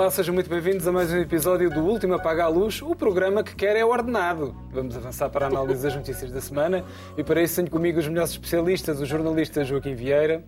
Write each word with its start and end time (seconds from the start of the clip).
Olá, 0.00 0.10
sejam 0.10 0.34
muito 0.34 0.48
bem-vindos 0.48 0.88
a 0.88 0.92
mais 0.92 1.12
um 1.12 1.18
episódio 1.18 1.68
do 1.68 1.80
Último 1.80 2.14
Apaga 2.14 2.44
a 2.44 2.48
Luz, 2.48 2.80
o 2.80 2.94
programa 2.94 3.44
que 3.44 3.54
quer 3.54 3.76
é 3.76 3.84
ordenado. 3.84 4.56
Vamos 4.72 4.96
avançar 4.96 5.28
para 5.28 5.44
a 5.44 5.48
análise 5.50 5.82
das 5.82 5.94
notícias 5.94 6.32
da 6.32 6.40
semana 6.40 6.82
e 7.18 7.22
para 7.22 7.42
isso 7.42 7.56
tenho 7.56 7.70
comigo 7.70 7.98
os 7.98 8.08
melhores 8.08 8.30
especialistas, 8.30 8.98
o 8.98 9.04
jornalista 9.04 9.62
Joaquim 9.62 9.94
Vieira, 9.94 10.42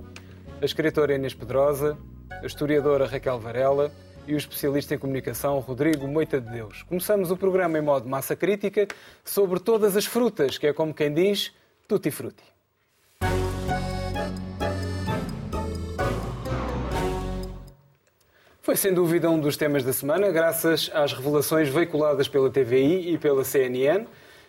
a 0.58 0.64
escritora 0.64 1.16
Inês 1.16 1.34
Pedrosa, 1.34 1.98
a 2.30 2.46
historiadora 2.46 3.06
Raquel 3.06 3.38
Varela 3.38 3.92
e 4.26 4.32
o 4.32 4.38
especialista 4.38 4.94
em 4.94 4.98
comunicação 4.98 5.58
Rodrigo 5.58 6.08
Moita 6.08 6.40
de 6.40 6.50
Deus. 6.50 6.82
Começamos 6.84 7.30
o 7.30 7.36
programa 7.36 7.76
em 7.76 7.82
modo 7.82 8.08
massa 8.08 8.34
crítica 8.34 8.88
sobre 9.22 9.60
todas 9.60 9.98
as 9.98 10.06
frutas, 10.06 10.56
que 10.56 10.66
é 10.66 10.72
como 10.72 10.94
quem 10.94 11.12
diz, 11.12 11.52
tutti 11.86 12.10
frutti. 12.10 12.51
Foi 18.62 18.76
sem 18.76 18.94
dúvida 18.94 19.28
um 19.28 19.40
dos 19.40 19.56
temas 19.56 19.82
da 19.82 19.92
semana, 19.92 20.30
graças 20.30 20.88
às 20.94 21.12
revelações 21.12 21.68
veiculadas 21.68 22.28
pela 22.28 22.48
TVI 22.48 23.12
e 23.12 23.18
pela 23.18 23.42
CNN. 23.42 24.06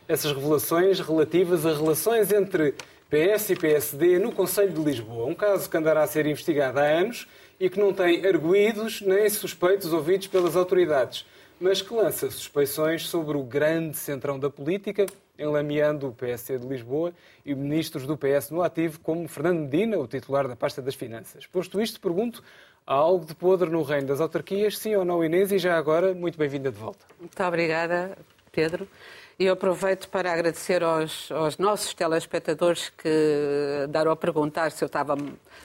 Essas 0.08 0.32
revelações 0.32 1.00
relativas 1.00 1.66
a 1.66 1.74
relações 1.74 2.32
entre 2.32 2.76
PS 3.10 3.50
e 3.50 3.56
PSD 3.56 4.20
no 4.20 4.32
Conselho 4.32 4.72
de 4.72 4.84
Lisboa. 4.84 5.26
Um 5.26 5.34
caso 5.34 5.68
que 5.68 5.76
andará 5.76 6.04
a 6.04 6.08
ser 6.08 6.28
investigado 6.28 6.80
há 6.80 6.84
anos 6.84 7.28
e 7.60 7.72
que 7.72 7.80
não 7.80 7.92
tem 7.92 8.24
arguídos 8.24 9.02
nem 9.02 9.28
suspeitos 9.32 9.92
ouvidos 9.92 10.28
pelas 10.28 10.56
autoridades, 10.56 11.26
mas 11.60 11.82
que 11.82 11.92
lança 11.92 12.30
suspeições 12.30 13.08
sobre 13.08 13.36
o 13.36 13.42
grande 13.42 13.98
centrão 13.98 14.38
da 14.38 14.48
política, 14.48 15.08
enlameando 15.40 16.10
o 16.10 16.14
PSD 16.14 16.60
de 16.60 16.68
Lisboa 16.68 17.12
e 17.44 17.56
ministros 17.56 18.06
do 18.06 18.16
PS 18.16 18.52
no 18.52 18.62
ativo, 18.62 19.00
como 19.00 19.28
Fernando 19.28 19.62
Medina, 19.62 19.98
o 19.98 20.08
titular 20.08 20.48
da 20.48 20.56
pasta 20.56 20.84
das 20.84 20.94
Finanças. 20.94 21.48
Posto 21.48 21.82
isto, 21.82 22.00
pergunto 22.00 22.44
Há 22.86 22.96
algo 22.96 23.26
de 23.26 23.34
podre 23.34 23.70
no 23.70 23.82
reino 23.82 24.08
das 24.08 24.20
autarquias, 24.20 24.78
sim 24.78 24.94
ou 24.96 25.06
não, 25.06 25.24
Inês? 25.24 25.52
E 25.54 25.58
já 25.58 25.78
agora, 25.78 26.14
muito 26.14 26.38
bem-vinda 26.38 26.70
de 26.70 26.78
volta. 26.78 27.06
Muito 27.18 27.44
obrigada, 27.44 28.18
Pedro. 28.52 28.88
E 29.40 29.46
eu 29.46 29.54
aproveito 29.54 30.10
para 30.10 30.32
agradecer 30.32 30.84
aos, 30.84 31.32
aos, 31.32 31.58
nossos 31.58 31.94
telespectadores 31.94 32.90
que 32.90 33.88
deram 33.90 34.12
a 34.12 34.16
perguntar 34.16 34.72
se 34.72 34.84
eu 34.84 34.86
estava 34.86 35.16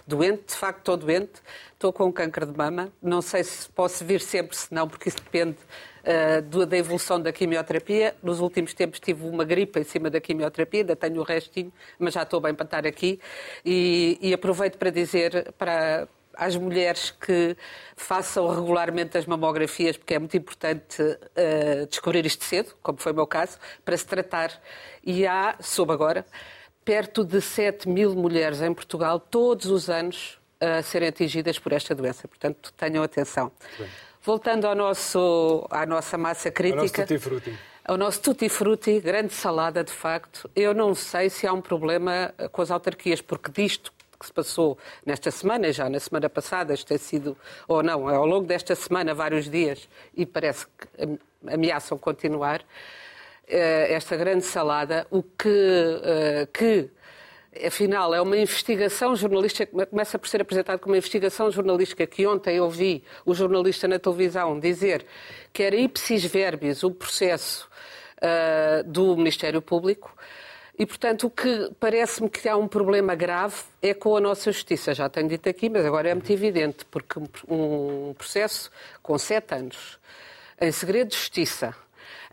doente. 0.07 0.45
De 0.47 0.55
facto, 0.55 0.79
estou 0.79 0.97
doente. 0.97 1.43
Estou 1.75 1.93
com 1.93 2.05
um 2.05 2.13
câncer 2.13 2.47
de 2.47 2.57
mama. 2.57 2.91
Não 3.03 3.21
sei 3.21 3.43
se 3.43 3.69
posso 3.69 4.05
vir 4.05 4.21
sempre, 4.21 4.57
se 4.57 4.73
não, 4.73 4.89
porque 4.89 5.09
isso 5.09 5.19
depende 5.19 5.57
uh, 6.05 6.67
da 6.67 6.79
evolução 6.79 7.21
da 7.21 7.33
quimioterapia. 7.33 8.15
Nos 8.23 8.41
últimos 8.41 8.73
tempos 8.75 9.01
tive 9.01 9.27
uma 9.27 9.45
gripe 9.45 9.81
em 9.81 9.85
cima 9.85 10.09
da 10.09 10.21
quimioterapia, 10.21 10.81
ainda 10.81 10.97
tenho 10.97 11.21
o 11.21 11.25
restinho, 11.25 11.73
mas 11.99 12.15
já 12.15 12.23
estou 12.23 12.41
bem 12.41 12.55
para 12.55 12.65
estar 12.65 12.87
aqui. 12.87 13.21
E, 13.65 14.19
e 14.21 14.33
aproveito 14.33 14.79
para 14.79 14.91
dizer 14.91 15.53
para, 15.59 16.09
às 16.39 16.55
mulheres 16.55 17.11
que 17.11 17.57
façam 17.97 18.49
regularmente 18.49 19.19
as 19.19 19.27
mamografias, 19.27 19.97
porque 19.97 20.15
é 20.15 20.19
muito 20.21 20.37
importante 20.37 21.03
uh, 21.03 21.87
descobrir 21.91 22.25
isto 22.25 22.45
cedo, 22.45 22.75
como 22.81 22.99
foi 22.99 23.11
o 23.11 23.15
meu 23.15 23.27
caso, 23.27 23.59
para 23.85 23.97
se 23.97 24.07
tratar. 24.07 24.53
E 25.05 25.27
há, 25.27 25.57
soube 25.61 25.93
agora, 25.93 26.25
perto 26.85 27.25
de 27.25 27.41
7 27.41 27.89
mil 27.89 28.15
mulheres 28.15 28.63
em 28.63 28.73
Portugal, 28.73 29.19
todos 29.19 29.67
os 29.67 29.91
anos, 29.91 30.39
a 30.61 30.81
serem 30.83 31.09
atingidas 31.09 31.59
por 31.59 31.73
esta 31.73 31.93
doença. 31.95 32.29
Portanto, 32.29 32.73
tenham 32.77 33.03
atenção. 33.03 33.51
Voltando 34.23 34.67
ao 34.67 34.75
nosso, 34.75 35.67
à 35.71 35.85
nossa 35.85 36.17
massa 36.17 36.51
crítica. 36.51 36.79
Ao 36.79 36.87
nosso 36.87 36.95
tutti 36.95 37.19
frutti. 37.19 37.59
Ao 37.85 37.97
nosso 37.97 38.21
tutti 38.21 38.49
frutti, 38.49 39.01
grande 39.01 39.33
salada, 39.35 39.83
de 39.83 39.93
facto. 39.93 40.49
Eu 40.55 40.73
não 40.73 40.95
sei 40.95 41.31
se 41.31 41.47
há 41.47 41.53
um 41.53 41.61
problema 41.61 42.33
com 42.53 42.63
as 42.63 42.71
autarquias, 42.71 43.21
porque 43.21 43.51
disto 43.51 43.93
que 44.19 44.27
se 44.27 44.33
passou 44.33 44.77
nesta 45.07 45.31
semana, 45.31 45.73
já 45.73 45.89
na 45.89 46.01
semana 46.01 46.29
passada, 46.29 46.75
isto 46.75 46.87
tem 46.87 46.99
sido, 46.99 47.37
ou 47.67 47.83
não, 47.83 48.09
ao 48.09 48.27
longo 48.27 48.47
desta 48.47 48.75
semana, 48.75 49.15
vários 49.15 49.49
dias, 49.49 49.89
e 50.15 50.27
parece 50.27 50.67
que 50.67 51.19
ameaçam 51.47 51.97
continuar, 51.97 52.65
eh, 53.47 53.95
esta 53.95 54.17
grande 54.17 54.45
salada, 54.45 55.07
o 55.11 55.23
que, 55.23 56.01
eh, 56.03 56.49
que 56.53 56.91
afinal 57.67 58.15
é 58.15 58.21
uma 58.21 58.37
investigação 58.37 59.17
jornalística, 59.17 59.87
começa 59.87 60.19
por 60.19 60.29
ser 60.29 60.43
apresentado 60.43 60.79
como 60.79 60.93
uma 60.93 60.99
investigação 60.99 61.51
jornalística 61.51 62.07
que 62.07 62.27
ontem 62.27 62.61
ouvi 62.61 63.03
o 63.25 63.35
jornalista 63.35 63.89
na 63.89 63.99
televisão 63.99 64.59
dizer 64.61 65.07
que 65.53 65.63
era 65.63 65.77
ipsis 65.77 66.25
verbis 66.25 66.83
o 66.83 66.91
processo 66.91 67.69
uh, 68.19 68.85
do 68.85 69.17
Ministério 69.17 69.63
Público. 69.63 70.15
E, 70.79 70.87
portanto, 70.87 71.27
o 71.27 71.31
que 71.31 71.73
parece-me 71.81 72.31
que 72.31 72.49
há 72.49 72.57
um 72.57 72.69
problema 72.69 73.15
grave 73.17 73.57
é 73.83 73.93
com 73.93 74.17
a 74.17 74.21
nossa 74.21 74.53
justiça. 74.53 74.95
Já 74.95 75.09
tenho 75.09 75.29
dito 75.29 75.49
aqui, 75.49 75.69
mas 75.69 75.85
agora 75.85 76.09
é 76.09 76.15
muito 76.15 76.33
evidente, 76.33 76.85
porque 76.85 77.19
um 77.49 78.15
processo 78.15 78.71
com 79.03 79.19
sete 79.19 79.55
anos, 79.57 79.99
em 80.61 80.71
segredo 80.71 81.09
de 81.09 81.17
justiça, 81.17 81.75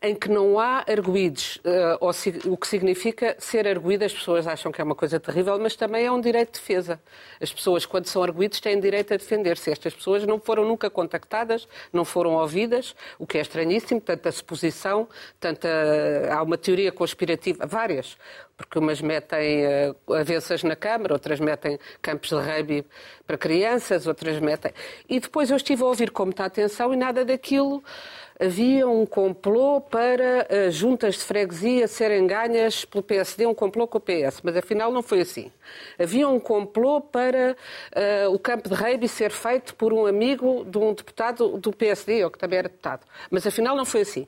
em 0.06 0.14
que 0.14 0.30
não 0.30 0.60
há 0.60 0.86
arguídos, 0.88 1.58
uh, 1.58 2.52
o 2.52 2.56
que 2.56 2.68
significa 2.68 3.36
ser 3.40 3.68
arguído, 3.68 4.06
as 4.06 4.14
pessoas 4.14 4.46
acham 4.46 4.72
que 4.72 4.80
é 4.80 4.84
uma 4.84 4.94
coisa 4.94 5.20
terrível, 5.20 5.58
mas 5.60 5.76
também 5.76 6.06
é 6.06 6.12
um 6.12 6.22
direito 6.22 6.54
de 6.54 6.60
defesa. 6.60 7.02
As 7.42 7.52
pessoas, 7.52 7.86
quando 7.86 8.06
são 8.06 8.22
arguídos, 8.22 8.60
têm 8.60 8.80
direito 8.80 9.14
a 9.14 9.18
defender-se. 9.18 9.72
Estas 9.72 9.96
pessoas 9.96 10.26
não 10.26 10.40
foram 10.40 10.64
nunca 10.64 10.90
contactadas, 10.90 11.68
não 11.92 12.06
foram 12.06 12.36
ouvidas, 12.36 12.96
o 13.18 13.26
que 13.26 13.38
é 13.38 13.42
estranhíssimo, 13.42 14.00
tanta 14.00 14.32
suposição, 14.32 15.08
tanta... 15.40 15.68
há 16.32 16.42
uma 16.44 16.58
teoria 16.58 16.92
conspirativa, 16.92 17.66
várias, 17.66 18.16
porque 18.56 18.78
umas 18.78 19.02
metem 19.02 19.66
uh, 19.66 20.14
avessas 20.14 20.62
na 20.62 20.76
Câmara, 20.76 21.14
outras 21.14 21.40
metem 21.40 21.80
campos 22.02 22.30
de 22.30 22.36
rugby 22.36 22.86
para 23.26 23.38
crianças, 23.38 24.06
outras 24.06 24.40
metem... 24.40 24.72
E 25.10 25.20
depois 25.20 25.50
eu 25.50 25.58
estive 25.58 25.82
a 25.82 25.88
ouvir 25.88 26.12
com 26.12 26.26
muita 26.26 26.46
atenção 26.46 26.94
e 26.94 26.96
nada 26.96 27.26
daquilo 27.26 27.84
havia 28.40 28.88
um 28.88 29.06
complô 29.06 29.80
para 29.80 30.42
as 30.42 30.48
eh, 30.50 30.72
juntas 30.72 31.16
de 31.16 31.22
freguesia 31.22 31.88
serem 31.88 32.28
ganhas 32.28 32.84
pelo 32.84 33.04
PSD, 33.04 33.46
um 33.46 33.54
complô 33.54 33.88
com 33.88 33.98
o 33.98 34.02
PS, 34.02 34.42
mas 34.44 34.58
afinal 34.58 34.92
não 34.92 35.02
foi 35.02 35.22
assim. 35.22 35.52
Havia 35.98 36.28
um 36.28 36.40
complô 36.40 37.02
para 37.02 37.56
uh, 38.26 38.34
o 38.34 38.38
campo 38.38 38.70
de 38.70 38.76
rugby 38.76 39.08
ser 39.08 39.32
feito 39.32 39.76
por 39.76 39.94
um 39.94 40.06
amigo 40.06 40.66
de 40.66 40.78
um 40.78 40.94
deputado 40.94 41.58
do 41.58 41.72
PSD, 41.72 42.24
ou 42.26 42.32
que 42.32 42.38
também 42.38 42.60
era 42.60 42.68
deputado, 42.68 43.06
mas 43.32 43.48
afinal 43.48 43.76
não 43.76 43.86
foi 43.86 44.02
assim. 44.02 44.28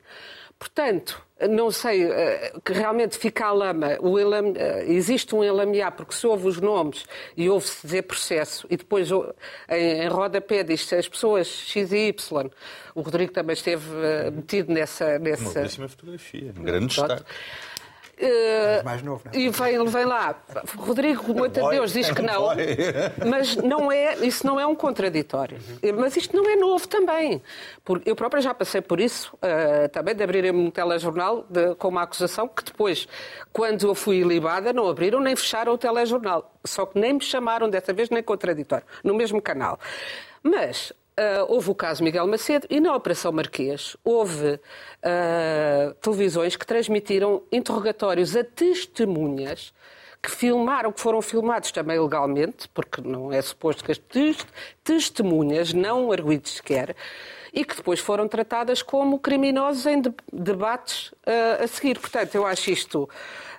Portanto, 0.59 1.21
não 1.49 1.69
sei, 1.69 2.03
eh, 2.03 2.53
que 2.65 2.73
realmente 2.73 3.15
fica 3.15 3.45
a 3.45 3.51
lama, 3.51 3.97
o 3.99 4.17
eh, 4.19 4.85
existe 4.87 5.35
um 5.35 5.43
elamear, 5.43 5.91
porque 5.91 6.15
se 6.15 6.25
ouve 6.25 6.47
os 6.47 6.59
nomes 6.59 7.05
e 7.35 7.47
ouve-se 7.47 7.85
dizer 7.85 8.01
processo, 8.03 8.65
e 8.67 8.75
depois 8.75 9.09
em, 9.69 10.01
em 10.01 10.07
rodapé 10.07 10.63
diz 10.63 10.91
as 10.93 11.07
pessoas 11.07 11.47
X 11.47 11.91
e 11.91 12.07
Y, 12.07 12.49
o 12.95 13.01
Rodrigo 13.01 13.31
também 13.31 13.53
esteve 13.53 13.85
eh, 14.03 14.31
metido 14.31 14.73
nessa... 14.73 15.19
nessa... 15.19 15.43
Uma 15.43 15.53
belíssima 15.53 15.87
fotografia, 15.87 16.53
um 16.57 16.63
grande 16.63 16.87
destaque. 16.87 17.23
Uh, 18.19 18.83
mais 18.83 19.03
novo, 19.03 19.21
não 19.25 19.31
é? 19.31 19.37
E 19.37 19.49
vem, 19.49 19.85
vem 19.85 20.05
lá. 20.05 20.35
Rodrigo, 20.75 21.33
muito 21.35 21.63
a 21.63 21.69
Deus, 21.69 21.93
diz 21.93 22.09
que 22.09 22.21
não. 22.21 22.47
Mas 23.29 23.55
não 23.57 23.91
é, 23.91 24.15
isso 24.25 24.45
não 24.45 24.59
é 24.59 24.65
um 24.65 24.75
contraditório. 24.75 25.59
Mas 25.95 26.17
isto 26.17 26.35
não 26.35 26.49
é 26.49 26.55
novo 26.55 26.87
também. 26.87 27.41
Porque 27.85 28.09
eu 28.09 28.15
própria 28.15 28.41
já 28.41 28.55
passei 28.55 28.81
por 28.81 28.99
isso, 28.99 29.35
uh, 29.35 29.87
também 29.89 30.15
de 30.15 30.23
abrirem 30.23 30.51
um 30.51 30.71
telejornal 30.71 31.45
de, 31.47 31.75
com 31.75 31.89
uma 31.89 32.01
acusação 32.01 32.47
que 32.47 32.63
depois, 32.63 33.07
quando 33.53 33.87
eu 33.87 33.93
fui 33.93 34.17
ilibada, 34.17 34.73
não 34.73 34.89
abriram 34.89 35.19
nem 35.19 35.35
fecharam 35.35 35.73
o 35.73 35.77
telejornal. 35.77 36.55
Só 36.65 36.87
que 36.87 36.99
nem 36.99 37.13
me 37.13 37.21
chamaram 37.21 37.69
dessa 37.69 37.93
vez 37.93 38.09
nem 38.09 38.23
contraditório, 38.23 38.85
no 39.03 39.13
mesmo 39.13 39.39
canal. 39.39 39.79
Mas 40.41 40.91
Uh, 41.19 41.51
houve 41.51 41.71
o 41.71 41.73
caso 41.73 42.03
Miguel 42.03 42.27
Macedo 42.27 42.67
e 42.69 42.79
na 42.79 42.95
Operação 42.95 43.31
Marquês 43.31 43.97
houve 44.03 44.53
uh, 44.53 45.93
televisões 45.99 46.55
que 46.55 46.63
transmitiram 46.63 47.41
interrogatórios 47.51 48.35
a 48.35 48.43
testemunhas 48.43 49.73
que 50.21 50.31
filmaram, 50.31 50.91
que 50.91 50.99
foram 50.99 51.21
filmados 51.21 51.71
também 51.71 51.99
legalmente, 51.99 52.67
porque 52.69 53.01
não 53.01 53.31
é 53.31 53.41
suposto 53.41 53.83
que 53.83 53.91
as 53.91 54.01
testemunhas, 54.83 55.73
não 55.73 56.11
arguidos 56.11 56.55
sequer, 56.55 56.95
e 57.53 57.63
que 57.63 57.75
depois 57.75 57.99
foram 57.99 58.27
tratadas 58.27 58.81
como 58.81 59.19
criminosos 59.19 59.85
em 59.85 60.01
debates 60.31 61.11
uh, 61.11 61.63
a 61.63 61.67
seguir. 61.67 61.99
Portanto, 61.99 62.35
eu 62.35 62.45
acho 62.45 62.69
isto 62.71 63.09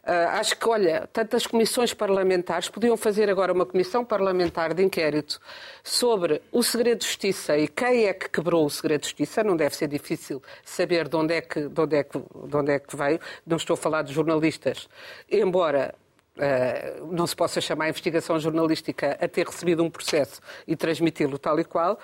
Uh, 0.08 0.40
acho 0.40 0.56
que, 0.56 0.66
olha, 0.66 1.06
tantas 1.12 1.46
comissões 1.46 1.92
parlamentares 1.92 2.70
podiam 2.70 2.96
fazer 2.96 3.28
agora 3.28 3.52
uma 3.52 3.66
comissão 3.66 4.02
parlamentar 4.02 4.72
de 4.72 4.82
inquérito 4.82 5.38
sobre 5.84 6.40
o 6.50 6.62
segredo 6.62 7.00
de 7.00 7.04
justiça 7.04 7.58
e 7.58 7.68
quem 7.68 8.06
é 8.06 8.14
que 8.14 8.26
quebrou 8.30 8.64
o 8.64 8.70
segredo 8.70 9.02
de 9.02 9.08
justiça. 9.08 9.44
Não 9.44 9.54
deve 9.54 9.76
ser 9.76 9.86
difícil 9.86 10.42
saber 10.64 11.08
de 11.08 11.14
onde 11.16 11.34
é 11.34 11.42
que, 11.42 11.68
de 11.68 11.78
onde 11.78 11.96
é 11.96 12.02
que, 12.02 12.18
de 12.18 12.56
onde 12.56 12.72
é 12.72 12.78
que 12.78 12.96
veio. 12.96 13.20
Não 13.46 13.58
estou 13.58 13.74
a 13.74 13.76
falar 13.76 14.00
de 14.00 14.14
jornalistas, 14.14 14.88
embora 15.30 15.94
Uh, 16.38 17.12
não 17.12 17.26
se 17.26 17.34
possa 17.34 17.60
chamar 17.60 17.86
a 17.86 17.88
investigação 17.88 18.38
jornalística 18.38 19.18
a 19.20 19.26
ter 19.26 19.44
recebido 19.44 19.82
um 19.82 19.90
processo 19.90 20.40
e 20.68 20.76
transmiti-lo 20.76 21.36
tal 21.36 21.58
e 21.58 21.64
qual. 21.64 21.94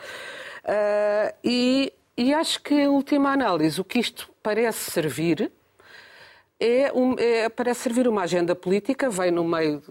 Uh, 0.65 1.35
e, 1.45 1.93
e, 2.17 2.35
acho 2.35 2.61
que, 2.61 2.75
em 2.75 2.89
última 2.89 3.31
análise, 3.31 3.81
o 3.81 3.85
que 3.85 4.01
isto 4.01 4.29
parece 4.43 4.91
servir 4.91 5.53
é, 6.59 6.93
um, 6.93 7.15
é, 7.19 7.49
parece 7.49 7.81
servir 7.83 8.09
uma 8.09 8.23
agenda 8.23 8.57
política, 8.57 9.09
vem 9.09 9.31
no 9.31 9.45
meio 9.45 9.83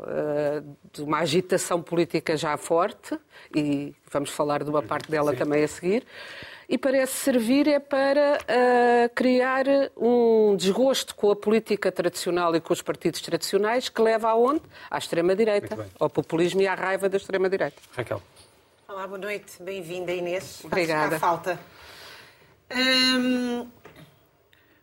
uh, 0.00 0.76
de 0.92 1.02
uma 1.02 1.18
agitação 1.18 1.80
política 1.80 2.36
já 2.36 2.56
forte, 2.56 3.16
e 3.54 3.94
vamos 4.10 4.30
falar 4.30 4.64
de 4.64 4.70
uma 4.70 4.82
parte 4.82 5.10
dela 5.10 5.32
Sim. 5.32 5.38
também 5.38 5.62
a 5.62 5.68
seguir, 5.68 6.04
e 6.72 6.78
parece 6.78 7.12
servir 7.12 7.68
é 7.68 7.78
para 7.78 8.38
uh, 8.38 9.14
criar 9.14 9.66
um 9.94 10.56
desgosto 10.56 11.14
com 11.14 11.30
a 11.30 11.36
política 11.36 11.92
tradicional 11.92 12.56
e 12.56 12.62
com 12.62 12.72
os 12.72 12.80
partidos 12.80 13.20
tradicionais 13.20 13.90
que 13.90 14.00
leva 14.00 14.30
aonde? 14.30 14.62
À 14.90 14.96
extrema-direita, 14.96 15.86
ao 16.00 16.08
populismo 16.08 16.62
e 16.62 16.66
à 16.66 16.74
raiva 16.74 17.10
da 17.10 17.18
extrema-direita. 17.18 17.76
Raquel. 17.94 18.22
Olá, 18.88 19.06
boa 19.06 19.18
noite. 19.18 19.62
Bem-vinda, 19.62 20.12
Inês. 20.12 20.62
Obrigada. 20.64 21.18
falta. 21.18 21.60
Hum, 22.74 23.68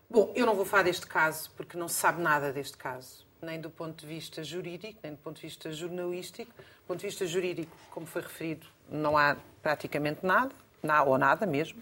bom, 0.08 0.32
eu 0.36 0.46
não 0.46 0.54
vou 0.54 0.66
falar 0.66 0.84
deste 0.84 1.08
caso 1.08 1.50
porque 1.58 1.76
não 1.76 1.88
se 1.88 1.96
sabe 1.96 2.22
nada 2.22 2.54
deste 2.54 2.78
caso, 2.78 3.26
nem 3.42 3.60
do 3.60 3.72
ponto 3.72 4.02
de 4.02 4.06
vista 4.06 4.44
jurídico, 4.44 5.00
nem 5.02 5.14
do 5.14 5.18
ponto 5.18 5.38
de 5.38 5.42
vista 5.42 5.72
jornalístico. 5.74 6.52
Do 6.52 6.88
ponto 6.88 7.00
de 7.00 7.08
vista 7.08 7.26
jurídico, 7.26 7.76
como 7.90 8.06
foi 8.06 8.22
referido, 8.22 8.68
não 8.88 9.18
há 9.18 9.36
praticamente 9.64 10.24
nada, 10.24 10.54
ou 11.06 11.18
nada 11.18 11.46
mesmo. 11.46 11.80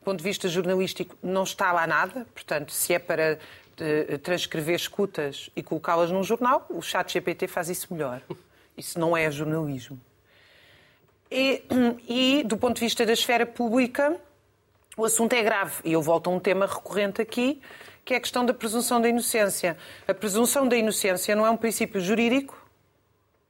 Do 0.00 0.04
ponto 0.04 0.18
de 0.18 0.24
vista 0.24 0.48
jornalístico, 0.48 1.16
não 1.22 1.42
está 1.42 1.72
lá 1.72 1.86
nada, 1.86 2.26
portanto, 2.32 2.72
se 2.72 2.94
é 2.94 2.98
para 2.98 3.38
eh, 3.78 4.18
transcrever 4.18 4.74
escutas 4.74 5.50
e 5.54 5.62
colocá-las 5.62 6.10
num 6.10 6.22
jornal, 6.22 6.66
o 6.70 6.82
chat 6.82 7.12
GPT 7.12 7.46
faz 7.46 7.68
isso 7.68 7.92
melhor. 7.92 8.22
Isso 8.76 8.98
não 8.98 9.16
é 9.16 9.30
jornalismo. 9.30 10.00
E, 11.30 11.62
e, 12.08 12.42
do 12.44 12.56
ponto 12.56 12.76
de 12.76 12.80
vista 12.80 13.04
da 13.04 13.12
esfera 13.12 13.44
pública, 13.44 14.16
o 14.96 15.04
assunto 15.04 15.32
é 15.34 15.42
grave. 15.42 15.80
E 15.84 15.92
eu 15.92 16.02
volto 16.02 16.28
a 16.28 16.32
um 16.32 16.40
tema 16.40 16.66
recorrente 16.66 17.20
aqui, 17.22 17.60
que 18.04 18.14
é 18.14 18.16
a 18.16 18.20
questão 18.20 18.44
da 18.44 18.54
presunção 18.54 19.00
da 19.00 19.08
inocência. 19.08 19.76
A 20.06 20.14
presunção 20.14 20.66
da 20.66 20.76
inocência 20.76 21.36
não 21.36 21.46
é 21.46 21.50
um 21.50 21.56
princípio 21.56 22.00
jurídico 22.00 22.67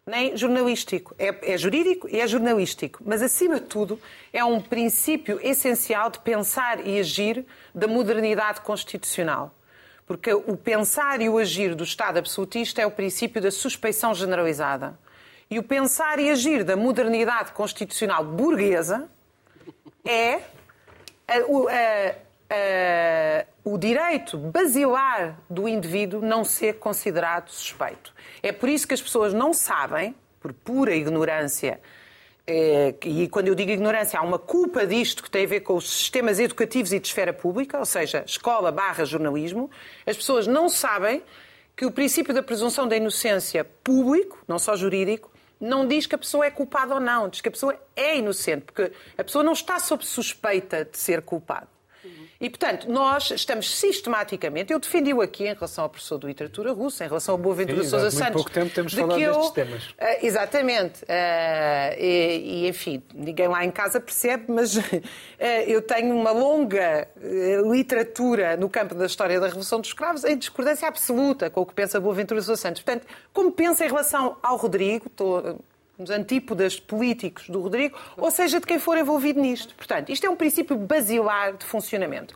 nem 0.08 0.36
jornalístico. 0.36 1.14
É, 1.18 1.54
é 1.54 1.58
jurídico 1.58 2.08
e 2.08 2.18
é 2.18 2.26
jornalístico. 2.26 3.02
Mas, 3.04 3.22
acima 3.22 3.60
de 3.60 3.66
tudo, 3.66 4.00
é 4.32 4.42
um 4.42 4.60
princípio 4.60 5.38
essencial 5.42 6.10
de 6.10 6.18
pensar 6.20 6.84
e 6.86 6.98
agir 6.98 7.44
da 7.74 7.86
modernidade 7.86 8.62
constitucional. 8.62 9.54
Porque 10.06 10.32
o 10.32 10.56
pensar 10.56 11.20
e 11.20 11.28
o 11.28 11.36
agir 11.36 11.74
do 11.74 11.84
Estado 11.84 12.18
absolutista 12.18 12.80
é 12.80 12.86
o 12.86 12.90
princípio 12.90 13.42
da 13.42 13.50
suspeição 13.50 14.14
generalizada. 14.14 14.98
E 15.50 15.58
o 15.58 15.62
pensar 15.62 16.18
e 16.18 16.30
agir 16.30 16.64
da 16.64 16.76
modernidade 16.76 17.52
constitucional 17.52 18.24
burguesa 18.24 19.08
é 20.04 20.40
a, 21.26 21.36
a, 21.36 22.14
a, 22.50 23.46
o 23.64 23.76
direito 23.76 24.38
basilar 24.38 25.38
do 25.48 25.68
indivíduo 25.68 26.20
não 26.20 26.44
ser 26.44 26.74
considerado 26.74 27.50
suspeito. 27.50 28.14
É 28.42 28.52
por 28.52 28.68
isso 28.68 28.86
que 28.86 28.94
as 28.94 29.02
pessoas 29.02 29.34
não 29.34 29.52
sabem, 29.52 30.14
por 30.40 30.52
pura 30.52 30.94
ignorância, 30.94 31.80
é, 32.50 32.94
e 33.04 33.28
quando 33.28 33.48
eu 33.48 33.54
digo 33.54 33.70
ignorância, 33.70 34.18
há 34.18 34.22
uma 34.22 34.38
culpa 34.38 34.86
disto 34.86 35.22
que 35.22 35.30
tem 35.30 35.44
a 35.44 35.46
ver 35.46 35.60
com 35.60 35.74
os 35.74 35.86
sistemas 35.86 36.38
educativos 36.38 36.94
e 36.94 36.98
de 36.98 37.06
esfera 37.06 37.30
pública, 37.30 37.78
ou 37.78 37.84
seja, 37.84 38.24
escola 38.26 38.72
barra 38.72 39.04
jornalismo, 39.04 39.70
as 40.06 40.16
pessoas 40.16 40.46
não 40.46 40.66
sabem 40.70 41.22
que 41.76 41.84
o 41.84 41.92
princípio 41.92 42.32
da 42.32 42.42
presunção 42.42 42.88
da 42.88 42.96
inocência 42.96 43.64
público, 43.84 44.42
não 44.48 44.58
só 44.58 44.74
jurídico, 44.74 45.30
não 45.60 45.86
diz 45.86 46.06
que 46.06 46.14
a 46.14 46.18
pessoa 46.18 46.46
é 46.46 46.50
culpada 46.50 46.94
ou 46.94 47.00
não, 47.00 47.28
diz 47.28 47.42
que 47.42 47.48
a 47.48 47.52
pessoa 47.52 47.78
é 47.94 48.16
inocente, 48.16 48.62
porque 48.62 48.92
a 49.18 49.22
pessoa 49.22 49.44
não 49.44 49.52
está 49.52 49.78
sob 49.78 50.06
suspeita 50.06 50.86
de 50.90 50.96
ser 50.96 51.20
culpada. 51.20 51.68
E, 52.40 52.48
portanto, 52.48 52.88
nós 52.88 53.32
estamos 53.32 53.68
sistematicamente, 53.76 54.72
eu 54.72 54.78
defendi-o 54.78 55.20
aqui 55.20 55.42
em 55.42 55.54
relação 55.54 55.82
ao 55.82 55.90
professor 55.90 56.20
de 56.20 56.26
literatura 56.28 56.72
russa, 56.72 57.04
em 57.04 57.08
relação 57.08 57.34
ao 57.34 57.38
Boaventura 57.38 57.82
Sim, 57.82 57.90
Sousa 57.90 58.12
Santos. 58.12 58.28
Há 58.28 58.32
pouco 58.32 58.50
tempo 58.50 58.72
temos 58.72 58.94
falado 58.94 59.20
eu, 59.20 59.32
destes 59.32 59.50
temas. 59.50 59.86
Uh, 59.88 59.94
exatamente. 60.22 61.02
Uh, 61.02 61.98
e, 61.98 62.42
e, 62.44 62.68
enfim, 62.68 63.02
ninguém 63.12 63.48
lá 63.48 63.64
em 63.64 63.72
casa 63.72 64.00
percebe, 64.00 64.44
mas 64.48 64.76
uh, 64.76 64.80
eu 65.66 65.82
tenho 65.82 66.14
uma 66.14 66.30
longa 66.30 67.08
literatura 67.72 68.56
no 68.56 68.70
campo 68.70 68.94
da 68.94 69.06
história 69.06 69.40
da 69.40 69.46
Revolução 69.46 69.80
dos 69.80 69.90
Escravos 69.90 70.22
em 70.22 70.38
discordância 70.38 70.86
absoluta 70.86 71.50
com 71.50 71.62
o 71.62 71.66
que 71.66 71.74
pensa 71.74 71.98
Boaventura 71.98 72.40
Sousa 72.40 72.62
Santos. 72.62 72.82
Portanto, 72.82 73.04
como 73.32 73.50
pensa 73.50 73.84
em 73.84 73.88
relação 73.88 74.36
ao 74.40 74.56
Rodrigo, 74.56 75.08
estou 75.08 75.58
nos 75.98 76.10
antípodas 76.10 76.78
políticos 76.78 77.48
do 77.48 77.60
Rodrigo, 77.60 77.98
ou 78.16 78.30
seja, 78.30 78.60
de 78.60 78.66
quem 78.66 78.78
for 78.78 78.96
envolvido 78.96 79.40
nisto. 79.40 79.74
Portanto, 79.74 80.10
isto 80.10 80.24
é 80.24 80.30
um 80.30 80.36
princípio 80.36 80.76
basilar 80.76 81.54
de 81.54 81.64
funcionamento 81.64 82.34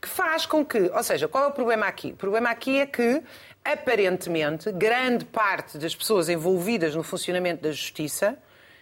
que 0.00 0.08
faz 0.08 0.46
com 0.46 0.64
que, 0.64 0.78
ou 0.78 1.02
seja, 1.02 1.26
qual 1.28 1.44
é 1.44 1.46
o 1.48 1.52
problema 1.52 1.86
aqui? 1.86 2.12
O 2.12 2.16
problema 2.16 2.50
aqui 2.50 2.78
é 2.78 2.86
que, 2.86 3.22
aparentemente, 3.64 4.70
grande 4.72 5.24
parte 5.24 5.78
das 5.78 5.94
pessoas 5.94 6.28
envolvidas 6.28 6.94
no 6.94 7.02
funcionamento 7.02 7.62
da 7.62 7.72
justiça, 7.72 8.36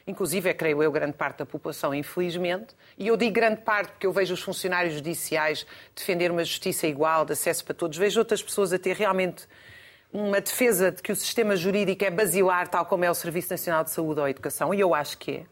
inclusive, 0.06 0.50
é, 0.50 0.54
creio 0.54 0.82
eu, 0.82 0.92
grande 0.92 1.14
parte 1.14 1.38
da 1.38 1.46
população, 1.46 1.94
infelizmente, 1.94 2.74
e 2.98 3.08
eu 3.08 3.16
digo 3.16 3.32
grande 3.32 3.60
parte 3.62 3.92
porque 3.92 4.06
eu 4.06 4.12
vejo 4.12 4.34
os 4.34 4.42
funcionários 4.42 4.94
judiciais 4.94 5.66
defender 5.94 6.30
uma 6.30 6.44
justiça 6.44 6.86
igual, 6.86 7.24
de 7.24 7.32
acesso 7.32 7.64
para 7.64 7.74
todos, 7.74 7.96
vejo 7.96 8.18
outras 8.18 8.42
pessoas 8.42 8.72
a 8.72 8.78
ter 8.78 8.96
realmente 8.96 9.46
uma 10.14 10.40
defesa 10.40 10.92
de 10.92 11.02
que 11.02 11.10
o 11.10 11.16
sistema 11.16 11.56
jurídico 11.56 12.04
é 12.04 12.10
basilar, 12.10 12.68
tal 12.68 12.86
como 12.86 13.04
é 13.04 13.10
o 13.10 13.14
Serviço 13.14 13.50
Nacional 13.50 13.82
de 13.82 13.90
Saúde 13.90 14.20
ou 14.20 14.28
Educação, 14.28 14.72
e 14.72 14.78
eu 14.78 14.94
acho 14.94 15.18
que 15.18 15.32
é. 15.32 15.42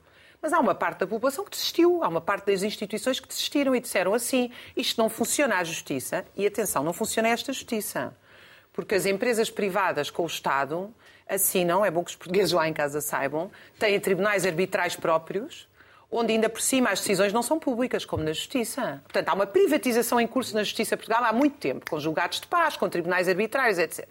Mas 0.40 0.52
há 0.52 0.60
uma 0.60 0.74
parte 0.74 1.00
da 1.00 1.06
população 1.06 1.44
que 1.44 1.50
desistiu, 1.50 2.02
há 2.04 2.08
uma 2.08 2.20
parte 2.20 2.46
das 2.46 2.62
instituições 2.62 3.18
que 3.18 3.26
desistiram 3.26 3.74
e 3.74 3.80
disseram 3.80 4.14
assim: 4.14 4.52
isto 4.76 5.02
não 5.02 5.10
funciona 5.10 5.56
a 5.56 5.64
justiça, 5.64 6.24
e 6.36 6.46
atenção, 6.46 6.84
não 6.84 6.92
funciona 6.92 7.28
esta 7.28 7.52
justiça. 7.52 8.16
Porque 8.72 8.94
as 8.94 9.04
empresas 9.04 9.50
privadas 9.50 10.10
com 10.10 10.22
o 10.22 10.26
Estado 10.26 10.94
assinam, 11.28 11.84
é 11.84 11.90
bom 11.90 12.04
que 12.04 12.10
os 12.10 12.16
portugueses 12.16 12.52
lá 12.52 12.68
em 12.68 12.72
casa 12.72 13.00
saibam, 13.00 13.50
têm 13.80 13.98
tribunais 13.98 14.46
arbitrais 14.46 14.94
próprios, 14.94 15.68
onde 16.08 16.34
ainda 16.34 16.48
por 16.48 16.60
cima 16.60 16.90
as 16.90 17.00
decisões 17.00 17.32
não 17.32 17.42
são 17.42 17.58
públicas, 17.58 18.04
como 18.04 18.22
na 18.22 18.32
Justiça. 18.32 19.00
Portanto, 19.02 19.28
há 19.28 19.34
uma 19.34 19.46
privatização 19.46 20.20
em 20.20 20.26
curso 20.26 20.54
na 20.54 20.62
Justiça 20.62 20.96
Portugal 20.96 21.24
há 21.24 21.32
muito 21.32 21.56
tempo, 21.56 21.90
com 21.90 21.98
julgados 21.98 22.40
de 22.40 22.46
paz, 22.46 22.76
com 22.76 22.88
tribunais 22.88 23.28
arbitrais, 23.28 23.78
etc. 23.78 24.08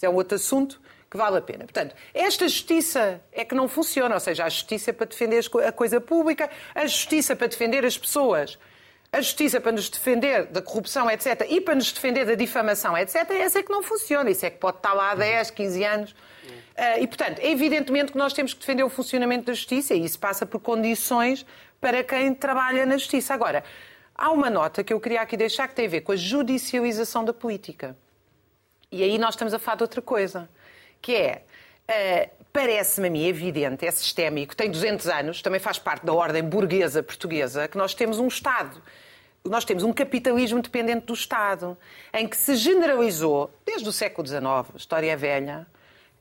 Isso 0.00 0.06
é 0.06 0.08
um 0.08 0.14
outro 0.14 0.36
assunto 0.36 0.80
que 1.10 1.16
vale 1.18 1.36
a 1.36 1.42
pena. 1.42 1.64
Portanto, 1.64 1.94
esta 2.14 2.48
justiça 2.48 3.20
é 3.30 3.44
que 3.44 3.54
não 3.54 3.68
funciona, 3.68 4.14
ou 4.14 4.20
seja, 4.20 4.46
a 4.46 4.48
justiça 4.48 4.94
para 4.94 5.04
defender 5.04 5.44
a 5.66 5.70
coisa 5.70 6.00
pública, 6.00 6.48
a 6.74 6.86
justiça 6.86 7.36
para 7.36 7.48
defender 7.48 7.84
as 7.84 7.98
pessoas, 7.98 8.58
a 9.12 9.20
justiça 9.20 9.60
para 9.60 9.72
nos 9.72 9.90
defender 9.90 10.46
da 10.46 10.62
corrupção, 10.62 11.10
etc., 11.10 11.46
e 11.50 11.60
para 11.60 11.74
nos 11.74 11.92
defender 11.92 12.24
da 12.24 12.34
difamação, 12.34 12.96
etc., 12.96 13.30
essa 13.32 13.58
é 13.58 13.62
que 13.62 13.70
não 13.70 13.82
funciona. 13.82 14.30
Isso 14.30 14.46
é 14.46 14.48
que 14.48 14.56
pode 14.56 14.78
estar 14.78 14.94
lá 14.94 15.10
há 15.10 15.14
10, 15.16 15.50
15 15.50 15.84
anos. 15.84 16.16
Eh, 16.74 17.02
e, 17.02 17.06
portanto, 17.06 17.40
é 17.40 17.50
evidentemente 17.50 18.12
que 18.12 18.16
nós 18.16 18.32
temos 18.32 18.54
que 18.54 18.60
defender 18.60 18.84
o 18.84 18.88
funcionamento 18.88 19.44
da 19.44 19.52
justiça 19.52 19.92
e 19.92 20.02
isso 20.02 20.18
passa 20.18 20.46
por 20.46 20.60
condições 20.60 21.44
para 21.78 22.02
quem 22.02 22.32
trabalha 22.32 22.86
na 22.86 22.96
justiça. 22.96 23.34
Agora, 23.34 23.62
há 24.14 24.30
uma 24.30 24.48
nota 24.48 24.82
que 24.82 24.94
eu 24.94 24.98
queria 24.98 25.20
aqui 25.20 25.36
deixar 25.36 25.68
que 25.68 25.74
tem 25.74 25.84
a 25.84 25.90
ver 25.90 26.00
com 26.00 26.12
a 26.12 26.16
judicialização 26.16 27.22
da 27.22 27.34
política. 27.34 27.94
E 28.92 29.04
aí 29.04 29.18
nós 29.18 29.34
estamos 29.34 29.54
a 29.54 29.58
falar 29.58 29.76
de 29.76 29.84
outra 29.84 30.02
coisa, 30.02 30.48
que 31.00 31.14
é, 31.14 31.44
uh, 31.88 32.44
parece-me 32.52 33.06
a 33.06 33.10
mim 33.10 33.24
evidente, 33.24 33.86
é 33.86 33.90
sistémico, 33.90 34.56
tem 34.56 34.68
200 34.68 35.06
anos, 35.06 35.42
também 35.42 35.60
faz 35.60 35.78
parte 35.78 36.04
da 36.04 36.12
ordem 36.12 36.42
burguesa 36.42 37.00
portuguesa, 37.00 37.68
que 37.68 37.78
nós 37.78 37.94
temos 37.94 38.18
um 38.18 38.26
Estado. 38.26 38.82
Nós 39.44 39.64
temos 39.64 39.84
um 39.84 39.92
capitalismo 39.92 40.60
dependente 40.60 41.06
do 41.06 41.14
Estado, 41.14 41.78
em 42.12 42.26
que 42.26 42.36
se 42.36 42.56
generalizou, 42.56 43.50
desde 43.64 43.88
o 43.88 43.92
século 43.92 44.26
XIX, 44.26 44.42
história 44.76 45.16
velha, 45.16 45.66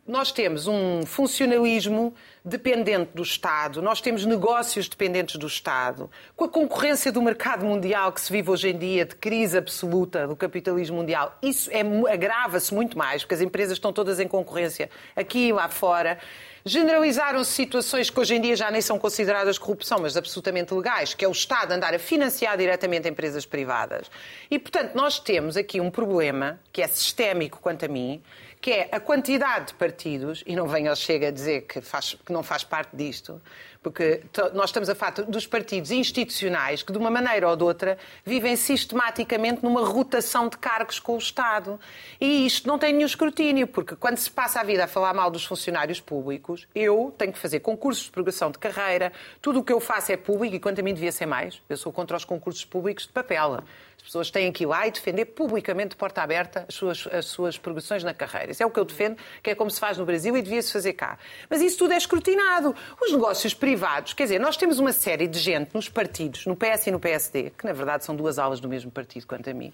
nós 0.09 0.31
temos 0.31 0.65
um 0.65 1.05
funcionalismo 1.05 2.15
dependente 2.43 3.11
do 3.13 3.21
Estado, 3.21 3.79
nós 3.79 4.01
temos 4.01 4.25
negócios 4.25 4.89
dependentes 4.89 5.35
do 5.35 5.45
Estado, 5.45 6.09
com 6.35 6.45
a 6.45 6.49
concorrência 6.49 7.11
do 7.11 7.21
mercado 7.21 7.63
mundial 7.63 8.11
que 8.11 8.19
se 8.19 8.31
vive 8.31 8.49
hoje 8.49 8.69
em 8.69 8.77
dia, 8.77 9.05
de 9.05 9.15
crise 9.15 9.55
absoluta 9.55 10.25
do 10.25 10.35
capitalismo 10.35 10.97
mundial, 10.97 11.37
isso 11.43 11.69
é, 11.71 11.81
agrava-se 12.11 12.73
muito 12.73 12.97
mais, 12.97 13.21
porque 13.21 13.35
as 13.35 13.41
empresas 13.41 13.73
estão 13.73 13.93
todas 13.93 14.19
em 14.19 14.27
concorrência 14.27 14.89
aqui 15.15 15.49
e 15.49 15.53
lá 15.53 15.69
fora. 15.69 16.17
Generalizaram-se 16.65 17.51
situações 17.51 18.09
que 18.09 18.19
hoje 18.19 18.35
em 18.35 18.41
dia 18.41 18.55
já 18.55 18.69
nem 18.69 18.81
são 18.81 18.99
consideradas 18.99 19.57
corrupção, 19.57 19.99
mas 20.01 20.17
absolutamente 20.17 20.73
legais, 20.73 21.13
que 21.13 21.23
é 21.23 21.27
o 21.27 21.31
Estado 21.31 21.71
andar 21.71 21.93
a 21.93 21.99
financiar 21.99 22.57
diretamente 22.57 23.07
empresas 23.07 23.45
privadas. 23.45 24.09
E, 24.51 24.59
portanto, 24.59 24.93
nós 24.93 25.19
temos 25.19 25.55
aqui 25.55 25.79
um 25.79 25.89
problema 25.89 26.59
que 26.73 26.81
é 26.81 26.87
sistémico 26.87 27.59
quanto 27.61 27.85
a 27.85 27.87
mim, 27.87 28.21
que 28.61 28.71
é 28.71 28.89
a 28.91 28.99
quantidade 28.99 29.67
de 29.67 29.73
partidos, 29.75 30.43
e 30.45 30.55
não 30.55 30.67
venha 30.67 30.89
ao 30.89 30.95
Chega 30.95 31.29
a 31.29 31.31
dizer 31.31 31.61
que, 31.61 31.79
faz, 31.79 32.17
que 32.25 32.31
não 32.31 32.43
faz 32.43 32.63
parte 32.63 32.95
disto, 32.95 33.41
porque 33.81 34.21
nós 34.53 34.69
estamos 34.69 34.89
a 34.89 34.95
falar 34.95 35.11
dos 35.23 35.47
partidos 35.47 35.91
institucionais 35.91 36.83
que, 36.83 36.91
de 36.91 36.97
uma 36.97 37.09
maneira 37.09 37.47
ou 37.47 37.55
de 37.55 37.63
outra, 37.63 37.97
vivem 38.25 38.57
sistematicamente 38.57 39.63
numa 39.63 39.85
rotação 39.85 40.49
de 40.49 40.57
cargos 40.57 40.99
com 40.99 41.15
o 41.15 41.17
Estado. 41.17 41.79
E 42.19 42.45
isto 42.45 42.67
não 42.67 42.77
tem 42.77 42.91
nenhum 42.91 43.05
escrutínio, 43.05 43.65
porque 43.67 43.95
quando 43.95 44.17
se 44.17 44.29
passa 44.29 44.59
a 44.59 44.63
vida 44.63 44.83
a 44.83 44.87
falar 44.87 45.13
mal 45.13 45.31
dos 45.31 45.45
funcionários 45.45 46.01
públicos, 46.01 46.67
eu 46.75 47.13
tenho 47.17 47.31
que 47.31 47.39
fazer 47.39 47.61
concursos 47.61 48.05
de 48.05 48.11
progressão 48.11 48.51
de 48.51 48.59
carreira, 48.59 49.13
tudo 49.41 49.59
o 49.59 49.63
que 49.63 49.71
eu 49.71 49.79
faço 49.79 50.11
é 50.11 50.17
público 50.17 50.55
e 50.55 50.59
quanto 50.59 50.79
a 50.81 50.83
mim 50.83 50.93
devia 50.93 51.11
ser 51.11 51.25
mais. 51.25 51.61
Eu 51.69 51.77
sou 51.77 51.93
contra 51.93 52.17
os 52.17 52.25
concursos 52.25 52.65
públicos 52.65 53.07
de 53.07 53.13
papel. 53.13 53.63
As 53.99 54.03
pessoas 54.03 54.31
têm 54.31 54.51
que 54.51 54.63
ir 54.63 54.65
lá 54.65 54.87
e 54.87 54.91
defender 54.91 55.25
publicamente, 55.25 55.89
de 55.89 55.95
porta 55.97 56.21
aberta, 56.21 56.65
as 56.67 56.73
suas, 56.73 57.07
as 57.11 57.25
suas 57.25 57.57
progressões 57.57 58.03
na 58.03 58.13
carreira. 58.13 58.51
Isso 58.51 58.63
é 58.63 58.65
o 58.65 58.71
que 58.71 58.79
eu 58.79 58.85
defendo, 58.85 59.17
que 59.43 59.51
é 59.51 59.55
como 59.55 59.69
se 59.69 59.79
faz 59.79 59.97
no 59.97 60.05
Brasil 60.05 60.35
e 60.35 60.41
devia-se 60.41 60.71
fazer 60.71 60.93
cá. 60.93 61.19
Mas 61.49 61.61
isso 61.61 61.77
tudo 61.77 61.93
é 61.93 61.97
escrutinado. 61.97 62.73
Os 62.99 63.11
negócios 63.11 63.53
privados, 63.53 64.13
quer 64.13 64.23
dizer, 64.23 64.39
nós 64.39 64.57
temos 64.57 64.79
uma 64.79 64.93
série 64.93 65.27
de 65.27 65.37
gente 65.37 65.71
nos 65.73 65.89
partidos, 65.89 66.45
no 66.45 66.55
PS 66.55 66.87
e 66.87 66.91
no 66.91 66.99
PSD, 66.99 67.51
que 67.51 67.65
na 67.65 67.73
verdade 67.73 68.05
são 68.05 68.15
duas 68.15 68.39
aulas 68.39 68.59
do 68.59 68.69
mesmo 68.69 68.89
partido, 68.89 69.27
quanto 69.27 69.49
a 69.49 69.53
mim. 69.53 69.73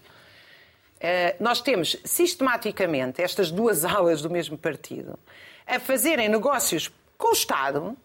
Uh, 0.95 1.35
nós 1.39 1.61
temos 1.61 1.95
sistematicamente 2.03 3.21
estas 3.21 3.51
duas 3.51 3.85
aulas 3.85 4.21
do 4.21 4.29
mesmo 4.29 4.57
partido 4.57 5.19
a 5.67 5.79
fazerem 5.79 6.29
negócios 6.29 6.91
com 7.17 7.29
o 7.29 7.33
Estado, 7.33 7.95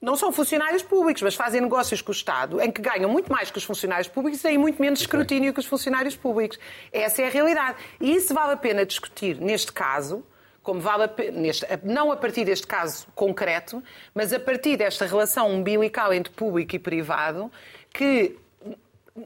não 0.00 0.16
são 0.16 0.32
funcionários 0.32 0.82
públicos, 0.82 1.20
mas 1.20 1.34
fazem 1.34 1.60
negócios 1.60 2.00
com 2.00 2.10
o 2.10 2.14
Estado, 2.14 2.60
em 2.60 2.70
que 2.70 2.80
ganham 2.80 3.10
muito 3.10 3.30
mais 3.30 3.50
que 3.50 3.58
os 3.58 3.64
funcionários 3.64 4.08
públicos 4.08 4.40
e 4.40 4.42
têm 4.42 4.56
muito 4.56 4.80
menos 4.80 5.00
escrutínio 5.00 5.52
que 5.52 5.60
os 5.60 5.66
funcionários 5.66 6.16
públicos. 6.16 6.58
Essa 6.90 7.22
é 7.22 7.26
a 7.26 7.30
realidade. 7.30 7.76
E 8.00 8.14
isso 8.14 8.32
vale 8.32 8.52
a 8.52 8.56
pena 8.56 8.86
discutir 8.86 9.38
neste 9.38 9.72
caso, 9.72 10.24
como 10.62 10.80
vale 10.80 11.04
a 11.04 11.08
pena, 11.08 11.38
neste, 11.38 11.66
não 11.84 12.10
a 12.10 12.16
partir 12.16 12.46
deste 12.46 12.66
caso 12.66 13.06
concreto, 13.14 13.82
mas 14.14 14.32
a 14.32 14.40
partir 14.40 14.78
desta 14.78 15.04
relação 15.04 15.50
umbilical 15.50 16.14
entre 16.14 16.32
público 16.32 16.74
e 16.74 16.78
privado, 16.78 17.52
que 17.92 18.38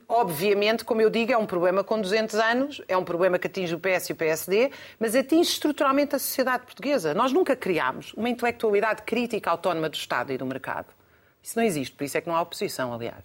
obviamente, 0.09 0.85
como 0.85 1.01
eu 1.01 1.11
digo, 1.11 1.33
é 1.33 1.37
um 1.37 1.47
problema 1.47 1.85
com 1.85 2.01
200 2.01 2.35
anos, 2.37 2.83
é 2.89 2.97
um 2.97 3.05
problema 3.05 3.39
que 3.39 3.47
atinge 3.47 3.75
o 3.75 3.81
PS 3.81 4.11
e 4.11 4.13
o 4.13 4.17
PSD, 4.17 4.71
mas 4.99 5.15
atinge 5.15 5.51
estruturalmente 5.51 6.15
a 6.15 6.19
sociedade 6.19 6.65
portuguesa. 6.65 7.15
Nós 7.15 7.33
nunca 7.33 7.57
criámos 7.57 8.13
uma 8.15 8.29
intelectualidade 8.29 9.03
crítica 9.03 9.51
autónoma 9.51 9.89
do 9.89 9.95
Estado 9.95 10.33
e 10.33 10.39
do 10.39 10.47
mercado. 10.47 10.87
Isso 11.43 11.59
não 11.59 11.65
existe, 11.65 11.95
por 11.95 12.05
isso 12.05 12.17
é 12.17 12.21
que 12.21 12.29
não 12.29 12.37
há 12.37 12.41
oposição, 12.41 12.93
aliás. 12.93 13.25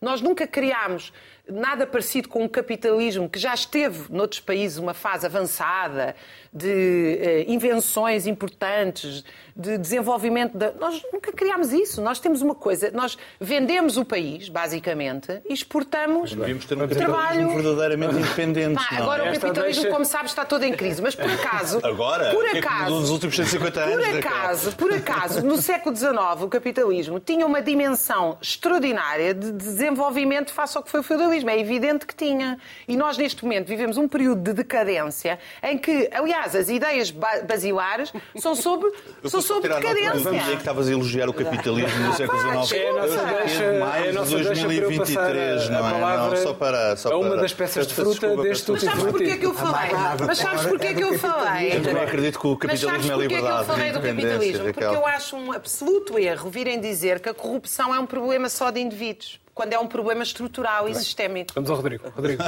Nós 0.00 0.20
nunca 0.20 0.46
criámos 0.46 1.12
nada 1.50 1.86
parecido 1.86 2.28
com 2.28 2.44
o 2.44 2.48
capitalismo 2.48 3.28
que 3.28 3.38
já 3.38 3.54
esteve 3.54 4.12
noutros 4.12 4.40
países 4.40 4.78
uma 4.78 4.94
fase 4.94 5.26
avançada 5.26 6.14
de 6.52 7.18
eh, 7.20 7.44
invenções 7.46 8.26
importantes, 8.26 9.24
de 9.54 9.78
desenvolvimento. 9.78 10.56
Da... 10.56 10.72
Nós 10.72 11.00
nunca 11.12 11.32
criámos 11.32 11.72
isso. 11.72 12.00
Nós 12.00 12.18
temos 12.18 12.42
uma 12.42 12.54
coisa, 12.54 12.90
nós 12.92 13.16
vendemos 13.40 13.96
o 13.96 14.04
país, 14.04 14.48
basicamente, 14.48 15.40
e 15.48 15.52
exportamos 15.52 16.34
Devíamos 16.34 16.64
ter 16.64 16.76
um 16.76 16.88
trabalho 16.88 17.50
verdadeiramente 17.50 18.16
independente. 18.16 18.74
Pá, 18.74 18.96
agora 18.96 19.30
o 19.30 19.34
capitalismo, 19.34 19.82
deixa... 19.82 19.90
como 19.90 20.04
sabes, 20.04 20.32
está 20.32 20.44
todo 20.44 20.64
em 20.64 20.72
crise. 20.72 21.00
Mas 21.00 21.14
por 21.14 21.30
acaso, 21.30 21.78
agora, 21.84 22.30
por 22.32 22.44
é 22.44 22.58
acaso, 22.58 22.90
nos 22.90 23.10
últimos 23.10 23.36
150 23.36 23.80
anos, 23.80 24.06
por 24.06 24.18
acaso, 24.18 24.76
por 24.76 24.92
acaso, 24.92 25.46
no 25.46 25.56
século 25.56 25.94
XIX, 25.94 26.42
o 26.42 26.48
capitalismo 26.48 27.20
tinha 27.20 27.46
uma 27.46 27.62
dimensão 27.62 28.38
extraordinária 28.42 29.34
de 29.34 29.52
desenvolvimento 29.52 30.52
face 30.52 30.76
ao 30.76 30.82
que 30.82 30.90
foi 30.90 31.00
o 31.00 31.02
feudalismo. 31.04 31.39
É 31.48 31.58
evidente 31.58 32.06
que 32.06 32.14
tinha. 32.14 32.58
E 32.86 32.96
nós, 32.96 33.16
neste 33.16 33.42
momento, 33.44 33.68
vivemos 33.68 33.96
um 33.96 34.08
período 34.08 34.42
de 34.42 34.52
decadência 34.52 35.38
em 35.62 35.78
que, 35.78 36.08
aliás, 36.12 36.54
as 36.54 36.68
ideias 36.68 37.10
basilares 37.10 38.12
são 38.36 38.54
sobre, 38.54 38.90
são 39.24 39.40
sobre 39.40 39.68
decadência. 39.68 40.14
Vamos 40.14 40.40
dizer 40.40 40.52
que 40.52 40.58
estavas 40.58 40.88
a 40.88 40.92
elogiar 40.92 41.28
o 41.28 41.32
capitalismo 41.32 42.00
no 42.04 42.12
século 42.14 42.40
XIX. 42.40 42.72
É 42.72 42.88
a 42.88 42.92
nossa 42.92 43.24
deixa, 43.24 43.72
mais 43.78 44.06
é 44.06 44.08
a 44.08 44.12
nossa 44.12 44.38
2023, 44.38 45.68
não 45.70 45.88
é? 45.88 46.00
Não, 46.00 46.36
só 46.36 46.54
para, 46.54 46.96
só 46.96 47.12
a 47.12 47.18
uma 47.18 47.30
para, 47.30 47.42
das 47.42 47.52
peças 47.52 47.86
de 47.86 47.94
fruta 47.94 48.36
deste 48.38 48.72
Mas 48.72 48.82
sabes 48.82 49.04
porquê 49.04 49.36
que 49.36 49.46
eu 49.46 49.54
falei? 49.54 49.90
Mas 50.26 50.38
sabes 50.38 50.66
porquê 50.66 50.94
que 50.94 51.02
eu 51.02 51.18
falei? 51.18 51.76
Eu 51.76 51.82
também 51.82 52.02
acredito 52.02 52.38
que 52.38 52.46
o 52.46 52.56
capitalismo 52.56 53.12
é 53.12 53.16
liberdade. 53.16 53.66
Mas 53.66 53.66
sabes 53.66 53.74
porquê 53.74 53.74
que 53.74 53.74
eu 53.74 53.76
falei 53.76 53.92
do 53.92 54.00
capitalismo? 54.00 54.64
Porque 54.64 54.84
eu 54.84 55.06
acho 55.06 55.36
um 55.36 55.52
absoluto 55.52 56.18
erro 56.18 56.50
virem 56.50 56.80
dizer 56.80 57.20
que 57.20 57.28
a 57.28 57.34
corrupção 57.34 57.94
é 57.94 57.98
um 57.98 58.06
problema 58.06 58.48
só 58.48 58.70
de 58.70 58.80
indivíduos 58.80 59.40
quando 59.54 59.72
é 59.72 59.78
um 59.78 59.86
problema 59.86 60.22
estrutural 60.22 60.88
e 60.88 60.94
sistémico. 60.94 61.52
Vamos 61.54 61.70
ao 61.70 61.76
Rodrigo. 61.76 62.08
Rodrigo. 62.14 62.42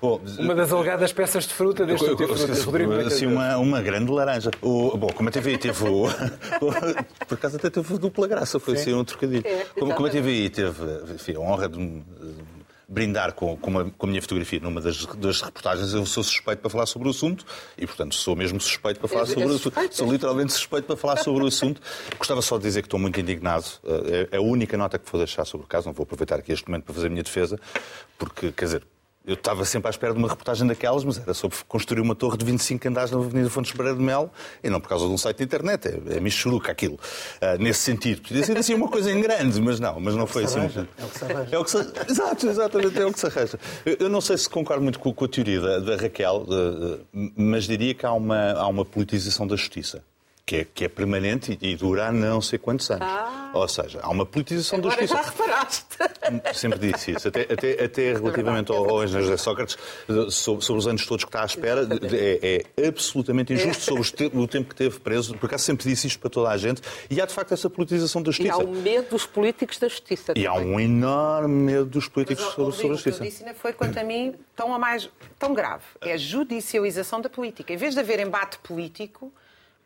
uma 0.38 0.54
das 0.54 0.72
alegadas 0.72 1.12
peças 1.12 1.44
de 1.44 1.54
fruta 1.54 1.84
deste 1.84 2.06
eu, 2.06 2.16
eu, 2.16 2.28
eu, 2.28 2.64
Rodrigo. 2.64 2.92
É 2.94 3.06
assim, 3.06 3.26
uma, 3.26 3.56
uma 3.56 3.82
grande 3.82 4.10
laranja. 4.10 4.50
O, 4.60 4.96
bom, 4.96 5.08
como 5.08 5.28
a 5.28 5.32
TVI 5.32 5.58
teve 5.58 5.84
o, 5.88 6.08
Por 7.26 7.34
acaso 7.34 7.56
até 7.56 7.70
teve 7.70 7.98
dupla 7.98 8.26
graça, 8.26 8.60
foi 8.60 8.76
Sim. 8.76 8.82
assim 8.82 8.94
um 8.94 9.04
trocadilho. 9.04 9.46
É, 9.46 9.66
como, 9.78 9.94
como 9.94 10.06
a 10.06 10.10
TVI 10.10 10.50
teve 10.50 11.14
enfim, 11.14 11.34
a 11.36 11.40
honra 11.40 11.68
de 11.68 12.02
brindar 12.92 13.32
com, 13.32 13.56
com, 13.56 13.70
uma, 13.70 13.90
com 13.90 14.06
a 14.06 14.08
minha 14.08 14.20
fotografia 14.20 14.60
numa 14.60 14.80
das, 14.80 15.06
das, 15.16 15.40
reportagens, 15.40 15.94
eu 15.94 16.04
sou 16.04 16.22
suspeito 16.22 16.60
para 16.60 16.70
falar 16.70 16.84
sobre 16.84 17.08
o 17.08 17.10
assunto 17.10 17.44
e, 17.78 17.86
portanto, 17.86 18.14
sou 18.14 18.36
mesmo 18.36 18.60
suspeito 18.60 19.00
para 19.00 19.08
falar 19.08 19.22
é, 19.22 19.26
sobre 19.26 19.42
é 19.44 19.46
o 19.46 19.54
assunto. 19.54 19.94
Sou 19.94 20.12
literalmente 20.12 20.52
suspeito 20.52 20.86
para 20.86 20.96
falar 20.96 21.16
sobre 21.16 21.42
o 21.42 21.46
assunto. 21.46 21.80
Gostava 22.18 22.42
só 22.42 22.58
de 22.58 22.64
dizer 22.64 22.82
que 22.82 22.86
estou 22.86 23.00
muito 23.00 23.18
indignado. 23.18 23.64
Eh, 23.84 24.28
é 24.32 24.36
a 24.36 24.42
única 24.42 24.76
nota 24.76 24.98
que 24.98 25.10
vou 25.10 25.18
deixar 25.18 25.46
sobre 25.46 25.64
o 25.64 25.68
caso. 25.68 25.86
Não 25.86 25.94
vou 25.94 26.04
aproveitar 26.04 26.38
aqui 26.38 26.52
este 26.52 26.68
momento 26.68 26.84
para 26.84 26.94
fazer 26.94 27.06
a 27.06 27.10
minha 27.10 27.22
defesa, 27.22 27.58
porque, 28.18 28.52
quer 28.52 28.64
dizer, 28.66 28.86
eu 29.24 29.34
estava 29.34 29.64
sempre 29.64 29.88
à 29.88 29.90
espera 29.90 30.12
de 30.12 30.18
uma 30.18 30.28
reportagem 30.28 30.66
daquelas, 30.66 31.04
mas 31.04 31.18
era 31.18 31.32
sobre 31.32 31.56
construir 31.68 32.00
uma 32.00 32.14
torre 32.14 32.36
de 32.36 32.44
25 32.44 32.88
andares 32.88 33.10
na 33.10 33.18
Avenida 33.18 33.48
Fontes 33.48 33.72
Pereira 33.72 33.96
de 33.96 34.02
Mel 34.02 34.30
e 34.62 34.68
não 34.68 34.80
por 34.80 34.88
causa 34.88 35.06
de 35.06 35.12
um 35.12 35.18
site 35.18 35.38
de 35.38 35.44
internet. 35.44 35.88
É, 35.88 36.16
é 36.16 36.20
michuruca 36.20 36.72
aquilo. 36.72 36.94
Uh, 36.94 37.62
nesse 37.62 37.80
sentido. 37.80 38.22
Podia 38.22 38.44
ser 38.44 38.56
assim 38.56 38.74
uma 38.74 38.88
coisa 38.88 39.12
em 39.12 39.20
grande, 39.20 39.60
mas 39.60 39.78
não, 39.78 40.00
mas 40.00 40.14
não 40.14 40.26
foi 40.26 40.44
assim. 40.44 40.60
É 40.60 41.04
o 41.04 41.08
que 41.08 41.18
se 41.18 41.24
arranja. 41.24 41.48
É 41.54 41.58
o 41.58 41.64
que 41.64 41.70
se... 41.70 41.78
Exato, 42.08 42.48
exatamente, 42.48 42.98
é 42.98 43.06
o 43.06 43.12
que 43.12 43.20
se 43.20 43.26
arranja. 43.26 43.60
Eu, 43.86 43.96
eu 44.00 44.08
não 44.08 44.20
sei 44.20 44.36
se 44.36 44.48
concordo 44.48 44.82
muito 44.82 44.98
com, 44.98 45.12
com 45.12 45.24
a 45.24 45.28
teoria 45.28 45.60
da, 45.60 45.78
da 45.78 45.96
Raquel, 45.96 46.46
mas 47.36 47.64
diria 47.64 47.94
que 47.94 48.04
há 48.04 48.12
uma, 48.12 48.52
há 48.52 48.66
uma 48.66 48.84
politização 48.84 49.46
da 49.46 49.56
justiça 49.56 50.02
que 50.52 50.56
é, 50.56 50.64
que 50.64 50.84
é 50.84 50.88
permanente 50.88 51.58
e, 51.62 51.74
dura 51.74 52.12
não 52.12 52.42
sei 52.42 52.58
quantos 52.58 52.90
anos. 52.90 53.06
Ah. 53.08 53.50
Ou 53.54 53.66
seja, 53.66 54.00
há 54.02 54.10
uma 54.10 54.26
politização 54.26 54.78
da 54.80 54.90
justiça. 54.90 55.14
já 55.14 55.22
reparaste. 55.22 55.84
Sempre 56.52 56.92
disse 56.92 57.12
isso. 57.12 57.28
Até, 57.28 57.40
até, 57.42 57.84
até 57.84 58.12
relativamente 58.12 58.70
ao, 58.70 58.90
ao 58.90 59.02
engenheiro 59.02 59.30
José 59.30 59.42
Sócrates, 59.42 59.78
sobre, 60.28 60.62
sobre, 60.62 60.78
os 60.78 60.86
anos 60.86 61.06
todos 61.06 61.24
que 61.24 61.28
está 61.30 61.42
à 61.42 61.46
espera, 61.46 61.88
é, 62.12 62.64
é 62.76 62.86
absolutamente 62.86 63.54
injusto 63.54 63.82
sobre 63.82 64.36
o 64.36 64.46
tempo 64.46 64.68
que 64.68 64.74
teve 64.74 65.00
preso. 65.00 65.34
Por 65.38 65.46
acaso 65.46 65.64
sempre 65.64 65.88
disse 65.88 66.06
isto 66.06 66.20
para 66.20 66.28
toda 66.28 66.50
a 66.50 66.56
gente. 66.58 66.82
E 67.08 67.18
há, 67.18 67.24
de 67.24 67.32
facto, 67.32 67.52
essa 67.52 67.70
politização 67.70 68.22
da 68.22 68.30
justiça. 68.30 68.48
E 68.48 68.50
há 68.50 68.58
um 68.58 68.72
medo 68.72 69.08
dos 69.08 69.24
políticos 69.24 69.78
da 69.78 69.88
justiça. 69.88 70.32
E 70.32 70.44
também. 70.44 70.46
há 70.46 70.54
um 70.54 70.78
enorme 70.78 71.54
medo 71.54 71.86
dos 71.86 72.08
políticos 72.08 72.44
Mas, 72.44 72.54
sobre, 72.54 72.72
sobre 72.72 72.88
a 72.88 72.94
justiça. 72.94 73.16
O 73.16 73.20
que 73.20 73.26
eu 73.26 73.30
disse 73.30 73.54
foi, 73.54 73.72
quanto 73.72 73.98
a 73.98 74.04
mim, 74.04 74.34
tão, 74.54 74.74
a 74.74 74.78
mais, 74.78 75.08
tão 75.38 75.54
grave. 75.54 75.84
É 76.02 76.12
a 76.12 76.16
judicialização 76.18 77.22
da 77.22 77.30
política. 77.30 77.72
Em 77.72 77.76
vez 77.78 77.94
de 77.94 78.00
haver 78.00 78.20
embate 78.20 78.58
político, 78.58 79.32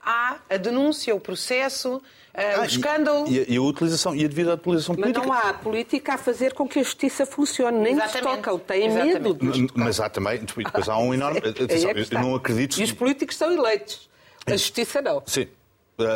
há 0.07 0.39
a 0.49 0.57
denúncia, 0.57 1.13
o 1.15 1.19
processo, 1.19 1.97
uh, 1.97 2.03
ah, 2.35 2.61
o 2.61 2.65
escândalo. 2.65 3.27
E, 3.29 3.55
e, 3.55 3.57
a 3.57 3.61
utilização, 3.61 4.15
e 4.15 4.25
a 4.25 4.29
devida 4.29 4.55
utilização 4.55 4.95
política. 4.95 5.27
Mas 5.27 5.29
não 5.29 5.51
há 5.51 5.53
política 5.53 6.15
a 6.15 6.19
fazer 6.19 6.55
com 6.55 6.69
que 6.69 6.79
a 6.79 6.83
justiça 6.85 7.27
funcione, 7.27 7.79
nem 7.79 7.97
lhes 7.97 8.13
tocam, 8.13 8.57
têm 8.59 8.89
medo 8.89 9.35
de 9.35 9.69
Mas 9.75 9.99
há 9.99 10.09
também, 10.09 10.39
depois 10.39 10.89
há 10.89 10.97
um 10.97 11.13
enorme. 11.15 11.41
É 11.43 11.49
atenção, 11.49 11.91
é 11.91 12.01
eu 12.01 12.21
não 12.21 12.35
acredito. 12.37 12.81
E 12.81 12.85
os 12.85 12.93
políticos 12.93 13.37
são 13.37 13.53
eleitos. 13.53 14.09
A 14.47 14.53
justiça 14.53 15.03
não. 15.03 15.23
Sim. 15.27 15.49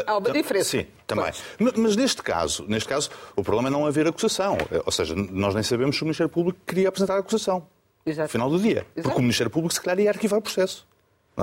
Há 0.06 0.18
uma 0.18 0.30
diferença. 0.30 0.70
Sim, 0.70 0.86
também. 1.06 1.32
Mas, 1.58 1.72
mas 1.72 1.96
neste 1.96 2.22
caso, 2.22 2.66
neste 2.68 2.88
caso, 2.88 3.10
o 3.34 3.42
problema 3.42 3.68
é 3.68 3.72
não 3.72 3.86
haver 3.86 4.06
acusação. 4.06 4.58
Ou 4.84 4.92
seja, 4.92 5.14
nós 5.16 5.54
nem 5.54 5.64
sabemos 5.64 5.96
se 5.96 6.02
o 6.02 6.04
Ministério 6.04 6.28
Público 6.28 6.58
queria 6.66 6.88
apresentar 6.88 7.16
a 7.16 7.20
acusação. 7.20 7.66
Exato. 8.04 8.28
No 8.28 8.28
final 8.28 8.50
do 8.50 8.58
dia. 8.58 8.86
Exato. 8.94 9.02
Porque 9.02 9.18
o 9.18 9.22
Ministério 9.22 9.50
Público, 9.50 9.74
se 9.74 9.80
calhar, 9.80 9.98
ia 9.98 10.10
arquivar 10.10 10.38
o 10.38 10.42
processo. 10.42 10.86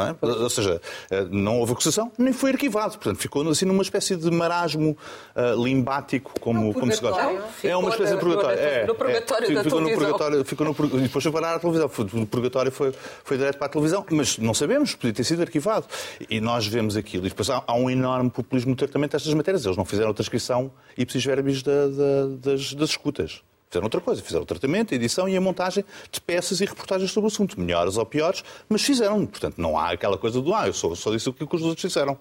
É? 0.02 0.16
Ou 0.26 0.50
seja, 0.50 0.82
eh, 1.10 1.26
não 1.30 1.60
houve 1.60 1.74
acusação, 1.74 2.12
nem 2.18 2.34
foi 2.34 2.52
arquivado. 2.52 2.98
Portanto, 2.98 3.18
ficou 3.18 3.48
assim 3.50 3.66
numa 3.66 3.82
espécie 3.82 4.16
de 4.16 4.30
marasmo 4.30 4.98
uh, 5.36 5.64
limbático, 5.64 6.40
como, 6.40 6.74
como 6.74 6.92
se 6.94 7.02
gosta. 7.02 7.22
É 7.64 7.76
uma 7.76 7.90
espécie 7.90 8.14
de 8.14 8.20
purgatório. 8.20 8.60
É, 8.60 8.86
no 8.86 8.96
purgatório 8.96 9.52
é, 9.52 9.56
da 9.56 9.64
ficou 9.64 9.80
televisão. 9.80 9.82
No 9.82 10.06
purgatório, 10.06 10.46
ficou 10.46 10.68
no, 10.68 11.02
depois 11.02 11.24
foi 11.24 11.32
parar 11.32 11.56
à 11.56 11.60
televisão. 11.60 11.90
O 12.14 12.26
purgatório 12.26 12.72
foi, 12.72 12.94
foi 13.24 13.38
direto 13.38 13.58
para 13.58 13.68
a 13.68 13.70
televisão, 13.70 14.06
mas 14.12 14.38
não 14.38 14.54
sabemos, 14.54 14.96
podia 14.96 15.14
ter 15.14 15.24
sido 15.24 15.42
arquivado. 15.42 15.86
E 16.30 16.40
nós 16.40 16.68
vemos 16.68 16.96
aquilo. 16.96 17.26
E 17.26 17.30
depois 17.30 17.50
há, 17.50 17.64
há 17.66 17.76
um 17.76 17.90
enorme 17.90 18.30
populismo 18.30 18.72
no 18.72 18.76
tratamento 18.76 19.12
destas 19.12 19.34
matérias. 19.34 19.66
Eles 19.66 19.78
não 19.78 19.86
fizeram 19.86 20.12
a 20.12 20.14
transcrição 20.14 20.72
ipsis 20.98 21.24
verbis 21.24 21.64
da, 21.64 21.88
da, 21.88 22.52
das, 22.52 22.74
das 22.74 22.90
escutas. 22.90 23.42
Fizeram 23.70 23.86
outra 23.86 24.00
coisa, 24.00 24.22
fizeram 24.22 24.44
o 24.44 24.46
tratamento, 24.46 24.94
a 24.94 24.96
edição 24.96 25.28
e 25.28 25.36
a 25.36 25.42
montagem 25.42 25.84
de 26.12 26.22
peças 26.22 26.62
e 26.62 26.66
reportagens 26.66 27.12
sobre 27.12 27.26
o 27.26 27.32
assunto, 27.32 27.60
melhores 27.60 27.98
ou 27.98 28.06
piores, 28.06 28.44
mas 28.70 28.82
fizeram. 28.82 29.26
Portanto, 29.26 29.56
não 29.58 29.78
há 29.78 29.92
aquela 29.92 30.18
coisa 30.18 30.42
do 30.42 30.54
ah, 30.54 30.68
eu 30.68 30.74
só, 30.74 30.96
só 30.96 31.12
disse 31.12 31.30
o 31.30 31.34
que 31.34 31.44
os 31.44 31.62
outros 31.62 31.82
fizeram. 31.82 32.18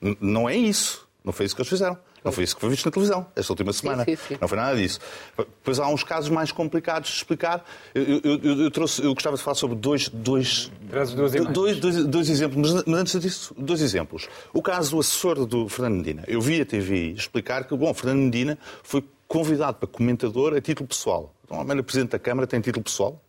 N 0.00 0.16
não 0.20 0.48
é 0.48 0.56
isso. 0.56 1.06
Não 1.24 1.32
foi 1.32 1.44
isso 1.44 1.56
que 1.56 1.60
eles 1.60 1.68
fizeram. 1.68 1.98
Não 2.26 2.30
foi 2.30 2.44
isso 2.44 2.54
que 2.54 2.60
foi 2.60 2.70
visto 2.70 2.86
na 2.86 2.92
televisão 2.92 3.26
esta 3.34 3.52
última 3.52 3.72
semana. 3.72 4.04
Sim, 4.04 4.14
sim, 4.16 4.22
sim. 4.28 4.38
Não 4.40 4.46
foi 4.46 4.56
nada 4.56 4.76
disso. 4.76 5.00
Depois 5.36 5.80
há 5.80 5.88
uns 5.88 6.04
casos 6.04 6.30
mais 6.30 6.52
complicados 6.52 7.10
de 7.10 7.16
explicar. 7.16 7.64
Eu, 7.92 8.20
eu, 8.22 8.62
eu, 8.62 8.70
trouxe, 8.70 9.02
eu 9.02 9.12
gostava 9.12 9.36
de 9.36 9.42
falar 9.42 9.56
sobre 9.56 9.76
dois, 9.76 10.08
dois, 10.08 10.70
dois, 10.88 11.80
dois, 11.80 12.04
dois, 12.06 12.28
exemplos, 12.28 12.72
mas, 12.72 12.84
mas 12.84 13.00
antes 13.00 13.20
disso, 13.20 13.54
dois 13.58 13.80
exemplos. 13.80 14.28
O 14.52 14.62
caso 14.62 14.92
do 14.92 15.00
assessor 15.00 15.46
do 15.46 15.68
Fernando 15.68 15.96
Medina. 15.96 16.24
Eu 16.28 16.40
vi 16.40 16.60
a 16.60 16.66
TV 16.66 17.10
explicar 17.10 17.64
que, 17.64 17.76
bom, 17.76 17.92
Fernando 17.92 18.22
Medina 18.22 18.58
foi 18.82 19.04
convidado 19.28 19.78
para 19.78 19.88
comentador 19.88 20.54
a 20.54 20.60
título 20.60 20.88
pessoal. 20.88 21.34
Então, 21.44 21.60
a 21.60 21.82
Presidente 21.82 22.10
da 22.10 22.18
Câmara 22.18 22.46
tem 22.46 22.60
título 22.60 22.84
pessoal? 22.84 23.20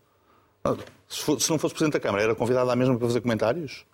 Se 1.08 1.50
não 1.50 1.58
fosse 1.58 1.74
Presidente 1.74 1.94
da 1.94 2.00
Câmara, 2.00 2.24
era 2.24 2.36
convidado 2.36 2.70
à 2.70 2.75
mesma 2.75 2.98
para 2.98 3.08
fazer 3.08 3.22
comentários? 3.22 3.86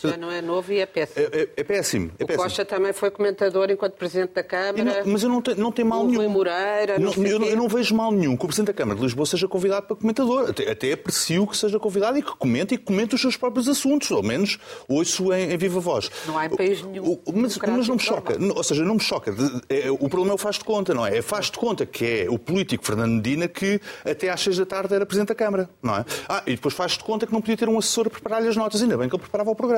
Já 0.00 0.16
não 0.16 0.30
é 0.30 0.40
novo 0.40 0.72
e 0.72 0.78
é 0.78 0.86
péssimo. 0.86 1.26
É, 1.32 1.40
é- 1.42 1.48
é 1.56 1.64
péssimo. 1.64 2.10
É 2.18 2.24
o 2.24 2.26
péssimo. 2.26 2.44
Costa 2.44 2.64
também 2.64 2.92
foi 2.92 3.10
comentador 3.10 3.70
enquanto 3.70 3.94
Presidente 3.94 4.32
da 4.32 4.42
Câmara. 4.42 5.02
não- 5.04 5.12
mas 5.12 5.22
eu 5.22 5.28
não 5.28 5.42
tenho, 5.42 5.56
não 5.58 5.72
tenho 5.72 5.88
mal 5.88 6.06
nenhum. 6.06 6.28
Moreira, 6.28 6.98
não 6.98 7.12
Não- 7.12 7.26
eu, 7.26 7.42
eu 7.42 7.56
não 7.56 7.68
vejo 7.68 7.94
mal 7.94 8.10
nenhum 8.12 8.36
que 8.36 8.44
o 8.44 8.46
Presidente 8.48 8.68
da 8.68 8.72
Câmara 8.74 8.96
de 8.98 9.04
Lisboa 9.04 9.26
seja 9.26 9.46
convidado 9.48 9.86
para 9.86 9.96
comentador. 9.96 10.48
Até, 10.50 10.70
até 10.70 10.92
aprecio 10.92 11.46
que 11.46 11.56
seja 11.56 11.78
convidado 11.78 12.16
e 12.16 12.22
que 12.22 12.34
comente 12.36 12.74
e 12.74 12.78
que 12.78 12.84
comente 12.84 13.14
os 13.14 13.20
seus 13.20 13.36
próprios 13.36 13.68
assuntos. 13.68 14.10
Ao 14.12 14.22
menos 14.22 14.58
ouço 14.88 15.32
em, 15.32 15.52
em 15.52 15.56
viva 15.58 15.80
voz. 15.80 16.10
Não 16.26 16.38
há 16.38 16.46
em 16.46 16.50
país 16.50 16.82
nenhum 16.82 17.04
O- 17.12 17.32
mas, 17.34 17.58
mas 17.58 17.88
não 17.88 17.96
me 17.96 18.00
choca. 18.02 18.36
Ou 18.54 18.62
seja, 18.64 18.84
não 18.84 18.94
me 18.94 19.00
choca. 19.00 19.34
É- 19.68 19.90
o 19.90 20.08
problema 20.08 20.30
é 20.30 20.34
o 20.34 20.38
faz 20.38 20.56
de 20.56 20.64
conta, 20.64 20.94
não 20.94 21.04
é? 21.06 21.18
É 21.18 21.22
faz 21.22 21.46
de 21.50 21.58
conta 21.58 21.84
que 21.84 22.04
é 22.04 22.26
o 22.30 22.38
político 22.38 22.84
Fernando 22.84 23.12
Medina 23.16 23.48
que 23.48 23.80
até 24.04 24.30
às 24.30 24.40
seis 24.40 24.56
da 24.56 24.64
tarde 24.66 24.94
era 24.94 25.04
Presidente 25.04 25.28
da 25.28 25.34
Câmara, 25.34 25.68
não 25.82 25.96
é? 25.96 26.04
Ah, 26.28 26.42
e 26.46 26.52
depois 26.52 26.72
faz 26.74 26.92
de 26.92 27.00
conta 27.04 27.26
que 27.26 27.32
não 27.32 27.40
podia 27.40 27.56
ter 27.56 27.68
um 27.68 27.78
assessor 27.78 28.06
a 28.06 28.10
preparar-lhe 28.10 28.48
as 28.48 28.56
notas. 28.56 28.80
Ainda 28.80 28.96
bem 28.96 29.08
que 29.08 29.14
ele 29.14 29.20
preparava 29.22 29.50
o 29.50 29.54
programa. 29.56 29.71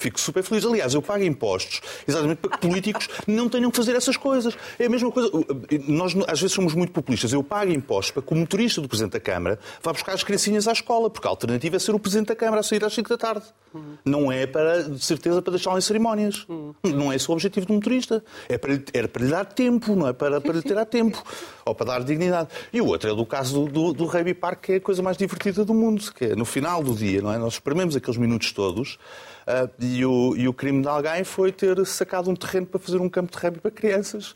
Fico 0.00 0.20
super 0.20 0.44
feliz. 0.44 0.64
Aliás, 0.64 0.94
eu 0.94 1.02
pago 1.02 1.24
impostos 1.24 1.80
exatamente 2.06 2.38
para 2.38 2.50
que 2.52 2.58
políticos 2.58 3.08
não 3.26 3.48
tenham 3.48 3.68
que 3.68 3.76
fazer 3.76 3.96
essas 3.96 4.16
coisas. 4.16 4.56
É 4.78 4.86
a 4.86 4.88
mesma 4.88 5.10
coisa. 5.10 5.28
Nós, 5.88 6.14
às 6.28 6.40
vezes, 6.40 6.54
somos 6.54 6.72
muito 6.72 6.92
populistas. 6.92 7.32
Eu 7.32 7.42
pago 7.42 7.72
impostos 7.72 8.12
para 8.12 8.22
que 8.22 8.32
o 8.32 8.36
motorista 8.36 8.80
do 8.80 8.86
Presidente 8.88 9.14
da 9.14 9.20
Câmara 9.20 9.58
vá 9.82 9.92
buscar 9.92 10.12
as 10.12 10.22
criancinhas 10.22 10.68
à 10.68 10.72
escola, 10.72 11.10
porque 11.10 11.26
a 11.26 11.30
alternativa 11.30 11.74
é 11.74 11.78
ser 11.80 11.96
o 11.96 11.98
Presidente 11.98 12.28
da 12.28 12.36
Câmara 12.36 12.60
a 12.60 12.62
sair 12.62 12.84
às 12.84 12.94
5 12.94 13.08
da 13.08 13.18
tarde. 13.18 13.44
Não 14.04 14.30
é, 14.30 14.46
para, 14.46 14.84
de 14.84 15.04
certeza, 15.04 15.42
para 15.42 15.50
deixá-lo 15.50 15.76
em 15.76 15.80
cerimónias. 15.80 16.46
Não 16.84 17.12
é 17.12 17.16
esse 17.16 17.28
o 17.28 17.32
objetivo 17.32 17.66
do 17.66 17.72
motorista. 17.74 18.24
É 18.48 18.56
para, 18.56 18.74
lhe- 18.74 18.84
era 18.94 19.08
para 19.08 19.24
lhe 19.24 19.30
dar 19.32 19.44
tempo, 19.46 19.96
não 19.96 20.06
é 20.06 20.12
para, 20.12 20.40
para 20.40 20.52
lhe 20.52 20.62
tirar 20.62 20.84
tempo. 20.84 21.20
Ou 21.66 21.74
para 21.74 21.86
dar 21.86 22.04
dignidade. 22.04 22.48
E 22.72 22.80
o 22.80 22.86
outro 22.86 23.10
é 23.10 23.14
do 23.16 23.26
caso 23.26 23.64
do, 23.66 23.92
do, 23.92 24.06
do 24.06 24.34
Park, 24.36 24.60
que 24.62 24.72
é 24.74 24.76
a 24.76 24.80
coisa 24.80 25.02
mais 25.02 25.16
divertida 25.16 25.64
do 25.64 25.74
mundo. 25.74 26.02
Que 26.14 26.26
é 26.26 26.36
no 26.36 26.44
final 26.44 26.84
do 26.84 26.94
dia, 26.94 27.20
não 27.20 27.32
é? 27.32 27.36
Nós 27.36 27.54
esprememos 27.54 27.96
aqueles 27.96 28.16
minutos 28.16 28.52
todos. 28.52 28.96
Ah, 29.48 29.68
e, 29.80 30.04
o, 30.04 30.36
e 30.36 30.46
o 30.46 30.52
crime 30.52 30.82
de 30.82 30.88
alguém 30.88 31.24
foi 31.24 31.50
ter 31.50 31.84
sacado 31.86 32.30
um 32.30 32.36
terreno 32.36 32.66
para 32.66 32.78
fazer 32.78 32.98
um 33.00 33.08
campo 33.08 33.32
de 33.32 33.38
rugby 33.38 33.60
para 33.60 33.70
crianças. 33.70 34.34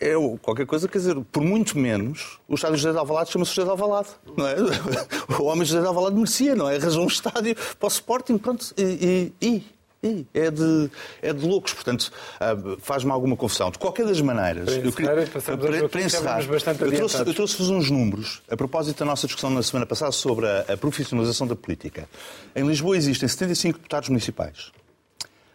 É 0.00 0.14
qualquer 0.40 0.64
coisa, 0.64 0.88
quer 0.88 0.96
dizer, 0.98 1.16
por 1.30 1.42
muito 1.42 1.76
menos, 1.76 2.38
o 2.48 2.54
estádio 2.54 2.78
José 2.78 2.92
de 2.92 2.98
Alvalade 2.98 3.30
chama-se 3.30 3.50
José 3.52 3.64
de 3.64 3.70
Alvalade, 3.70 4.08
não 4.36 4.46
é? 4.46 4.56
O 5.38 5.44
homem 5.44 5.66
José 5.66 5.82
de 5.82 5.86
Alvalade 5.86 6.16
merecia, 6.16 6.54
não 6.56 6.66
é? 6.68 6.76
Arranjou 6.76 7.04
um 7.04 7.08
estádio 7.08 7.54
para 7.78 7.86
o 7.86 7.88
Sporting, 7.88 8.38
pronto, 8.38 8.72
e, 8.78 9.32
e- 9.40 9.46
e- 9.46 9.75
e 10.02 10.26
é, 10.34 10.50
de, 10.50 10.90
é 11.22 11.32
de 11.32 11.44
loucos, 11.46 11.72
portanto, 11.72 12.12
ah, 12.38 12.54
faz-me 12.80 13.10
alguma 13.10 13.36
confusão. 13.36 13.70
De 13.70 13.78
qualquer 13.78 14.06
das 14.06 14.20
maneiras, 14.20 14.64
Para 14.66 14.74
eu 14.74 14.92
queria- 14.92 16.04
encerrar, 16.06 16.36
para- 16.46 16.74
para 16.74 16.90
trouxe, 16.96 17.16
eu 17.18 17.34
trouxe-vos 17.34 17.70
uns 17.70 17.90
números 17.90 18.42
a 18.50 18.56
propósito 18.56 18.98
da 18.98 19.04
nossa 19.04 19.26
discussão 19.26 19.50
na 19.50 19.62
semana 19.62 19.86
passada 19.86 20.12
sobre 20.12 20.46
a, 20.46 20.60
a 20.72 20.76
profissionalização 20.76 21.46
da 21.46 21.56
política. 21.56 22.08
Em 22.54 22.66
Lisboa 22.66 22.96
existem 22.96 23.28
75 23.28 23.78
deputados 23.78 24.08
municipais. 24.08 24.70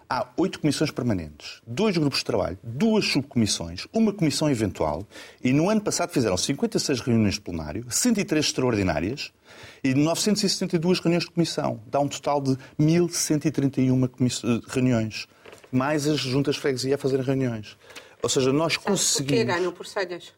Há 0.09 0.27
oito 0.35 0.59
comissões 0.59 0.91
permanentes, 0.91 1.61
dois 1.65 1.95
grupos 1.97 2.19
de 2.19 2.25
trabalho, 2.25 2.57
duas 2.61 3.05
subcomissões, 3.05 3.87
uma 3.93 4.11
comissão 4.11 4.49
eventual 4.49 5.07
e 5.41 5.53
no 5.53 5.69
ano 5.69 5.79
passado 5.79 6.09
fizeram 6.11 6.35
56 6.35 6.99
reuniões 6.99 7.35
de 7.35 7.41
plenário, 7.41 7.85
103 7.89 8.45
extraordinárias 8.47 9.31
e 9.83 9.93
972 9.93 10.99
reuniões 10.99 11.23
de 11.25 11.31
comissão. 11.31 11.81
Dá 11.87 11.99
um 11.99 12.07
total 12.07 12.41
de 12.41 12.57
1.131 12.79 14.07
comiss- 14.07 14.43
eh, 14.43 14.59
reuniões, 14.67 15.27
mais 15.71 16.07
as 16.07 16.19
juntas 16.19 16.55
de 16.55 16.61
freguesia 16.61 16.95
a 16.95 16.97
fazerem 16.97 17.25
reuniões. 17.25 17.77
Ou 18.21 18.29
seja, 18.29 18.53
nós 18.53 18.75
Porquê 18.77 18.89
conseguimos... 18.91 19.45
ganham 19.45 19.71
por 19.71 19.85
senhas? 19.87 20.33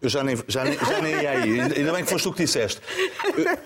Eu 0.00 0.08
já 0.08 0.22
nem, 0.22 0.36
já, 0.46 0.62
nem, 0.62 0.74
já 0.78 1.00
nem 1.02 1.12
ia 1.22 1.30
aí. 1.30 1.60
Ainda 1.60 1.92
bem 1.92 2.04
que 2.04 2.10
foste 2.10 2.22
tu 2.22 2.32
que 2.32 2.44
disseste. 2.44 2.80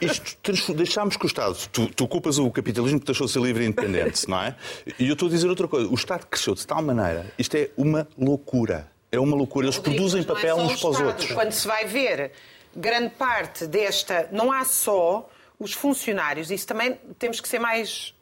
Eh, 0.01 0.07
Isto, 0.07 0.73
deixámos 0.73 1.15
que 1.19 1.25
o 1.25 1.29
Estado. 1.29 1.55
Tu, 1.71 1.89
tu 1.89 2.09
culpas 2.09 2.39
o 2.39 2.51
capitalismo 2.51 2.99
que 2.99 3.05
deixou 3.05 3.27
de 3.27 3.33
ser 3.35 3.43
livre 3.43 3.65
e 3.65 3.67
independente, 3.67 4.27
não 4.27 4.41
é? 4.41 4.57
E 4.99 5.09
eu 5.09 5.13
estou 5.13 5.29
a 5.29 5.31
dizer 5.31 5.47
outra 5.49 5.69
coisa. 5.69 5.87
O 5.91 5.95
Estado 5.95 6.27
cresceu 6.27 6.55
de 6.55 6.67
tal 6.67 6.81
maneira. 6.83 7.31
Isto 7.39 7.57
é 7.59 7.69
uma 7.77 8.09
loucura. 8.17 8.91
É 9.11 9.21
uma 9.21 9.37
loucura. 9.37 9.67
Eles 9.67 9.79
produzem 9.79 10.23
é 10.23 10.25
papel 10.25 10.57
uns 10.57 10.81
para 10.81 10.89
os 10.91 11.01
outros. 11.01 11.31
Quando 11.33 11.53
se 11.53 11.67
vai 11.69 11.85
ver 11.85 12.33
grande 12.75 13.11
parte 13.11 13.67
desta. 13.67 14.29
Não 14.33 14.51
há 14.53 14.65
só 14.65 15.29
os 15.59 15.73
funcionários, 15.73 16.51
isso 16.51 16.67
também 16.67 16.99
temos 17.19 17.41
que 17.41 17.49
ser 17.49 17.59
mais. 17.59 18.15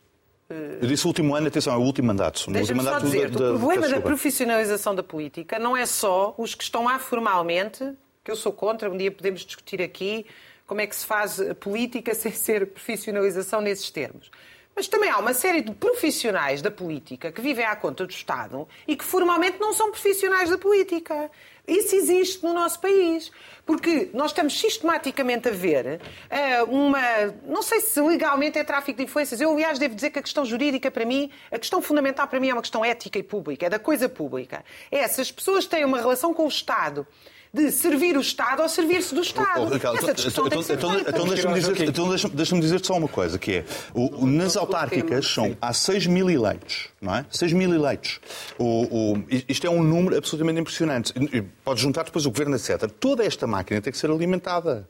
Eu 0.48 0.88
disse 0.88 1.04
o 1.04 1.08
último 1.08 1.34
ano, 1.34 1.46
atenção, 1.46 1.72
é 1.72 1.76
o 1.76 1.80
último 1.80 2.08
mandato. 2.08 2.50
No 2.50 2.58
último 2.58 2.82
mandato 2.82 3.04
dizer, 3.04 3.30
da- 3.30 3.36
o 3.36 3.38
da- 3.38 3.48
problema 3.58 3.74
da 3.82 3.86
desculpa. 3.86 4.08
profissionalização 4.08 4.94
da 4.94 5.02
política 5.02 5.58
não 5.60 5.76
é 5.76 5.86
só 5.86 6.34
os 6.36 6.54
que 6.56 6.64
estão 6.64 6.84
lá 6.84 6.98
formalmente, 6.98 7.92
que 8.24 8.30
eu 8.30 8.36
sou 8.36 8.52
contra, 8.52 8.90
um 8.90 8.96
dia 8.96 9.10
podemos 9.12 9.42
discutir 9.42 9.80
aqui 9.80 10.26
como 10.66 10.80
é 10.80 10.86
que 10.86 10.94
se 10.96 11.06
faz 11.06 11.40
política 11.60 12.12
sem 12.16 12.32
ser 12.32 12.66
profissionalização 12.66 13.60
nesses 13.60 13.90
termos. 13.90 14.28
Mas 14.80 14.88
também 14.88 15.10
há 15.10 15.18
uma 15.18 15.34
série 15.34 15.60
de 15.60 15.74
profissionais 15.74 16.62
da 16.62 16.70
política 16.70 17.30
que 17.30 17.42
vivem 17.42 17.66
à 17.66 17.76
conta 17.76 18.06
do 18.06 18.10
Estado 18.10 18.66
e 18.88 18.96
que 18.96 19.04
formalmente 19.04 19.60
não 19.60 19.74
são 19.74 19.90
profissionais 19.90 20.48
da 20.48 20.56
política. 20.56 21.30
Isso 21.68 21.94
existe 21.94 22.42
no 22.42 22.54
nosso 22.54 22.80
país. 22.80 23.30
Porque 23.66 24.08
nós 24.14 24.30
estamos 24.30 24.58
sistematicamente 24.58 25.50
a 25.50 25.50
ver 25.50 26.00
eh, 26.30 26.62
uma. 26.62 26.98
Não 27.44 27.60
sei 27.60 27.82
se 27.82 28.00
legalmente 28.00 28.58
é 28.58 28.64
tráfico 28.64 28.96
de 28.96 29.04
influências. 29.04 29.38
Eu, 29.38 29.52
aliás, 29.52 29.78
devo 29.78 29.94
dizer 29.94 30.08
que 30.08 30.18
a 30.18 30.22
questão 30.22 30.46
jurídica, 30.46 30.90
para 30.90 31.04
mim, 31.04 31.30
a 31.52 31.58
questão 31.58 31.82
fundamental 31.82 32.26
para 32.26 32.40
mim 32.40 32.48
é 32.48 32.54
uma 32.54 32.62
questão 32.62 32.82
ética 32.82 33.18
e 33.18 33.22
pública, 33.22 33.66
é 33.66 33.68
da 33.68 33.78
coisa 33.78 34.08
pública. 34.08 34.64
É 34.90 35.06
se 35.06 35.20
as 35.20 35.30
pessoas 35.30 35.66
têm 35.66 35.84
uma 35.84 35.98
relação 35.98 36.32
com 36.32 36.46
o 36.46 36.48
Estado 36.48 37.06
de 37.52 37.70
servir 37.72 38.16
o 38.16 38.20
Estado 38.20 38.62
ou 38.62 38.68
servir-se 38.68 39.12
do 39.14 39.20
Estado. 39.22 39.62
Oh, 39.62 39.64
Ricardo, 39.68 39.98
Essa 39.98 40.14
discussão 40.14 40.48
tem 40.48 40.58
que 40.60 40.64
ser 40.64 40.74
então, 40.74 40.94
então 41.00 41.26
deixa-me 41.26 41.54
dizer, 41.54 41.88
então 41.88 42.08
deixa- 42.08 42.28
deixa-me 42.28 42.60
dizer 42.60 42.84
só 42.84 42.96
uma 42.96 43.08
coisa, 43.08 43.38
que 43.38 43.52
é, 43.56 43.64
o- 43.92 44.22
o- 44.22 44.26
nas 44.26 44.56
autárquicas 44.56 45.26
são, 45.26 45.56
há 45.60 45.72
6 45.72 46.06
mil 46.06 46.30
eleitos, 46.30 46.88
não 47.00 47.14
é? 47.14 47.26
6 47.30 47.52
mil 47.52 47.74
eleitos. 47.74 48.20
O, 48.58 49.14
o- 49.14 49.24
isto 49.48 49.66
é 49.66 49.70
um 49.70 49.82
número 49.82 50.16
absolutamente 50.16 50.60
impressionante. 50.60 51.12
E- 51.16 51.38
e 51.38 51.42
Pode 51.64 51.80
juntar 51.80 52.04
depois 52.04 52.24
o 52.26 52.30
governo, 52.30 52.54
etc. 52.56 52.88
Toda 53.00 53.24
esta 53.24 53.46
máquina 53.46 53.80
tem 53.80 53.92
que 53.92 53.98
ser 53.98 54.10
alimentada. 54.10 54.88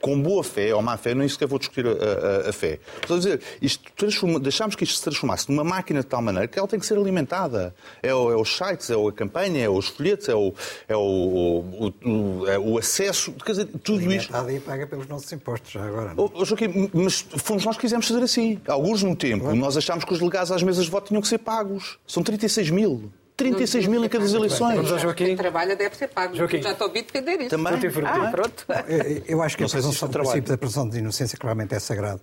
Com 0.00 0.22
boa 0.22 0.44
fé 0.44 0.72
ou 0.74 0.80
má 0.80 0.96
fé, 0.96 1.12
nem 1.14 1.28
sequer 1.28 1.48
vou 1.48 1.58
discutir 1.58 1.84
a, 1.86 1.90
a- 1.90 2.50
a 2.50 2.52
fé. 2.52 2.78
Estou 3.02 3.16
a 3.16 3.18
dizer, 3.18 3.40
isto 3.60 3.82
transforma, 3.96 4.38
deixámos 4.38 4.76
que 4.76 4.84
isto 4.84 4.96
se 4.96 5.02
transformasse 5.02 5.50
numa 5.50 5.64
máquina 5.64 6.00
de 6.00 6.06
tal 6.06 6.22
maneira 6.22 6.46
que 6.46 6.56
ela 6.58 6.68
tem 6.68 6.78
que 6.78 6.86
ser 6.86 6.96
alimentada. 6.96 7.74
É, 8.02 8.14
o- 8.14 8.30
é 8.30 8.36
os 8.36 8.56
sites, 8.56 8.90
é 8.90 8.94
a 8.94 9.12
campanha, 9.12 9.64
é 9.64 9.68
os 9.68 9.88
folhetos, 9.88 10.28
é 10.28 10.34
o, 10.36 10.54
é 10.88 10.96
o, 10.96 11.92
o, 12.04 12.46
é 12.48 12.58
o 12.58 12.78
acesso. 12.78 13.32
Quer 13.32 13.52
dizer, 13.52 13.66
tudo 13.82 14.00
isto. 14.12 14.34
Alimentada 14.36 14.52
e 14.52 14.60
paga 14.60 14.86
pelos 14.86 15.08
nossos 15.08 15.32
impostos, 15.32 15.72
já 15.72 15.84
agora. 15.84 16.14
não? 16.14 16.24
Oh, 16.24 16.30
oh, 16.34 16.44
Joaquim, 16.44 16.88
mas 16.94 17.24
fomos 17.38 17.64
nós 17.64 17.76
que 17.76 17.82
quisemos 17.82 18.06
fazer 18.06 18.22
assim. 18.22 18.60
Alguns 18.68 19.02
no 19.02 19.16
tempo, 19.16 19.54
nós 19.54 19.76
achámos 19.76 20.04
que 20.04 20.12
os 20.12 20.18
delegados 20.20 20.52
às 20.52 20.62
mesas 20.62 20.84
de 20.84 20.90
voto 20.90 21.08
tinham 21.08 21.20
que 21.20 21.28
ser 21.28 21.38
pagos. 21.38 21.98
São 22.06 22.22
36 22.22 22.70
mil. 22.70 23.10
36 23.36 23.86
mil 23.86 24.04
em 24.04 24.08
cada 24.08 24.24
eleições. 24.24 24.76
Vamos 24.76 24.92
ao 24.92 24.98
Joaquim. 24.98 25.26
Quem 25.26 25.36
trabalha 25.36 25.76
deve 25.76 25.94
ser 25.96 26.08
pago. 26.08 26.34
Joaquim. 26.34 26.62
Já 26.62 26.72
estou 26.72 26.86
a 26.86 26.88
ouvir 26.88 27.02
defender 27.02 27.40
isso. 27.40 27.50
Também. 27.50 27.74
Ah, 28.06 28.30
pronto. 28.30 28.66
Eu- 28.88 29.22
Eu 29.26 29.42
acho 29.42 29.56
que 29.56 29.62
Não 29.62 29.68
a 29.68 29.70
presunção, 29.70 30.08
o 30.08 30.10
trabalho. 30.12 30.30
princípio 30.32 30.50
da 30.52 30.58
presunção 30.58 30.88
de 30.88 30.98
inocência 30.98 31.36
claramente 31.38 31.74
é 31.74 31.78
sagrado 31.78 32.20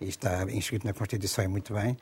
e 0.00 0.08
está 0.08 0.42
inscrito 0.50 0.86
na 0.86 0.92
Constituição 0.92 1.44
e 1.44 1.48
muito 1.48 1.72
bem. 1.72 1.96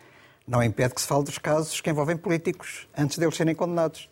Não 0.46 0.62
impede 0.62 0.94
que 0.94 1.00
se 1.00 1.07
fale 1.07 1.24
dos 1.24 1.38
casos 1.38 1.81
que 1.81 1.90
envolvem 1.90 2.16
políticos 2.16 2.87
antes 2.96 3.18
deles 3.18 3.37
serem 3.37 3.55
condenados. 3.55 4.09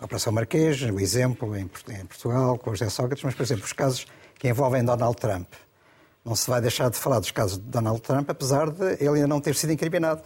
A 0.00 0.04
Operação 0.04 0.32
Marquês, 0.32 0.80
o 0.82 0.98
exemplo 0.98 1.56
em 1.56 1.66
Port- 1.66 1.88
em 1.90 2.06
Portugal, 2.06 2.58
com 2.58 2.70
o 2.70 2.74
José 2.74 2.88
Sócrates, 2.88 3.22
mas, 3.22 3.34
por 3.34 3.42
exemplo, 3.42 3.64
os 3.64 3.72
casos 3.72 4.06
que 4.38 4.48
envolvem 4.48 4.84
Donald 4.84 5.16
Trump. 5.16 5.46
Não 6.24 6.34
se 6.34 6.48
vai 6.48 6.60
deixar 6.60 6.88
de 6.90 6.96
falar 6.96 7.18
dos 7.20 7.30
casos 7.30 7.58
de 7.58 7.64
Donald 7.64 8.00
Trump, 8.00 8.28
apesar 8.30 8.70
de 8.70 8.92
ele 9.00 9.08
ainda 9.16 9.26
não 9.26 9.40
ter 9.40 9.54
sido 9.54 9.72
incriminado. 9.72 10.22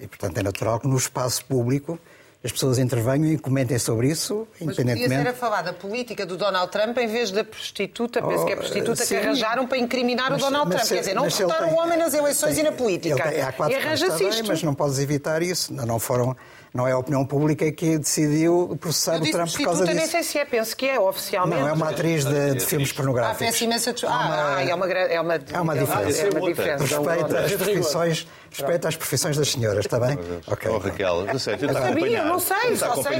E, 0.00 0.06
portanto, 0.06 0.38
é 0.38 0.42
natural 0.42 0.78
que 0.80 0.86
no 0.88 0.96
espaço 0.96 1.44
público 1.44 1.98
as 2.44 2.52
pessoas 2.52 2.78
intervenham 2.78 3.26
e 3.32 3.36
comentem 3.36 3.78
sobre 3.80 4.08
isso, 4.08 4.46
Mas 4.60 4.76
podia 4.76 4.92
independentemente. 4.92 5.22
ser 5.24 5.28
a 5.30 5.34
falar 5.34 5.62
da 5.62 5.72
política 5.72 6.24
do 6.24 6.36
Donald 6.36 6.70
Trump 6.70 6.96
em 6.98 7.08
vez 7.08 7.32
da 7.32 7.42
prostituta, 7.42 8.22
penso 8.22 8.42
Oh, 8.42 8.46
que 8.46 8.52
é 8.52 8.54
a 8.54 8.58
prostituta 8.58 9.04
sim. 9.04 9.14
que 9.16 9.20
arranjaram 9.20 9.66
para 9.66 9.78
incriminar 9.78 10.30
Mas- 10.30 10.40
o 10.42 10.44
Donald 10.44 10.70
Trump. 10.70 10.84
se- 10.84 10.94
Quer 10.94 11.00
dizer, 11.00 11.14
não 11.14 11.28
votaram 11.28 11.70
o 11.70 11.74
homem 11.78 11.98
nas 11.98 12.14
eleições 12.14 12.54
tem- 12.54 12.64
e 12.64 12.68
na 12.70 12.72
política. 12.72 13.22
tem- 13.28 13.40
há 13.42 13.50
quatro 13.52 13.74
e 13.74 13.76
anos 13.76 14.02
arranja-se 14.02 14.24
isto. 14.28 14.44
Mas 14.46 14.62
não 14.62 14.72
podes 14.74 14.98
evitar 15.00 15.42
isso. 15.42 15.72
Não, 15.74 15.84
não 15.84 15.98
foram, 15.98 16.36
não 16.72 16.86
é 16.86 16.92
a 16.92 16.98
opinião 16.98 17.26
pública 17.26 17.72
que 17.72 17.98
decidiu 17.98 18.78
processar 18.80 19.16
Eu 19.16 19.22
o 19.22 19.30
Trump 19.32 19.34
por 19.50 19.64
causa 19.64 19.84
prostituta, 19.84 19.86
nem 19.94 19.96
disso. 19.96 20.10
sei 20.12 20.22
se 20.22 20.38
é, 20.38 20.44
penso 20.44 20.76
que 20.76 20.86
é 20.86 21.00
oficialmente. 21.00 21.60
Não, 21.60 21.68
é 21.68 21.72
uma 21.72 21.90
atriz 21.90 22.24
de, 22.24 22.54
de 22.54 22.64
filmes 22.64 22.90
Ah, 22.92 22.94
pornográficos. 22.94 23.46
peço 23.48 23.64
imensa 23.64 23.92
desculpa. 23.92 24.14
Há 24.14 24.18
uma- 24.26 24.34
Ah, 24.36 24.56
ah, 24.58 24.62
é 24.64 24.74
uma, 24.76 24.86
é 24.92 25.20
uma, 25.20 25.34
Há 25.54 25.62
uma 25.62 25.76
diferença. 25.76 26.22
É 26.22 26.30
uma 26.30 26.40
diferença. 26.48 26.84
Respeita 26.84 27.38
as 27.40 27.52
profissões, 27.54 28.28
respeita 28.50 28.88
as 28.88 28.96
profissões 28.96 29.36
das 29.36 29.50
senhoras, 29.50 29.84
está 29.84 29.98
bem? 30.00 30.18
Ok. 30.46 30.70
Oh, 30.70 30.78
Raquel, 30.78 31.38
sério, 31.38 31.64
Eu 31.64 31.68
está 31.68 31.78
a 31.80 31.82
sabia, 31.88 31.90
acompanhar. 32.20 32.24
não 32.26 32.38
sei, 32.40 32.56
Está 32.72 32.86
a 32.86 32.94
só 32.94 33.02
sei. 33.02 33.18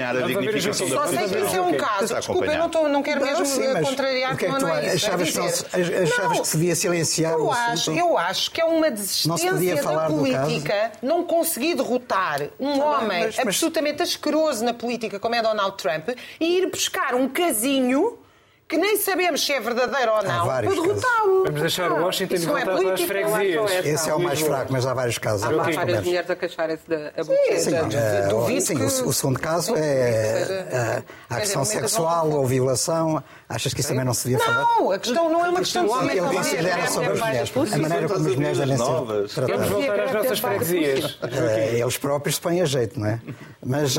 Só 0.73 1.07
sei 1.07 1.29
que 1.29 1.39
isso 1.47 1.57
é 1.57 1.61
um 1.61 1.75
caso. 1.77 2.15
Desculpa, 2.15 2.47
eu 2.47 2.69
não, 2.69 2.89
não 2.89 3.03
quero 3.03 3.21
mesmo 3.25 3.47
sim, 3.47 3.69
mas 3.73 3.89
contrariar 3.89 4.35
o 4.35 4.37
que 4.37 4.47
é 4.47 4.49
que 4.49 4.55
tu 4.57 4.61
não 4.63 4.75
é 4.75 4.87
isso. 4.87 5.07
achavas 5.07 5.31
que 5.31 5.39
não 5.39 5.47
achavas 5.47 6.19
Não, 6.37 6.43
que 6.43 6.49
se 6.49 6.57
devia 6.57 6.75
silenciar 6.75 7.33
eu 7.33 7.45
o 7.47 7.53
acho, 7.53 7.73
assunto? 7.73 7.99
eu 7.99 8.19
acho 8.19 8.51
que 8.51 8.61
é 8.61 8.65
uma 8.65 8.89
Não 8.89 8.97
desistência 8.97 9.83
da 9.83 10.07
política 10.09 10.93
não 11.03 11.23
conseguir 11.25 11.75
derrotar 11.75 12.43
um 12.59 12.79
Tá 12.79 12.85
homem 12.85 13.31
absolutamente 13.39 14.03
asqueroso 14.03 14.65
na 14.65 14.75
política 14.75 15.19
como 15.19 15.35
é 15.35 15.43
Donald 15.43 15.77
Trump 15.77 16.09
e 16.41 16.59
ir 16.59 16.71
buscar 16.71 17.15
um 17.15 17.29
casinho 17.29 18.19
que 18.69 18.77
nem 18.77 18.99
sabemos 18.99 19.45
se 19.47 19.53
é 19.53 19.61
verdadeiro 19.61 20.13
ou 20.13 20.23
não, 20.23 20.45
vários 20.47 20.75
para 20.75 20.83
derrotá-lo. 20.83 21.45
Vamos 21.47 21.61
deixar 21.63 21.91
o 21.91 22.03
Washington 22.05 22.35
Isso 22.35 22.45
e 22.45 22.47
não 22.49 22.59
é 22.59 22.65
voltar 22.67 22.81
para 22.83 22.93
as 22.95 23.01
política. 23.01 23.29
freguesias. 23.31 23.87
Esse 23.87 24.11
é 24.11 24.15
o 24.15 24.21
mais 24.21 24.41
fraco, 24.41 24.73
mas 24.73 24.85
há 24.87 24.93
vários 24.93 25.17
casos. 25.17 25.43
Há 25.45 25.49
Há 25.49 25.53
várias 25.53 25.77
comércios. 25.77 26.05
mulheres 26.07 26.31
a 26.31 26.37
queixarem-se 26.37 26.83
da 26.89 26.97
Sim, 26.99 27.21
abuso 27.21 27.61
Sim, 27.65 27.71
da- 27.71 27.99
eh, 27.99 28.27
duvido 28.29 28.61
sim, 28.61 28.77
que- 28.77 28.83
o, 28.83 29.09
o 29.09 29.13
segundo 29.15 29.41
caso 29.41 29.75
é 29.75 29.81
eh, 29.81 31.03
a 31.31 31.35
agressão 31.37 31.65
seja, 31.65 31.81
sexual 31.81 32.31
ou 32.31 32.47
violação. 32.47 33.25
Achas 33.49 33.73
que 33.73 33.81
isso 33.81 33.89
também 33.89 34.05
não 34.05 34.13
se 34.13 34.29
devia 34.29 34.45
falar? 34.45 34.61
Não, 34.61 34.91
a 34.93 34.99
questão 34.99 35.31
não 35.31 35.47
é 35.47 35.49
uma 35.49 35.61
questão 35.61 35.85
de 35.85 35.91
O 35.91 35.95
homem 35.95 36.19
Ele 36.19 36.37
considera 36.37 36.77
deve 36.77 36.89
sobre 36.89 37.13
as 37.13 37.21
mulheres. 37.21 37.53
A 37.73 37.79
maneira 37.79 38.07
como 38.09 38.29
as 38.29 38.35
mulheres 38.37 38.59
devem 38.59 38.77
ser 38.77 38.83
Novas. 38.83 39.07
Vamos 39.09 39.35
tratadas. 39.35 39.69
voltar 39.71 40.01
às 40.01 40.13
nossas 40.13 40.39
freguesias. 40.41 41.19
Eh, 41.23 41.79
Eles 41.81 41.97
próprios 41.97 42.35
se 42.35 42.41
põem 42.43 42.61
a 42.61 42.67
jeito, 42.67 43.01
não 43.01 43.07
é? 43.07 43.19
Mas 43.65 43.97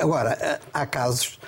agora, 0.00 0.60
há 0.74 0.86
casos, 0.86 1.38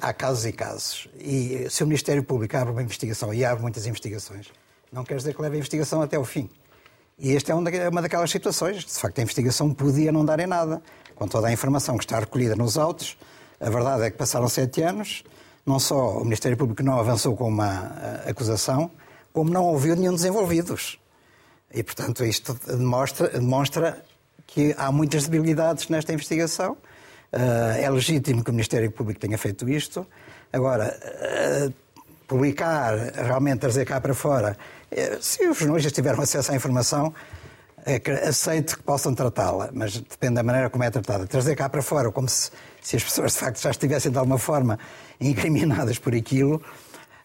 há 0.00 0.12
casos 0.12 0.44
e 0.46 0.52
casos. 0.52 1.08
E 1.18 1.66
se 1.70 1.82
o 1.82 1.86
Ministério 1.86 2.22
Público 2.24 2.56
abre 2.56 2.72
uma 2.72 2.82
investigação 2.82 3.32
e 3.34 3.44
abre 3.44 3.62
muitas 3.62 3.86
investigações, 3.86 4.48
não 4.92 5.04
quer 5.04 5.16
dizer 5.16 5.34
que 5.34 5.42
leve 5.42 5.56
a 5.56 5.58
investigação 5.58 6.00
até 6.02 6.18
o 6.18 6.24
fim. 6.24 6.48
E 7.18 7.34
esta 7.34 7.52
é 7.52 7.54
uma 7.54 7.70
da- 7.70 7.88
uma 7.88 8.02
daquelas 8.02 8.30
situações. 8.30 8.84
De 8.84 8.92
facto, 8.92 9.18
a 9.18 9.22
investigação 9.22 9.72
podia 9.72 10.12
não 10.12 10.24
dar 10.24 10.38
em 10.40 10.46
nada. 10.46 10.82
Com 11.14 11.26
toda 11.26 11.48
a 11.48 11.52
informação 11.52 11.96
que 11.96 12.04
está 12.04 12.18
recolhida 12.18 12.54
nos 12.54 12.76
autos, 12.76 13.16
a 13.58 13.70
verdade 13.70 14.02
é 14.02 14.10
que 14.10 14.18
passaram 14.18 14.48
sete 14.48 14.82
anos, 14.82 15.24
não 15.64 15.78
só 15.78 16.18
o 16.18 16.24
Ministério 16.24 16.56
Público 16.56 16.82
não 16.82 16.98
avançou 17.00 17.34
com 17.34 17.48
uma 17.48 18.22
eh, 18.26 18.30
acusação, 18.30 18.90
como 19.32 19.50
não 19.50 19.64
ouviu 19.64 19.96
nenhum 19.96 20.14
desenvolvidos. 20.14 20.98
E, 21.72 21.82
portanto, 21.82 22.24
isto 22.24 22.54
demonstra, 22.66 23.28
demonstra 23.28 24.04
que 24.46 24.74
há 24.78 24.92
muitas 24.92 25.26
debilidades 25.26 25.88
nesta 25.88 26.12
investigação. 26.12 26.76
Eh, 27.32 27.82
é 27.84 27.90
legítimo 27.90 28.42
que 28.42 28.50
o 28.50 28.52
Ministério 28.52 28.90
Público 28.90 29.20
tenha 29.20 29.38
feito 29.38 29.68
isto. 29.68 30.06
Agora, 30.52 30.98
eh, 31.02 31.70
publicar, 32.26 32.94
realmente 33.14 33.60
trazer 33.60 33.84
cá 33.84 34.00
para 34.00 34.14
fora, 34.14 34.56
eh, 34.90 35.18
se 35.20 35.46
os 35.48 35.58
jornalistas 35.58 35.92
tiveram 35.92 36.20
acesso 36.22 36.52
à 36.52 36.56
informação, 36.56 37.12
aceito 38.26 38.78
que 38.78 38.82
possam 38.82 39.14
tratá-la, 39.14 39.70
mas 39.72 40.00
depende 40.00 40.34
da 40.34 40.42
maneira 40.42 40.68
como 40.68 40.82
é 40.82 40.90
tratada. 40.90 41.24
Trazer 41.24 41.54
cá 41.54 41.68
para 41.68 41.82
fora, 41.82 42.10
como 42.10 42.28
se, 42.28 42.50
se 42.82 42.96
as 42.96 43.04
pessoas 43.04 43.32
de 43.32 43.38
facto 43.38 43.60
já 43.60 43.70
estivessem 43.70 44.10
de 44.10 44.18
alguma 44.18 44.38
forma 44.38 44.76
incriminadas 45.20 45.96
por 45.96 46.12
aquilo, 46.12 46.60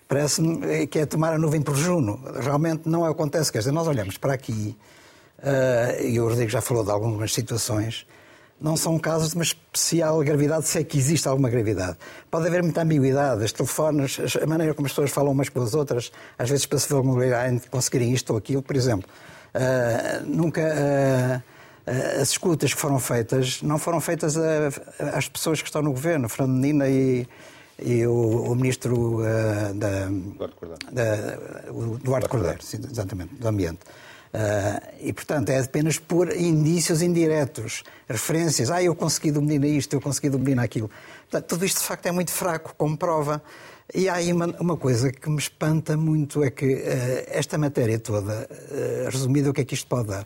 parece-me 0.08 0.86
que 0.86 1.00
é 1.00 1.06
tomar 1.08 1.34
a 1.34 1.38
nuvem 1.40 1.62
por 1.62 1.76
juno. 1.76 2.22
Realmente 2.40 2.88
não 2.88 3.04
acontece. 3.06 3.52
Quer 3.52 3.60
dizer, 3.60 3.72
nós 3.72 3.88
olhamos 3.88 4.18
para 4.18 4.34
aqui, 4.34 4.78
eh, 5.42 6.10
e 6.10 6.20
o 6.20 6.28
Rodrigo 6.28 6.52
já 6.52 6.62
falou 6.62 6.84
de 6.84 6.92
algumas 6.92 7.34
situações, 7.34 8.06
não 8.62 8.78
são 8.78 9.00
casos 9.00 9.30
de 9.32 9.36
uma 9.36 9.44
especial 9.44 10.20
gravidade, 10.20 10.68
se 10.68 10.78
é 10.80 10.84
que 10.84 10.98
existe 10.98 11.28
alguma 11.28 11.50
gravidade. 11.50 11.98
Pode 12.30 12.48
haver 12.48 12.62
muita 12.62 12.82
ambiguidade, 12.84 13.44
os 13.44 13.52
telefones, 13.52 14.18
a 14.42 14.46
maneira 14.46 14.74
como 14.76 14.86
as 14.86 14.92
pessoas 14.92 15.10
falam 15.10 15.32
umas 15.32 15.50
com 15.50 15.62
as 15.64 15.74
outras, 15.74 16.12
às 16.38 16.50
vezes 16.50 16.66
para 16.68 16.78
se 16.80 16.88
vulnerarem 16.90 17.58
de 17.58 17.68
conseguirem 17.70 18.14
isto 18.14 18.30
ou 18.32 18.38
aquilo, 18.38 18.62
por 18.62 18.76
exemplo. 18.76 19.10
eh, 19.54 20.22
nunca. 20.26 20.62
eh, 20.62 21.42
as 22.22 22.30
escutas 22.30 22.74
que 22.74 22.80
foram 22.80 23.00
feitas 23.00 23.62
não 23.64 23.78
foram 23.80 24.00
feitas 24.00 24.38
a- 24.38 24.70
às 25.16 25.28
pessoas 25.28 25.60
que 25.62 25.68
estão 25.68 25.82
no 25.82 25.92
governo, 25.92 26.30
Fernando 26.30 26.56
Menina 26.56 26.88
e, 26.88 27.28
e 27.84 28.06
o, 28.06 28.14
o 28.52 28.56
ministro 28.56 29.26
eh, 29.26 29.74
da, 29.74 30.08
Duarte 30.38 30.56
Cordeiro. 30.56 30.80
da- 30.94 31.72
o 31.74 31.98
Duarte 31.98 32.30
Cordeiro, 32.30 32.64
sim, 32.64 32.78
exatamente, 32.90 33.34
do 33.36 33.48
Ambiente. 33.48 33.80
Ah, 34.34 34.82
e, 35.00 35.12
portanto, 35.12 35.50
é 35.50 35.60
apenas 35.60 36.00
por 36.00 36.34
indícios 36.36 37.02
indiretos, 37.02 37.84
referências. 38.08 38.72
Ah, 38.72 38.82
eu 38.82 38.96
consegui 38.96 39.32
dominar 39.32 39.68
isto, 39.68 39.94
eu 39.94 40.02
consegui 40.02 40.30
dominar 40.30 40.64
aquilo. 40.64 40.90
Portanto, 41.30 41.48
tudo 41.48 41.66
isto, 41.66 41.80
de 41.80 41.86
facto, 41.86 42.06
é 42.06 42.12
muito 42.12 42.32
fraco 42.32 42.74
como 42.78 42.98
prova. 42.98 43.42
E 43.94 44.08
há 44.08 44.16
aí 44.16 44.32
uma, 44.32 44.48
uma 44.60 44.78
coisa 44.78 45.12
que 45.12 45.30
me 45.30 45.38
espanta 45.38 45.98
muito, 45.98 46.44
é 46.44 46.50
que 46.50 46.66
ah, 46.66 47.26
esta 47.28 47.58
matéria 47.58 48.00
toda, 48.00 48.48
ah, 48.50 49.10
resumida, 49.10 49.50
o 49.50 49.54
que 49.54 49.62
é 49.62 49.66
que 49.66 49.74
isto 49.74 49.88
pode 49.88 50.08
dar? 50.08 50.26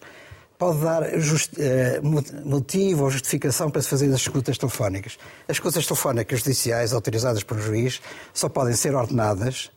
Pode 0.57 0.79
dar 0.79 1.03
motivo 2.45 3.03
ou 3.03 3.09
justificação 3.09 3.69
para 3.69 3.81
se 3.81 3.89
fazer 3.89 4.05
as 4.05 4.21
escutas 4.21 4.57
telefónicas. 4.57 5.17
As 5.49 5.57
escutas 5.57 5.85
telefónicas 5.85 6.39
judiciais 6.39 6.93
autorizadas 6.93 7.43
por 7.43 7.57
um 7.57 7.61
juiz 7.61 8.01
só 8.33 8.47
podem 8.47 8.73
ser 8.73 8.95
ordenadas 8.95 9.69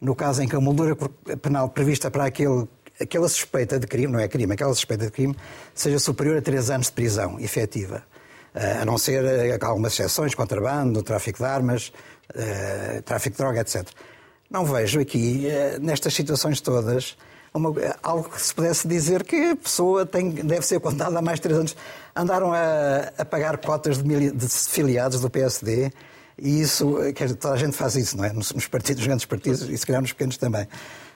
no 0.00 0.14
caso 0.14 0.42
em 0.42 0.48
que 0.48 0.56
a 0.56 0.60
moldura 0.60 0.96
penal 1.40 1.68
prevista 1.68 2.10
para 2.10 2.26
aquele, 2.26 2.66
aquela 3.00 3.28
suspeita 3.28 3.78
de 3.78 3.86
crime, 3.86 4.12
não 4.12 4.20
é 4.20 4.28
crime, 4.28 4.52
aquela 4.52 4.74
suspeita 4.74 5.04
de 5.06 5.10
crime, 5.10 5.36
seja 5.74 5.98
superior 5.98 6.38
a 6.38 6.42
três 6.42 6.70
anos 6.70 6.86
de 6.86 6.92
prisão 6.92 7.38
efetiva. 7.40 8.02
Eh, 8.54 8.78
a 8.80 8.84
não 8.84 8.96
ser 8.96 9.24
eh, 9.24 9.58
algumas 9.60 9.92
exceções, 9.92 10.34
contrabando, 10.34 11.02
tráfico 11.02 11.38
de 11.38 11.44
armas, 11.44 11.92
eh, 12.34 13.02
tráfico 13.04 13.36
de 13.36 13.42
droga, 13.42 13.60
etc. 13.60 13.86
Não 14.50 14.64
vejo 14.64 15.00
aqui, 15.00 15.46
nestas 15.80 16.14
situações 16.14 16.60
todas, 16.60 17.16
uma- 17.52 17.74
algo 18.02 18.28
que 18.30 18.40
se 18.40 18.54
pudesse 18.54 18.86
dizer 18.86 19.24
que 19.24 19.50
a 19.50 19.56
pessoa 19.56 20.06
tem, 20.06 20.30
deve 20.30 20.64
ser 20.64 20.78
condenada 20.80 21.18
a 21.18 21.22
mais 21.22 21.38
de 21.38 21.42
três 21.42 21.58
anos. 21.58 21.76
Andaram 22.14 22.52
a, 22.52 23.12
a 23.18 23.24
pagar 23.24 23.58
cotas 23.58 23.98
de, 23.98 24.30
de 24.30 24.48
filiados 24.48 25.20
do 25.20 25.28
PSD 25.28 25.90
e 26.38 26.60
isso, 26.60 26.96
quer 27.14 27.34
toda 27.34 27.54
a 27.54 27.56
gente 27.56 27.76
faz 27.76 27.96
isso, 27.96 28.16
não 28.16 28.24
é? 28.24 28.32
Nos, 28.32 28.52
partidos, 28.68 29.00
nos 29.00 29.06
grandes 29.06 29.26
partidos 29.26 29.62
e 29.62 29.76
se 29.76 29.84
calhar 29.86 30.00
nos 30.00 30.12
pequenos 30.12 30.36
também. 30.36 30.68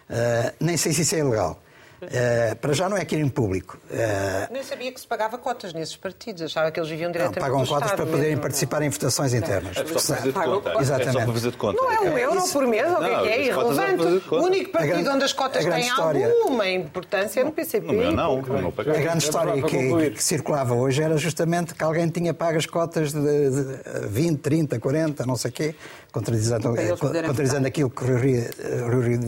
Ah, 0.08 0.52
nem 0.58 0.76
sei 0.76 0.92
se 0.92 1.02
isso 1.02 1.14
é 1.14 1.18
ilegal. 1.18 1.62
Ah, 2.02 2.56
para 2.56 2.72
já 2.72 2.88
não 2.88 2.96
é 2.96 3.04
crime 3.04 3.28
público. 3.30 3.78
Ah, 3.92 4.48
Nem 4.50 4.62
sabia 4.62 4.90
que 4.92 5.00
se 5.00 5.06
pagava 5.06 5.36
cotas 5.38 5.72
nesses 5.72 5.96
partidos. 5.96 6.42
Achava 6.42 6.70
que 6.70 6.80
eles 6.80 6.88
viviam 6.88 7.08
não, 7.08 7.12
diretamente 7.12 7.40
pagam 7.40 7.62
do 7.62 7.68
cotas 7.68 7.84
Estado 7.90 7.96
para 7.96 8.06
poderem 8.06 8.28
mesmo. 8.30 8.42
participar 8.42 8.82
em 8.82 8.88
votações 8.88 9.34
internas. 9.34 9.76
É 9.76 9.80
só 9.80 9.84
para 9.84 10.00
fazer 10.18 10.32
Pagam 10.32 10.60
conta. 10.60 10.70
É 10.70 10.80
Exatamente. 10.80 11.56
conta. 11.56 11.76
Não 11.82 11.92
é 11.92 12.00
um 12.00 12.18
euro 12.18 12.38
isso- 12.38 12.52
por 12.52 12.66
mês, 12.66 12.86
ou 12.90 12.96
o 12.96 12.98
que 12.98 13.04
é 13.04 13.10
Não, 13.12 13.22
que 13.22 13.28
é 13.28 13.32
é 13.32 13.46
irrelevante. 13.46 14.34
O 14.34 14.42
único 14.42 14.70
partido 14.72 14.92
grande- 14.92 15.08
onde 15.10 15.24
as 15.24 15.32
cotas 15.32 15.64
têm 15.64 15.80
história- 15.80 16.26
alguma 16.30 16.68
importância 16.68 17.40
é 17.40 17.44
no 17.44 17.52
PCP. 17.52 17.86
No 17.86 17.92
meu 17.92 18.12
não, 18.12 18.40
no 18.42 18.58
meu 18.58 18.74
A 18.78 18.82
grande 18.82 19.24
história 19.24 19.62
que, 19.62 20.10
que 20.10 20.22
circulava 20.22 20.74
hoje 20.74 21.02
era 21.02 21.16
justamente 21.16 21.74
que 21.74 21.82
alguém 21.84 22.08
tinha 22.08 22.32
pago 22.32 22.56
as 22.58 22.66
cotas 22.66 23.12
de, 23.12 23.20
de 23.20 24.06
20, 24.08 24.38
30, 24.40 24.78
40, 24.78 25.26
não 25.26 25.36
sei 25.36 25.50
o 25.50 25.52
quê, 25.52 25.74
poderem 26.12 27.28
contradizendo 27.28 27.58
votar. 27.60 27.66
aquilo 27.66 27.90
que 27.90 28.04
o 28.04 28.06
Rui 28.18 28.50
Rui 28.90 29.18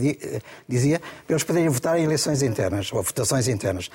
dizia, 0.67 0.99
para 0.99 1.33
eles 1.35 1.43
poderem 1.43 1.69
votar 1.69 1.97
em 1.99 2.03
eleições 2.03 2.41
internas, 2.41 2.62
ou 2.91 3.01
votações 3.03 3.47
internas. 3.47 3.89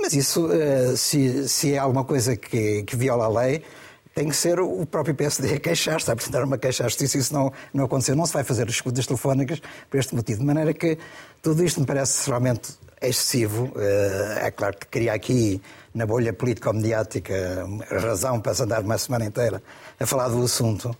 Mas 0.00 0.12
isso, 0.12 0.50
eh, 0.52 0.94
se, 0.96 1.48
se 1.48 1.74
é 1.74 1.78
alguma 1.78 2.04
coisa 2.04 2.36
que, 2.36 2.82
que 2.82 2.96
viola 2.96 3.24
a 3.24 3.28
lei, 3.28 3.62
tem 4.14 4.28
que 4.28 4.36
ser 4.36 4.60
o 4.60 4.84
próprio 4.84 5.14
PSD 5.14 5.54
a 5.54 5.60
queixar-se, 5.60 6.10
a 6.10 6.12
apresentar 6.12 6.44
uma 6.44 6.58
queixa 6.58 6.84
à 6.84 6.88
Justiça. 6.88 7.16
Isso 7.16 7.32
não, 7.32 7.52
não 7.72 7.84
aconteceu. 7.84 8.14
Não 8.14 8.26
se 8.26 8.32
vai 8.34 8.44
fazer 8.44 8.68
escutas 8.68 9.06
telefónicas 9.06 9.60
por 9.90 9.98
este 9.98 10.14
motivo. 10.14 10.40
De 10.40 10.46
maneira 10.46 10.74
que 10.74 10.98
tudo 11.40 11.64
isto 11.64 11.80
me 11.80 11.86
parece 11.86 12.28
realmente 12.28 12.72
excessivo. 13.00 13.72
Eh, 13.76 14.46
É 14.46 14.50
claro 14.50 14.76
que 14.76 14.86
cria 14.86 15.14
aqui, 15.14 15.62
na 15.94 16.04
bolha 16.06 16.32
político-mediática, 16.32 17.66
razão 17.90 18.40
para 18.40 18.54
se 18.54 18.62
andar 18.62 18.82
uma 18.82 18.98
semana 18.98 19.24
inteira 19.24 19.62
a 19.98 20.06
falar 20.06 20.28
do 20.28 20.42
assunto. 20.42 20.94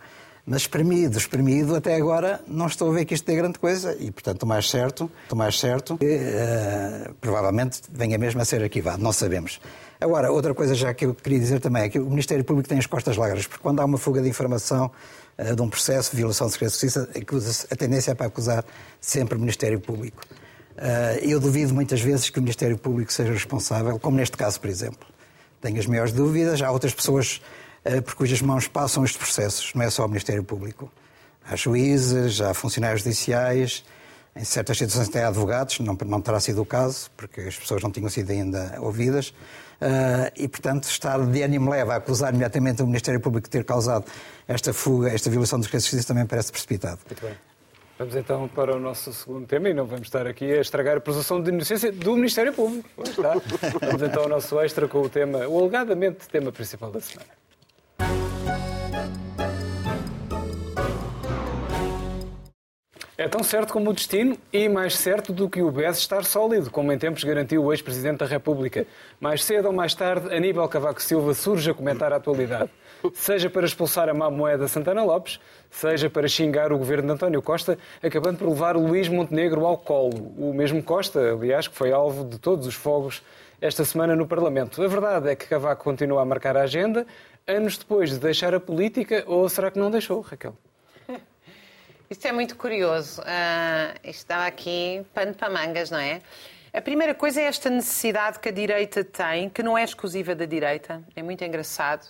Mas 0.44 0.62
espremido, 0.62 1.16
espremido, 1.16 1.76
até 1.76 1.94
agora 1.94 2.40
não 2.48 2.66
estou 2.66 2.90
a 2.90 2.94
ver 2.94 3.04
que 3.04 3.14
isto 3.14 3.24
dê 3.24 3.36
grande 3.36 3.60
coisa 3.60 3.96
e, 4.00 4.10
portanto, 4.10 4.42
o 4.42 4.46
mais 4.46 4.68
certo, 4.68 5.08
mais 5.32 5.58
certo, 5.58 5.96
que, 5.98 6.04
eh, 6.04 7.10
provavelmente 7.20 7.82
venha 7.92 8.18
mesmo 8.18 8.40
a 8.40 8.44
ser 8.44 8.60
arquivado, 8.60 9.00
não 9.00 9.12
sabemos. 9.12 9.60
Agora, 10.00 10.32
outra 10.32 10.52
coisa 10.52 10.74
já 10.74 10.92
que 10.92 11.06
eu 11.06 11.14
queria 11.14 11.38
dizer 11.38 11.60
também 11.60 11.84
é 11.84 11.88
que 11.88 11.98
o 12.00 12.10
Ministério 12.10 12.44
Público 12.44 12.68
tem 12.68 12.76
as 12.76 12.86
costas 12.86 13.16
largas, 13.16 13.46
porque 13.46 13.62
quando 13.62 13.78
há 13.78 13.84
uma 13.84 13.96
fuga 13.98 14.20
de 14.20 14.28
informação 14.28 14.90
eh, 15.38 15.54
de 15.54 15.62
um 15.62 15.68
processo 15.68 16.10
de 16.10 16.16
violação 16.16 16.48
de 16.48 16.54
segredo 16.54 16.72
de 16.72 16.80
justiça, 16.80 17.08
a 17.70 17.76
tendência 17.76 18.10
é 18.10 18.14
para 18.14 18.26
acusar 18.26 18.64
sempre 19.00 19.36
o 19.36 19.38
Ministério 19.38 19.78
Público. 19.78 20.22
Eh, 20.76 21.20
Eu 21.22 21.38
duvido 21.38 21.72
muitas 21.72 22.00
vezes 22.00 22.28
que 22.30 22.40
o 22.40 22.42
Ministério 22.42 22.76
Público 22.76 23.12
seja 23.12 23.32
responsável, 23.32 23.96
como 23.96 24.16
neste 24.16 24.36
caso, 24.36 24.60
por 24.60 24.68
exemplo. 24.68 25.06
Tenho 25.60 25.78
as 25.78 25.86
maiores 25.86 26.12
dúvidas. 26.12 26.60
Há 26.60 26.72
outras 26.72 26.92
pessoas 26.92 27.40
por 28.04 28.14
cujas 28.14 28.40
mãos 28.40 28.68
passam 28.68 29.04
estes 29.04 29.18
processos, 29.18 29.72
não 29.74 29.82
é 29.82 29.90
só 29.90 30.04
o 30.04 30.08
Ministério 30.08 30.44
Público. 30.44 30.90
Há 31.44 31.56
juízes, 31.56 32.40
há 32.40 32.54
funcionários 32.54 33.02
judiciais, 33.02 33.84
em 34.34 34.44
certas 34.44 34.78
situações 34.78 35.08
até 35.08 35.24
há 35.24 35.28
advogados, 35.28 35.80
não, 35.80 35.96
não 36.06 36.20
terá 36.20 36.40
sido 36.40 36.62
o 36.62 36.66
caso, 36.66 37.10
porque 37.16 37.40
as 37.40 37.56
pessoas 37.56 37.82
não 37.82 37.90
tinham 37.90 38.08
sido 38.08 38.30
ainda 38.30 38.76
ouvidas. 38.80 39.34
Ah, 39.82 40.30
e, 40.36 40.46
portanto, 40.46 40.84
estar 40.84 41.18
de 41.26 41.42
ânimo 41.42 41.70
leve 41.70 41.90
a 41.90 41.96
acusar 41.96 42.30
imediatamente 42.30 42.82
o 42.82 42.86
Ministério 42.86 43.20
Público 43.20 43.48
de 43.48 43.50
ter 43.50 43.64
causado 43.64 44.04
esta 44.46 44.72
fuga, 44.72 45.10
esta 45.10 45.28
violação 45.28 45.58
dos 45.58 45.66
direitos 45.66 45.86
de 45.86 45.90
justiça 45.90 46.14
também 46.14 46.24
parece 46.24 46.52
precipitado. 46.52 47.00
Muito 47.04 47.20
bem. 47.20 47.34
Vamos 47.98 48.14
então 48.16 48.48
para 48.48 48.76
o 48.76 48.80
nosso 48.80 49.12
segundo 49.12 49.46
tema 49.46 49.68
e 49.68 49.74
não 49.74 49.84
vamos 49.84 50.06
estar 50.06 50.26
aqui 50.26 50.50
a 50.52 50.60
estragar 50.60 50.96
a 50.96 51.00
presunção 51.00 51.42
de 51.42 51.50
inocência 51.50 51.90
do 51.90 52.14
Ministério 52.14 52.52
Público. 52.52 52.88
Vamos 53.80 54.02
então 54.02 54.22
ao 54.22 54.28
nosso 54.28 54.58
extra 54.60 54.88
com 54.88 55.02
o 55.02 55.08
tema, 55.08 55.46
o 55.48 55.58
alegadamente 55.58 56.28
tema 56.28 56.50
principal 56.52 56.90
da 56.90 57.00
semana. 57.00 57.41
É 63.18 63.28
tão 63.28 63.42
certo 63.42 63.74
como 63.74 63.90
o 63.90 63.92
destino 63.92 64.38
e 64.50 64.70
mais 64.70 64.96
certo 64.96 65.34
do 65.34 65.46
que 65.46 65.60
o 65.60 65.70
BES 65.70 65.98
estar 65.98 66.24
sólido, 66.24 66.70
como 66.70 66.90
em 66.90 66.96
tempos 66.96 67.22
garantiu 67.22 67.62
o 67.62 67.70
ex-presidente 67.70 68.20
da 68.20 68.26
República. 68.26 68.86
Mais 69.20 69.44
cedo 69.44 69.66
ou 69.66 69.72
mais 69.72 69.94
tarde, 69.94 70.34
Aníbal 70.34 70.66
Cavaco 70.66 71.02
Silva 71.02 71.34
surge 71.34 71.70
a 71.70 71.74
comentar 71.74 72.10
a 72.10 72.16
atualidade. 72.16 72.70
Seja 73.12 73.50
para 73.50 73.66
expulsar 73.66 74.08
a 74.08 74.14
má 74.14 74.30
moeda 74.30 74.66
Santana 74.66 75.04
Lopes, 75.04 75.38
seja 75.70 76.08
para 76.08 76.26
xingar 76.26 76.72
o 76.72 76.78
governo 76.78 77.08
de 77.08 77.12
António 77.12 77.42
Costa, 77.42 77.76
acabando 78.02 78.38
por 78.38 78.48
levar 78.48 78.76
Luís 78.76 79.10
Montenegro 79.10 79.66
ao 79.66 79.76
colo. 79.76 80.32
O 80.38 80.54
mesmo 80.54 80.82
Costa, 80.82 81.32
aliás, 81.32 81.68
que 81.68 81.76
foi 81.76 81.92
alvo 81.92 82.24
de 82.24 82.38
todos 82.38 82.66
os 82.66 82.74
fogos 82.74 83.22
esta 83.60 83.84
semana 83.84 84.16
no 84.16 84.26
Parlamento. 84.26 84.82
A 84.82 84.88
verdade 84.88 85.28
é 85.28 85.36
que 85.36 85.46
Cavaco 85.46 85.84
continua 85.84 86.22
a 86.22 86.24
marcar 86.24 86.56
a 86.56 86.62
agenda, 86.62 87.06
anos 87.46 87.76
depois 87.76 88.08
de 88.08 88.18
deixar 88.18 88.54
a 88.54 88.60
política, 88.60 89.22
ou 89.26 89.46
será 89.50 89.70
que 89.70 89.78
não 89.78 89.90
deixou, 89.90 90.22
Raquel? 90.22 90.56
Isto 92.12 92.28
é 92.28 92.32
muito 92.32 92.56
curioso. 92.56 93.22
Uh, 93.22 93.98
isto 94.04 94.28
dava 94.28 94.44
aqui 94.44 95.02
pano 95.14 95.32
para 95.32 95.48
mangas, 95.48 95.90
não 95.90 95.96
é? 95.96 96.20
A 96.70 96.82
primeira 96.82 97.14
coisa 97.14 97.40
é 97.40 97.44
esta 97.44 97.70
necessidade 97.70 98.38
que 98.38 98.50
a 98.50 98.52
direita 98.52 99.02
tem, 99.02 99.48
que 99.48 99.62
não 99.62 99.78
é 99.78 99.82
exclusiva 99.82 100.34
da 100.34 100.44
direita, 100.44 101.02
é 101.16 101.22
muito 101.22 101.42
engraçado, 101.42 102.06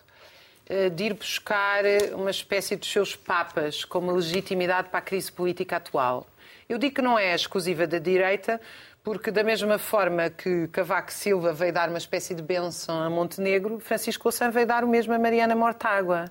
uh, 0.69 0.91
de 0.91 1.05
ir 1.05 1.15
buscar 1.15 1.85
uma 2.15 2.33
espécie 2.33 2.75
dos 2.75 2.91
seus 2.91 3.15
papas 3.15 3.85
como 3.85 4.11
legitimidade 4.11 4.89
para 4.89 4.99
a 4.99 5.03
crise 5.03 5.31
política 5.31 5.77
atual. 5.77 6.27
Eu 6.69 6.79
digo 6.79 6.97
que 6.97 7.03
não 7.03 7.17
é 7.17 7.33
exclusiva 7.33 7.87
da 7.87 8.01
direita, 8.01 8.61
porque 9.05 9.31
da 9.31 9.45
mesma 9.45 9.79
forma 9.79 10.29
que 10.31 10.67
Cavaco 10.73 11.13
Silva 11.13 11.53
veio 11.53 11.73
dar 11.73 11.89
uma 11.89 11.99
espécie 11.99 12.35
de 12.35 12.43
benção 12.43 13.01
a 13.01 13.09
Montenegro, 13.09 13.79
Francisco 13.79 14.25
Louçã 14.25 14.51
veio 14.51 14.67
dar 14.67 14.83
o 14.83 14.89
mesmo 14.89 15.15
a 15.15 15.19
Mariana 15.21 15.55
Mortágua. 15.55 16.25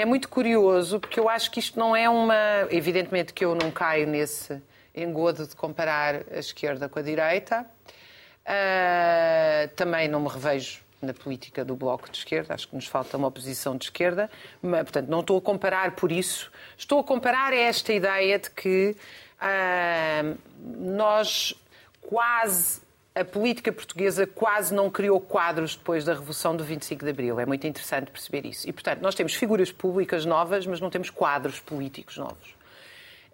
É 0.00 0.04
muito 0.06 0.30
curioso, 0.30 0.98
porque 0.98 1.20
eu 1.20 1.28
acho 1.28 1.50
que 1.50 1.60
isto 1.60 1.78
não 1.78 1.94
é 1.94 2.08
uma... 2.08 2.34
Evidentemente 2.70 3.34
que 3.34 3.44
eu 3.44 3.54
não 3.54 3.70
caio 3.70 4.06
nesse 4.06 4.58
engodo 4.94 5.46
de 5.46 5.54
comparar 5.54 6.22
a 6.32 6.38
esquerda 6.38 6.88
com 6.88 6.98
a 6.98 7.02
direita. 7.02 7.66
Uh, 8.40 9.68
também 9.76 10.08
não 10.08 10.20
me 10.20 10.28
revejo 10.30 10.80
na 11.02 11.12
política 11.12 11.66
do 11.66 11.76
Bloco 11.76 12.10
de 12.10 12.16
Esquerda, 12.16 12.54
acho 12.54 12.66
que 12.68 12.74
nos 12.74 12.86
falta 12.86 13.14
uma 13.18 13.28
oposição 13.28 13.76
de 13.76 13.84
esquerda, 13.84 14.30
mas, 14.62 14.84
portanto, 14.84 15.08
não 15.08 15.20
estou 15.20 15.36
a 15.36 15.42
comparar 15.42 15.94
por 15.94 16.10
isso. 16.10 16.50
Estou 16.78 17.00
a 17.00 17.04
comparar 17.04 17.52
esta 17.52 17.92
ideia 17.92 18.38
de 18.38 18.50
que 18.50 18.96
uh, 19.36 20.38
nós 20.78 21.54
quase 22.00 22.80
a 23.14 23.24
política 23.24 23.72
portuguesa 23.72 24.26
quase 24.26 24.72
não 24.72 24.88
criou 24.88 25.20
quadros 25.20 25.74
depois 25.74 26.04
da 26.04 26.14
Revolução 26.14 26.56
do 26.56 26.62
25 26.62 27.04
de 27.04 27.10
Abril. 27.10 27.40
É 27.40 27.46
muito 27.46 27.66
interessante 27.66 28.10
perceber 28.10 28.46
isso. 28.46 28.68
E, 28.68 28.72
portanto, 28.72 29.00
nós 29.00 29.14
temos 29.14 29.34
figuras 29.34 29.72
públicas 29.72 30.24
novas, 30.24 30.66
mas 30.66 30.80
não 30.80 30.90
temos 30.90 31.10
quadros 31.10 31.58
políticos 31.58 32.16
novos. 32.16 32.50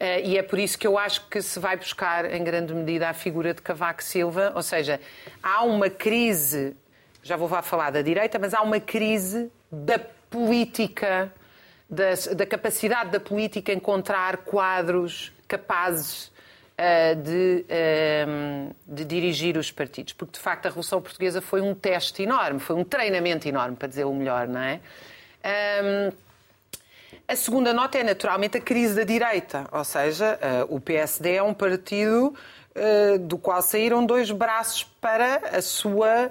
Uh, 0.00 0.20
e 0.24 0.38
é 0.38 0.42
por 0.42 0.58
isso 0.58 0.78
que 0.78 0.86
eu 0.86 0.98
acho 0.98 1.26
que 1.28 1.40
se 1.40 1.58
vai 1.58 1.76
buscar, 1.76 2.30
em 2.30 2.42
grande 2.42 2.74
medida, 2.74 3.08
a 3.08 3.14
figura 3.14 3.52
de 3.52 3.62
Cavaco 3.62 4.02
Silva. 4.02 4.52
Ou 4.54 4.62
seja, 4.62 5.00
há 5.42 5.62
uma 5.62 5.90
crise, 5.90 6.74
já 7.22 7.36
vou 7.36 7.48
falar 7.62 7.90
da 7.90 8.02
direita, 8.02 8.38
mas 8.38 8.54
há 8.54 8.62
uma 8.62 8.80
crise 8.80 9.50
da 9.70 9.98
política, 9.98 11.32
da, 11.88 12.10
da 12.34 12.46
capacidade 12.46 13.10
da 13.10 13.20
política 13.20 13.72
encontrar 13.72 14.38
quadros 14.38 15.32
capazes 15.46 16.30
eh, 16.30 16.35
de, 17.14 17.64
ehm, 17.68 18.70
de, 18.86 19.04
dirigir 19.04 19.56
os 19.56 19.70
partidos. 19.72 20.12
Porque, 20.12 20.34
de 20.34 20.40
facto, 20.40 20.66
a 20.66 20.68
Revolução 20.68 21.00
Portuguesa 21.00 21.40
foi 21.40 21.60
um 21.60 21.74
teste 21.74 22.22
enorme, 22.22 22.60
foi 22.60 22.76
um 22.76 22.84
treinamento 22.84 23.48
enorme, 23.48 23.76
para 23.76 23.88
dizer 23.88 24.04
o 24.04 24.12
melhor, 24.12 24.46
não 24.46 24.60
é? 24.60 24.80
Ehm, 25.42 26.12
a 27.28 27.34
segunda 27.34 27.72
nota 27.72 27.98
é, 27.98 28.04
naturalmente, 28.04 28.58
a 28.58 28.60
crise 28.60 28.94
da 28.94 29.02
direita. 29.02 29.66
Ou 29.72 29.82
seja, 29.82 30.38
eh, 30.40 30.64
o 30.68 30.78
PSD 30.78 31.34
é 31.34 31.42
um 31.42 31.52
partido 31.52 32.32
eh, 32.72 33.18
do 33.18 33.36
qual 33.36 33.60
saíram 33.62 34.06
dois 34.06 34.30
braços 34.30 34.84
para 35.00 35.38
a 35.56 35.60
sua 35.60 36.30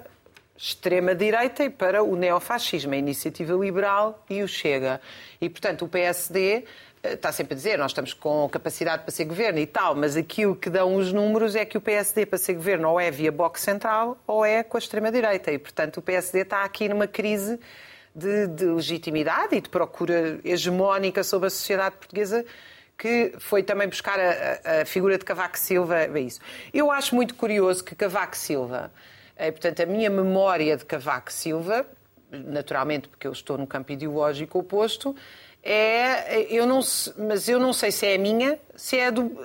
extrema-direita 0.56 1.64
e 1.64 1.70
para 1.70 2.02
o 2.02 2.16
neofascismo, 2.16 2.94
a 2.94 2.96
Iniciativa 2.96 3.52
Liberal 3.52 4.24
e 4.30 4.42
o 4.42 4.48
Chega. 4.48 4.98
E, 5.38 5.50
portanto, 5.50 5.84
o 5.84 5.88
PSD 5.88 6.64
está 7.02 7.30
sempre 7.30 7.54
a 7.54 7.56
dizer, 7.56 7.78
nós 7.78 7.92
estamos 7.92 8.12
com 8.12 8.48
capacidade 8.48 9.02
para 9.02 9.10
ser 9.10 9.24
governo 9.24 9.58
e 9.58 9.66
tal, 9.66 9.94
mas 9.94 10.16
aquilo 10.16 10.56
que 10.56 10.68
dão 10.68 10.96
os 10.96 11.12
números 11.12 11.54
é 11.54 11.64
que 11.64 11.78
o 11.78 11.80
PSD 11.80 12.26
para 12.26 12.38
ser 12.38 12.54
governo 12.54 12.90
ou 12.90 13.00
é 13.00 13.10
via 13.10 13.30
Bloco 13.30 13.58
Central 13.58 14.18
ou 14.26 14.44
é 14.44 14.62
com 14.62 14.76
a 14.76 14.80
extrema-direita. 14.80 15.52
E, 15.52 15.58
portanto, 15.58 15.98
o 15.98 16.02
PSD 16.02 16.40
está 16.40 16.64
aqui 16.64 16.88
numa 16.88 17.06
crise 17.06 17.60
de, 18.14 18.46
de 18.48 18.64
legitimidade 18.64 19.54
e 19.54 19.60
de 19.60 19.68
procura 19.68 20.40
hegemónica 20.44 21.22
sobre 21.22 21.48
a 21.48 21.50
sociedade 21.50 21.96
portuguesa 21.96 22.44
que 22.98 23.34
foi 23.38 23.62
também 23.62 23.86
buscar 23.88 24.18
a, 24.18 24.80
a, 24.80 24.84
figura 24.86 25.18
de 25.18 25.24
Cavaco 25.24 25.58
Silva. 25.58 25.98
É 25.98 26.20
isso. 26.20 26.40
Eu 26.72 26.90
acho 26.90 27.14
muito 27.14 27.34
curioso 27.34 27.84
que 27.84 27.94
Cavaco 27.94 28.36
Silva, 28.36 28.90
é, 29.36 29.50
portanto, 29.50 29.82
a 29.82 29.86
minha 29.86 30.08
memória 30.08 30.76
de 30.76 30.84
Cavaco 30.84 31.30
Silva, 31.30 31.86
naturalmente 32.30 33.08
porque 33.08 33.26
eu 33.26 33.32
estou 33.32 33.58
no 33.58 33.66
campo 33.66 33.92
ideológico 33.92 34.58
oposto, 34.58 35.14
é, 35.68 36.46
eu 36.48 36.64
não, 36.64 36.80
mas 37.18 37.48
eu 37.48 37.58
não 37.58 37.72
sei 37.72 37.90
se 37.90 38.06
é 38.06 38.14
a 38.14 38.18
minha, 38.18 38.56
se 38.76 38.96
é 38.96 39.08
a 39.08 39.10
do, 39.10 39.36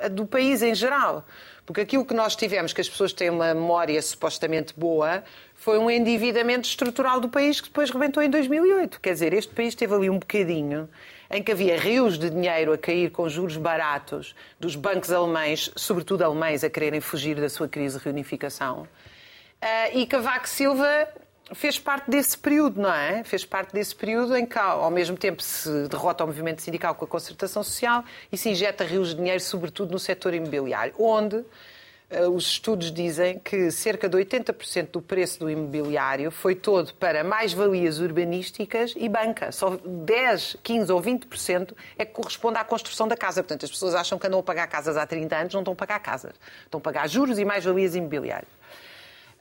a 0.00 0.06
a 0.06 0.08
do 0.08 0.24
país 0.24 0.62
em 0.62 0.74
geral. 0.74 1.26
Porque 1.66 1.82
aquilo 1.82 2.06
que 2.06 2.14
nós 2.14 2.34
tivemos, 2.34 2.72
que 2.72 2.80
as 2.80 2.88
pessoas 2.88 3.12
têm 3.12 3.28
uma 3.28 3.52
memória 3.52 4.00
supostamente 4.00 4.72
boa, 4.74 5.22
foi 5.54 5.78
um 5.78 5.90
endividamento 5.90 6.66
estrutural 6.66 7.20
do 7.20 7.28
país 7.28 7.60
que 7.60 7.68
depois 7.68 7.90
rebentou 7.90 8.22
em 8.22 8.30
2008. 8.30 8.98
Quer 8.98 9.12
dizer, 9.12 9.34
este 9.34 9.54
país 9.54 9.74
teve 9.74 9.94
ali 9.94 10.08
um 10.08 10.18
bocadinho 10.18 10.88
em 11.30 11.42
que 11.42 11.52
havia 11.52 11.78
rios 11.78 12.18
de 12.18 12.30
dinheiro 12.30 12.72
a 12.72 12.78
cair 12.78 13.10
com 13.10 13.28
juros 13.28 13.58
baratos 13.58 14.34
dos 14.58 14.74
bancos 14.74 15.12
alemães, 15.12 15.70
sobretudo 15.76 16.22
alemães, 16.22 16.64
a 16.64 16.70
quererem 16.70 17.02
fugir 17.02 17.38
da 17.38 17.50
sua 17.50 17.68
crise 17.68 17.98
de 17.98 18.04
reunificação. 18.04 18.88
Uh, 19.62 19.98
e 19.98 20.06
Cavaco 20.06 20.48
Silva 20.48 21.06
fez 21.54 21.78
parte 21.78 22.10
desse 22.10 22.36
período, 22.36 22.80
não 22.80 22.92
é? 22.92 23.24
Fez 23.24 23.44
parte 23.44 23.72
desse 23.72 23.94
período 23.94 24.36
em 24.36 24.44
que, 24.44 24.58
ao 24.58 24.90
mesmo 24.90 25.16
tempo, 25.16 25.42
se 25.42 25.88
derrota 25.88 26.24
o 26.24 26.26
movimento 26.26 26.62
sindical 26.62 26.94
com 26.94 27.04
a 27.04 27.08
concertação 27.08 27.62
social 27.62 28.04
e 28.30 28.36
se 28.36 28.50
injeta 28.50 28.84
rios 28.84 29.10
de 29.10 29.16
dinheiro, 29.16 29.40
sobretudo 29.40 29.92
no 29.92 29.98
setor 29.98 30.34
imobiliário, 30.34 30.94
onde 30.98 31.36
uh, 31.36 32.28
os 32.34 32.46
estudos 32.46 32.92
dizem 32.92 33.38
que 33.38 33.70
cerca 33.70 34.08
de 34.08 34.16
80% 34.16 34.90
do 34.92 35.00
preço 35.00 35.40
do 35.40 35.50
imobiliário 35.50 36.30
foi 36.30 36.54
todo 36.54 36.92
para 36.94 37.24
mais-valias 37.24 37.98
urbanísticas 37.98 38.94
e 38.96 39.08
banca. 39.08 39.50
Só 39.50 39.78
10, 39.84 40.58
15 40.62 40.92
ou 40.92 41.02
20% 41.02 41.72
é 41.96 42.04
que 42.04 42.12
corresponde 42.12 42.58
à 42.58 42.64
construção 42.64 43.08
da 43.08 43.16
casa. 43.16 43.42
Portanto, 43.42 43.64
as 43.64 43.70
pessoas 43.70 43.94
acham 43.94 44.18
que 44.18 44.26
andam 44.26 44.40
a 44.40 44.42
pagar 44.42 44.66
casas 44.66 44.96
há 44.96 45.06
30 45.06 45.36
anos, 45.36 45.54
não 45.54 45.60
estão 45.62 45.72
a 45.72 45.76
pagar 45.76 45.98
casas. 46.00 46.34
Estão 46.64 46.78
a 46.78 46.82
pagar 46.82 47.08
juros 47.08 47.38
e 47.38 47.44
mais-valias 47.44 47.94
imobiliárias. 47.94 48.58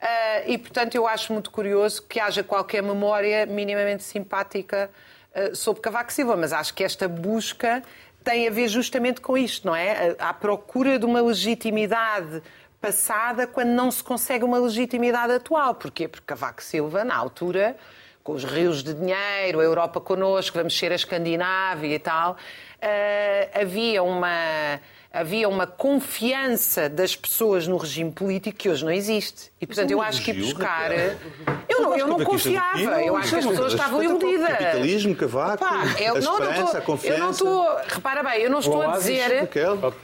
Uh, 0.02 0.52
e, 0.52 0.58
portanto, 0.58 0.96
eu 0.96 1.08
acho 1.08 1.34
muito 1.34 1.50
curioso 1.50 2.04
que 2.04 2.20
haja 2.20 2.44
qualquer 2.44 2.84
memória 2.84 3.46
minimamente 3.48 4.04
simpática 4.04 4.92
uh, 5.36 5.56
sobre 5.56 5.82
Cavaco 5.82 6.14
Silva, 6.14 6.36
mas 6.36 6.54
acho 6.54 6.74
que 6.74 6.84
esta 6.84 7.08
busca 7.08 7.82
tem 8.24 8.48
a 8.48 8.52
ver 8.52 8.68
justamente 8.68 9.22
com 9.22 9.38
isto, 9.38 9.66
não 9.66 9.76
é? 9.76 10.16
À 10.20 10.34
procura 10.34 11.00
de 11.00 11.06
uma 11.06 11.22
legitimidade 11.22 12.44
passada 12.80 13.48
quando 13.48 13.70
não 13.70 13.90
se 13.90 14.04
consegue 14.04 14.44
uma 14.44 14.60
legitimidade 14.60 15.34
atual. 15.34 15.74
Porquê? 15.74 16.08
Porque 16.08 16.26
Cavaco 16.26 16.62
Silva, 16.62 17.04
na 17.04 17.16
altura, 17.16 17.76
com 18.24 18.34
os 18.34 18.44
rios 18.44 18.84
de 18.84 18.94
dinheiro, 18.94 19.60
a 19.60 19.64
Europa 19.64 20.00
connosco, 20.00 20.58
vamos 20.58 20.78
ser 20.78 20.92
a 20.92 20.96
Escandinávia 20.96 21.96
e 21.96 22.00
tal, 22.00 22.34
uh, 22.34 23.60
havia 23.62 24.04
uma 24.04 24.80
havia 25.20 25.50
uma 25.50 25.66
confiança 25.66 26.88
das 26.88 27.16
pessoas 27.16 27.68
no 27.68 27.78
regime 27.78 28.12
político 28.12 28.58
que 28.58 28.70
hoje 28.70 28.86
não 28.86 28.92
existe. 28.92 29.52
E, 29.60 29.66
portanto, 29.66 29.90
eu 29.90 30.02
acho 30.02 30.24
que 30.24 30.32
buscar. 30.32 30.92
Eu 31.68 31.82
não, 31.82 31.98
eu 31.98 32.08
não 32.08 32.24
confiava. 32.24 33.02
Eu 33.02 33.16
acho 33.18 33.30
que 33.30 33.36
as 33.36 33.46
pessoas 33.46 33.74
estavam 33.74 34.04
iludidas. 34.04 34.48
Capitalismo, 34.50 35.16
Cavaco, 35.16 35.64
a 35.64 36.78
a 36.78 36.82
confiança. 36.82 37.18
Eu 37.18 37.24
não 37.24 37.32
estou. 37.32 37.78
Repara 37.88 38.24
bem, 38.24 38.42
eu 38.42 38.50
não 38.52 38.60
estou 38.60 38.82
a 38.82 38.98
dizer. 38.98 39.50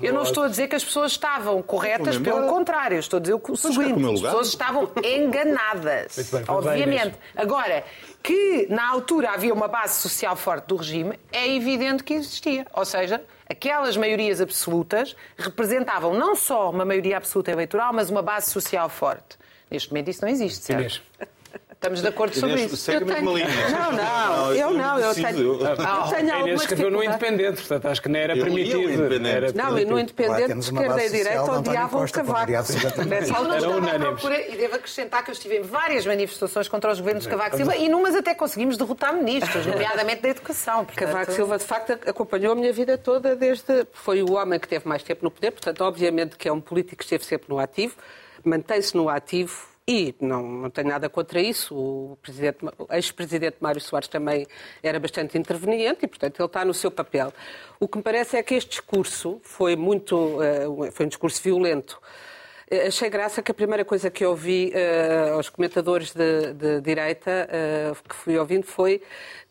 Eu 0.02 0.14
não 0.14 0.24
estou 0.24 0.44
a 0.44 0.48
dizer 0.48 0.68
que 0.68 0.76
as 0.76 0.84
pessoas 0.84 1.12
estavam 1.12 1.62
corretas, 1.62 2.18
pelo 2.18 2.48
contrário. 2.48 2.96
Eu 2.96 3.00
estou 3.00 3.18
a 3.18 3.22
dizer 3.22 3.34
o 3.36 3.56
seguinte: 3.56 4.06
as 4.06 4.22
pessoas 4.22 4.48
estavam 4.48 4.90
enganadas. 5.04 6.34
Obviamente. 6.48 7.16
Agora, 7.36 7.84
que 8.24 8.68
na 8.70 8.90
altura 8.90 9.32
havia 9.32 9.54
uma 9.54 9.68
base 9.68 9.96
social 9.96 10.36
forte 10.36 10.68
do 10.68 10.78
regime, 10.78 11.20
é 11.32 11.48
evidente 11.54 12.04
que 12.04 12.14
existia. 12.14 12.66
Ou 12.74 12.86
seja, 12.86 13.22
aquelas 13.50 13.98
maiorias 13.98 14.42
absolutas 14.42 15.16
representavam 15.38 16.14
não 16.14 16.36
só 16.36 16.70
uma 16.70 16.86
maioria 16.86 17.18
absoluta 17.18 17.52
eleitoral, 17.52 17.94
mas 17.94 18.10
uma 18.10 18.22
base 18.22 18.50
social 18.52 18.90
forte. 18.90 19.38
Neste 19.70 19.90
momento 19.90 20.10
isso 20.10 20.22
não 20.22 20.30
existe, 20.30 20.64
certo? 20.64 21.02
Estamos 21.84 22.02
de 22.02 22.08
acordo 22.08 22.34
sobre 22.34 22.52
Inês, 22.56 22.68
isso. 22.72 22.78
segue 22.78 23.04
a 23.04 23.06
mesma 23.06 23.34
tenho- 23.34 23.36
linha. 23.36 23.70
Não, 23.70 23.92
não, 23.92 24.54
eu 24.54 24.72
não, 24.72 25.00
eu 25.00 25.14
tenho- 25.14 25.38
Eu- 25.38 25.60
Eu 25.60 25.76
tenho 25.76 26.34
A 26.34 26.40
Inês 26.40 26.62
escreveu 26.62 26.90
no. 26.90 27.04
Independente, 27.04 27.58
portanto 27.58 27.86
acho 27.88 28.02
que 28.02 28.08
não 28.08 28.20
era 28.22 28.34
permitido. 28.36 29.28
Era 29.28 29.52
Não, 29.52 29.78
e 29.78 29.84
no 29.84 30.00
Independente, 30.00 30.54
uma 30.54 30.60
esquerda 30.62 31.04
e 31.04 31.10
direita 31.10 31.44
de 31.44 31.50
odiavam 31.50 32.06
o 32.06 32.10
cavaco. 32.10 32.52
Nessa 32.54 33.34
Eu 33.34 33.44
não 33.44 33.52
altura. 33.52 33.58
Estava 33.58 33.96
à 33.96 34.00
procura 34.00 34.42
e 34.50 34.56
devo 34.56 34.76
acrescentar 34.78 35.24
que 35.26 35.30
eu 35.32 35.34
estive 35.34 35.58
em 35.58 35.62
várias 35.62 36.06
manifestações 36.06 36.70
contra 36.70 36.90
os 36.90 37.00
governos 37.02 37.26
de 37.26 37.30
Cavaco 37.30 37.58
Silva 37.58 37.76
e 37.76 37.90
numas 37.90 38.16
até 38.16 38.34
conseguimos 38.34 38.78
derrotar 38.78 39.14
ministros, 39.14 39.66
nomeadamente 39.66 40.22
da 40.22 40.30
educação. 40.30 40.86
Portanto, 40.86 41.06
Cavaco 41.12 41.32
Silva, 41.34 41.58
de 41.58 41.66
facto, 41.66 42.00
acompanhou 42.08 42.54
a 42.54 42.56
minha 42.56 42.72
vida 42.72 42.98
toda 42.98 43.36
desde. 43.36 43.86
Foi 43.92 44.24
o 44.24 44.32
homem 44.36 44.58
que 44.58 44.70
teve 44.70 44.88
mais 44.88 45.04
tempo 45.04 45.26
no 45.26 45.30
poder, 45.30 45.52
portanto, 45.52 45.82
obviamente 45.82 46.38
que 46.38 46.48
é 46.48 46.54
um 46.54 46.62
político 46.62 46.96
que 47.00 47.04
esteve 47.04 47.26
sempre 47.26 47.48
no 47.50 47.60
ativo, 47.60 47.94
mantém-se 48.46 48.96
no 48.96 49.10
ativo 49.10 49.73
e 49.88 50.16
não, 50.22 50.42
não 50.44 50.70
tenho 50.70 50.88
nada 50.90 51.10
contra 51.10 51.42
isso. 51.42 51.76
O 51.76 52.18
presidente- 52.22 52.66
o 52.78 52.88
ex-presidente 52.94 53.58
Mário 53.60 53.82
Soares 53.82 54.08
também 54.08 54.48
era 54.82 55.00
bastante 55.00 55.38
interveniente 55.38 56.06
e, 56.06 56.08
portanto, 56.08 56.40
ele 56.40 56.46
está 56.46 56.64
no 56.66 56.74
seu 56.74 56.90
papel. 56.92 57.34
O 57.80 57.88
que 57.88 57.98
me 57.98 58.04
parece 58.04 58.38
é 58.38 58.44
que 58.44 58.56
este 58.56 58.70
discurso 58.72 59.40
foi 59.44 59.76
muito. 59.76 60.42
eh, 60.42 60.92
foi 60.92 61.06
um 61.06 61.10
discurso 61.10 61.42
violento. 61.44 62.00
Eh, 62.72 62.88
Achei 62.88 63.10
graça 63.10 63.42
que 63.42 63.52
a 63.52 63.54
primeira 63.54 63.84
coisa 63.86 64.10
que 64.10 64.26
ouvi 64.26 64.72
eh, 64.74 65.32
aos 65.34 65.50
comentadores 65.50 66.14
de, 66.14 66.54
de 66.54 66.82
direita, 66.82 67.32
eh, 67.52 67.92
que 68.08 68.16
fui 68.16 68.38
ouvindo, 68.38 68.66
foi 68.66 69.02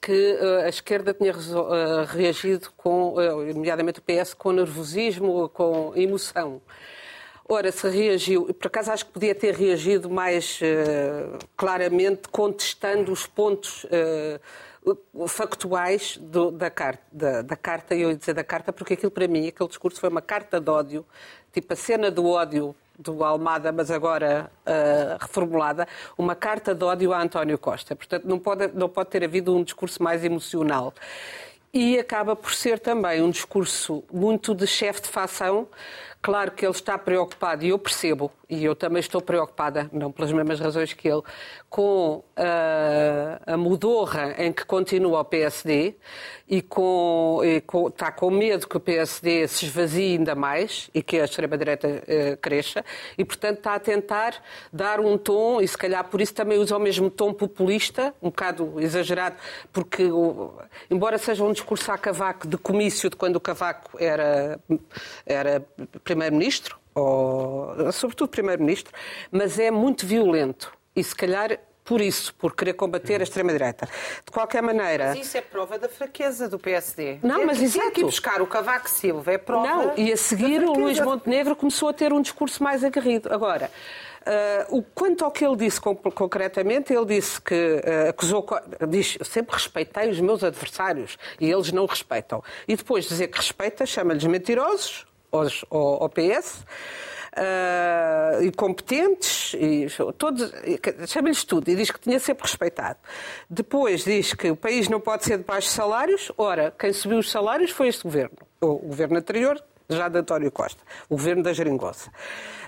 que 0.01 0.13
eh, 0.41 0.65
a 0.65 0.69
esquerda 0.69 1.13
tinha 1.15 1.33
reagido 2.07 2.71
com, 2.77 3.15
nomeadamente 3.55 3.99
o 4.01 4.03
PS, 4.03 4.35
com 4.35 4.51
nervosismo, 4.53 5.49
com 5.51 5.93
emoção. 5.95 6.61
Ora, 7.49 7.71
se 7.73 7.89
reagiu, 7.89 8.53
por 8.55 8.69
acaso 8.69 8.93
acho 8.93 9.07
que 9.07 9.13
podia 9.13 9.35
ter 9.35 9.55
reagido 9.55 10.09
mais 10.09 10.59
eh, 10.63 11.27
claramente 11.57 12.29
contestando 12.31 13.13
os 13.13 13.27
pontos 13.27 13.85
eh, 13.91 14.41
factuais 15.27 16.17
do- 16.19 16.51
da, 16.51 16.71
carta, 16.71 17.03
da, 17.13 17.43
da 17.43 17.57
carta, 17.57 17.95
eu 17.95 18.11
ia 18.11 18.17
dizer 18.17 18.35
da 18.35 18.45
carta, 18.45 18.73
porque 18.73 18.95
aquilo 18.95 19.11
para 19.11 19.27
mim, 19.29 19.47
aquele 19.49 19.69
discurso 19.69 20.01
foi 20.01 20.09
uma 20.09 20.23
carta 20.23 20.61
de 20.61 20.71
ódio, 20.71 21.05
tipo 21.53 21.73
a 21.73 21.77
cena 21.77 22.11
do 22.11 22.27
ódio 22.27 22.75
do 22.99 23.25
Almada, 23.25 23.73
mas 23.73 23.91
agora 23.91 24.51
eh, 24.65 25.17
reformulada, 25.21 25.87
uma 26.17 26.35
carta 26.37 26.75
de 26.75 26.85
ódio 26.85 27.13
a 27.13 27.21
António 27.21 27.59
Costa. 27.59 27.97
Portanto, 27.97 28.25
não 28.25 28.39
pode, 28.39 28.69
não 28.69 28.89
pode 28.89 29.11
ter 29.11 29.25
havido 29.25 29.55
um 29.55 29.65
discurso 29.65 30.03
mais 30.03 30.25
emocional. 30.25 30.95
E 31.75 31.99
acaba 31.99 32.37
por 32.37 32.53
ser 32.55 32.79
também 32.79 33.23
um 33.23 33.31
discurso 33.31 34.05
muito 34.13 34.55
de 34.55 34.67
chefe 34.67 35.01
de 35.03 35.09
facção. 35.09 35.67
Claro 36.23 36.53
que 36.53 36.65
ele 36.65 36.73
está 36.73 36.97
preocupado, 36.97 37.65
e 37.65 37.71
eu 37.71 37.79
percebo, 37.81 38.31
e 38.53 38.67
eu 38.67 38.77
também 38.77 39.01
estou 39.01 39.23
preocupada, 39.23 39.89
não 39.91 40.13
pelas 40.13 40.31
mesmas 40.31 40.61
razões 40.61 40.93
que 40.93 41.09
ele, 41.09 41.23
com 41.71 42.23
ah, 42.37 43.41
a 43.47 43.57
mudorra 43.57 44.35
em 44.37 44.53
que 44.53 44.67
continua 44.67 45.21
o 45.21 45.25
PSD 45.25 45.95
e, 46.47 46.61
com, 46.61 47.41
e 47.43 47.63
com- 47.63 47.89
está 47.89 48.13
com 48.13 48.31
medo 48.31 48.69
que 48.69 48.77
o 48.77 48.81
PSD 48.81 49.49
se 49.49 49.65
esvazie 49.65 50.19
ainda 50.19 50.35
mais 50.35 50.91
e 50.93 51.03
que 51.03 51.19
a 51.19 51.25
extrema-direita 51.25 52.03
eh, 52.07 52.37
cresça, 52.43 52.85
e 53.17 53.25
portanto 53.25 53.57
está 53.57 53.75
a 53.75 53.81
tentar 53.81 54.35
dar 54.71 55.01
um 55.01 55.17
tom, 55.17 55.63
e 55.63 55.67
se 55.67 55.79
calhar 55.79 56.05
por 56.05 56.21
isso 56.21 56.35
também 56.35 56.59
usa 56.59 56.77
o 56.77 56.81
mesmo 56.81 57.09
tom 57.09 57.33
populista, 57.33 58.15
um 58.21 58.29
bocado 58.29 58.79
exagerado, 58.79 59.37
porque, 59.73 60.11
embora 60.91 61.17
seja 61.17 61.43
um 61.43 61.53
discurso 61.53 61.91
a 61.91 61.97
Cavaco 61.97 62.47
de 62.47 62.59
comício 62.59 63.09
de 63.09 63.17
quando 63.17 63.37
o 63.37 63.41
Cavaco 63.41 63.97
era, 63.99 64.61
era 65.25 65.65
primeiro-ministro, 66.05 66.82
ou 66.95 67.91
sobretudo 67.93 68.29
primeiro-ministro, 68.29 68.93
mas 69.31 69.59
é 69.59 69.71
muito 69.71 70.07
violento 70.07 70.73
e 70.95 71.03
se 71.03 71.15
calhar 71.15 71.59
por 71.85 72.01
isso, 72.01 72.33
por 72.37 72.55
querer 72.55 72.75
combater 72.75 73.21
a 73.21 73.25
extrema-direita. 73.25 73.89
De 74.25 74.31
qualquer 74.31 74.63
maneira. 74.63 75.09
Mas 75.17 75.27
isso 75.27 75.37
é 75.37 75.41
prova 75.41 75.77
da 75.81 75.89
fraqueza 75.89 76.49
do 76.49 76.57
PSD. 76.57 77.19
Não, 77.25 77.41
Ter 77.41 77.45
mas 77.47 77.61
exato. 77.61 77.91
que 77.91 78.03
ir 78.03 78.05
buscar 78.05 78.41
o 78.41 78.47
Cavaco 78.47 78.89
Silva 78.89 79.33
é 79.33 79.37
prova. 79.39 79.67
Não, 79.67 79.93
e 79.97 80.13
a 80.13 80.17
seguir 80.17 80.63
o 80.63 80.73
Luís. 80.75 81.01
Montenegro 81.01 81.57
começou 81.57 81.89
a 81.89 81.93
ter 81.93 82.13
um 82.13 82.23
discurso 82.23 82.63
mais 82.63 82.85
aguerrido. 82.85 83.35
Agora, 83.35 83.69
ah, 84.25 84.67
o, 84.71 84.81
quanto 84.81 85.25
ao 85.25 85.33
que 85.33 85.45
ele 85.45 85.57
disse 85.57 85.81
con- 85.81 85.97
concretamente, 85.97 86.93
ele 86.95 87.05
disse 87.05 87.41
que 87.43 87.83
ah, 87.85 88.11
acusou, 88.11 88.47
diz, 88.89 89.17
eu 89.19 89.25
sempre 89.25 89.53
respeitei 89.57 90.09
os 90.09 90.21
meus 90.21 90.45
adversários 90.45 91.19
e 91.41 91.51
eles 91.51 91.73
não 91.73 91.85
respeitam. 91.87 92.45
E 92.69 92.77
depois 92.77 93.05
de 93.05 93.11
dizer 93.11 93.27
que 93.27 93.39
respeita, 93.39 93.85
chama-lhes 93.85 94.25
mentirosos 94.25 95.05
aos- 95.33 95.65
ao, 95.71 96.03
ao 96.05 96.09
PS. 96.09 96.65
ah, 97.35 98.39
incompetentes, 98.43 99.55
e 99.55 99.87
todos, 100.19 100.53
e 100.65 100.77
que- 100.79 101.07
chama-lhes 101.07 101.45
tudo, 101.45 101.69
e 101.71 101.75
diz 101.75 101.91
que 101.91 101.99
tinha 101.99 102.21
sempre 102.21 102.43
respeitado. 102.45 102.99
Depois 103.49 104.05
diz 104.05 104.35
que 104.35 104.51
o 104.51 104.57
país 104.57 104.89
não 104.89 105.01
pode 105.01 105.25
ser 105.25 105.39
de 105.39 105.45
baixos 105.45 105.73
salários. 105.73 106.31
Ora, 106.37 106.75
quem 106.79 106.93
subiu 106.93 107.19
os 107.19 107.31
salários 107.31 107.71
foi 107.71 107.89
este 107.89 108.03
governo, 108.03 108.37
o 108.61 108.75
governo 108.77 109.17
anterior, 109.19 109.59
já 109.89 110.09
de 110.09 110.19
António 110.19 110.51
Costa, 110.51 110.83
o 111.09 111.17
governo 111.17 111.43
da 111.43 111.53
Geringonça. 111.53 112.11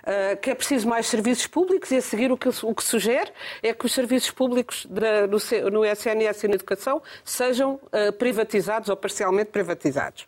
Ah, 0.06 0.36
que 0.36 0.50
é 0.50 0.54
preciso 0.54 0.86
mais 0.86 1.06
serviços 1.06 1.46
públicos 1.46 1.90
e 1.90 1.96
a 1.96 2.02
seguir 2.02 2.30
o 2.30 2.36
que, 2.36 2.48
o 2.62 2.74
que 2.74 2.84
sugere 2.84 3.30
é 3.62 3.72
que 3.72 3.86
os 3.86 3.92
serviços 3.92 4.30
públicos 4.30 4.86
da- 4.90 5.26
no, 5.26 5.38
no 5.70 5.84
SNS 5.84 6.44
e 6.44 6.48
na 6.48 6.54
educação 6.56 7.02
sejam 7.24 7.80
ah, 7.90 8.12
privatizados 8.12 8.88
ou 8.90 8.96
parcialmente 8.96 9.50
privatizados. 9.50 10.26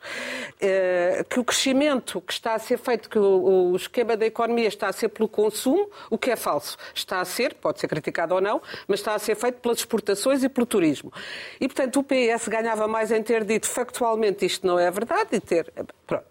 Ah, 0.62 1.24
que 1.28 1.38
o 1.38 1.44
crescimento 1.44 2.20
que 2.22 2.32
está 2.32 2.54
a 2.54 2.58
ser 2.58 2.78
feito, 2.78 3.10
que 3.10 3.18
o, 3.18 3.70
o 3.72 3.76
esquema 3.76 4.16
da 4.16 4.24
economia 4.26 4.68
está 4.68 4.88
a 4.88 4.92
ser 4.92 5.08
pelo 5.10 5.28
consumo, 5.28 5.90
o 6.08 6.16
que 6.16 6.30
é 6.30 6.36
falso. 6.36 6.78
Está 6.94 7.20
a 7.20 7.24
ser, 7.24 7.54
pode 7.54 7.78
ser 7.80 7.88
criticado 7.88 8.34
ou 8.34 8.40
não, 8.40 8.62
mas 8.88 9.00
está 9.00 9.14
a 9.14 9.18
ser 9.18 9.34
feito 9.36 9.56
pelas 9.60 9.78
exportações 9.78 10.42
e 10.42 10.48
pelo 10.48 10.66
turismo. 10.66 11.12
E, 11.60 11.68
portanto, 11.68 12.00
o 12.00 12.04
PS 12.04 12.48
ganhava 12.48 12.88
mais 12.88 13.10
em 13.12 13.22
ter 13.22 13.44
dito 13.44 13.66
factualmente 13.68 14.46
isto 14.46 14.66
não 14.66 14.78
é 14.78 14.90
verdade 14.90 15.28
e 15.32 15.40
ter. 15.40 15.70
Pronto. 16.06 16.24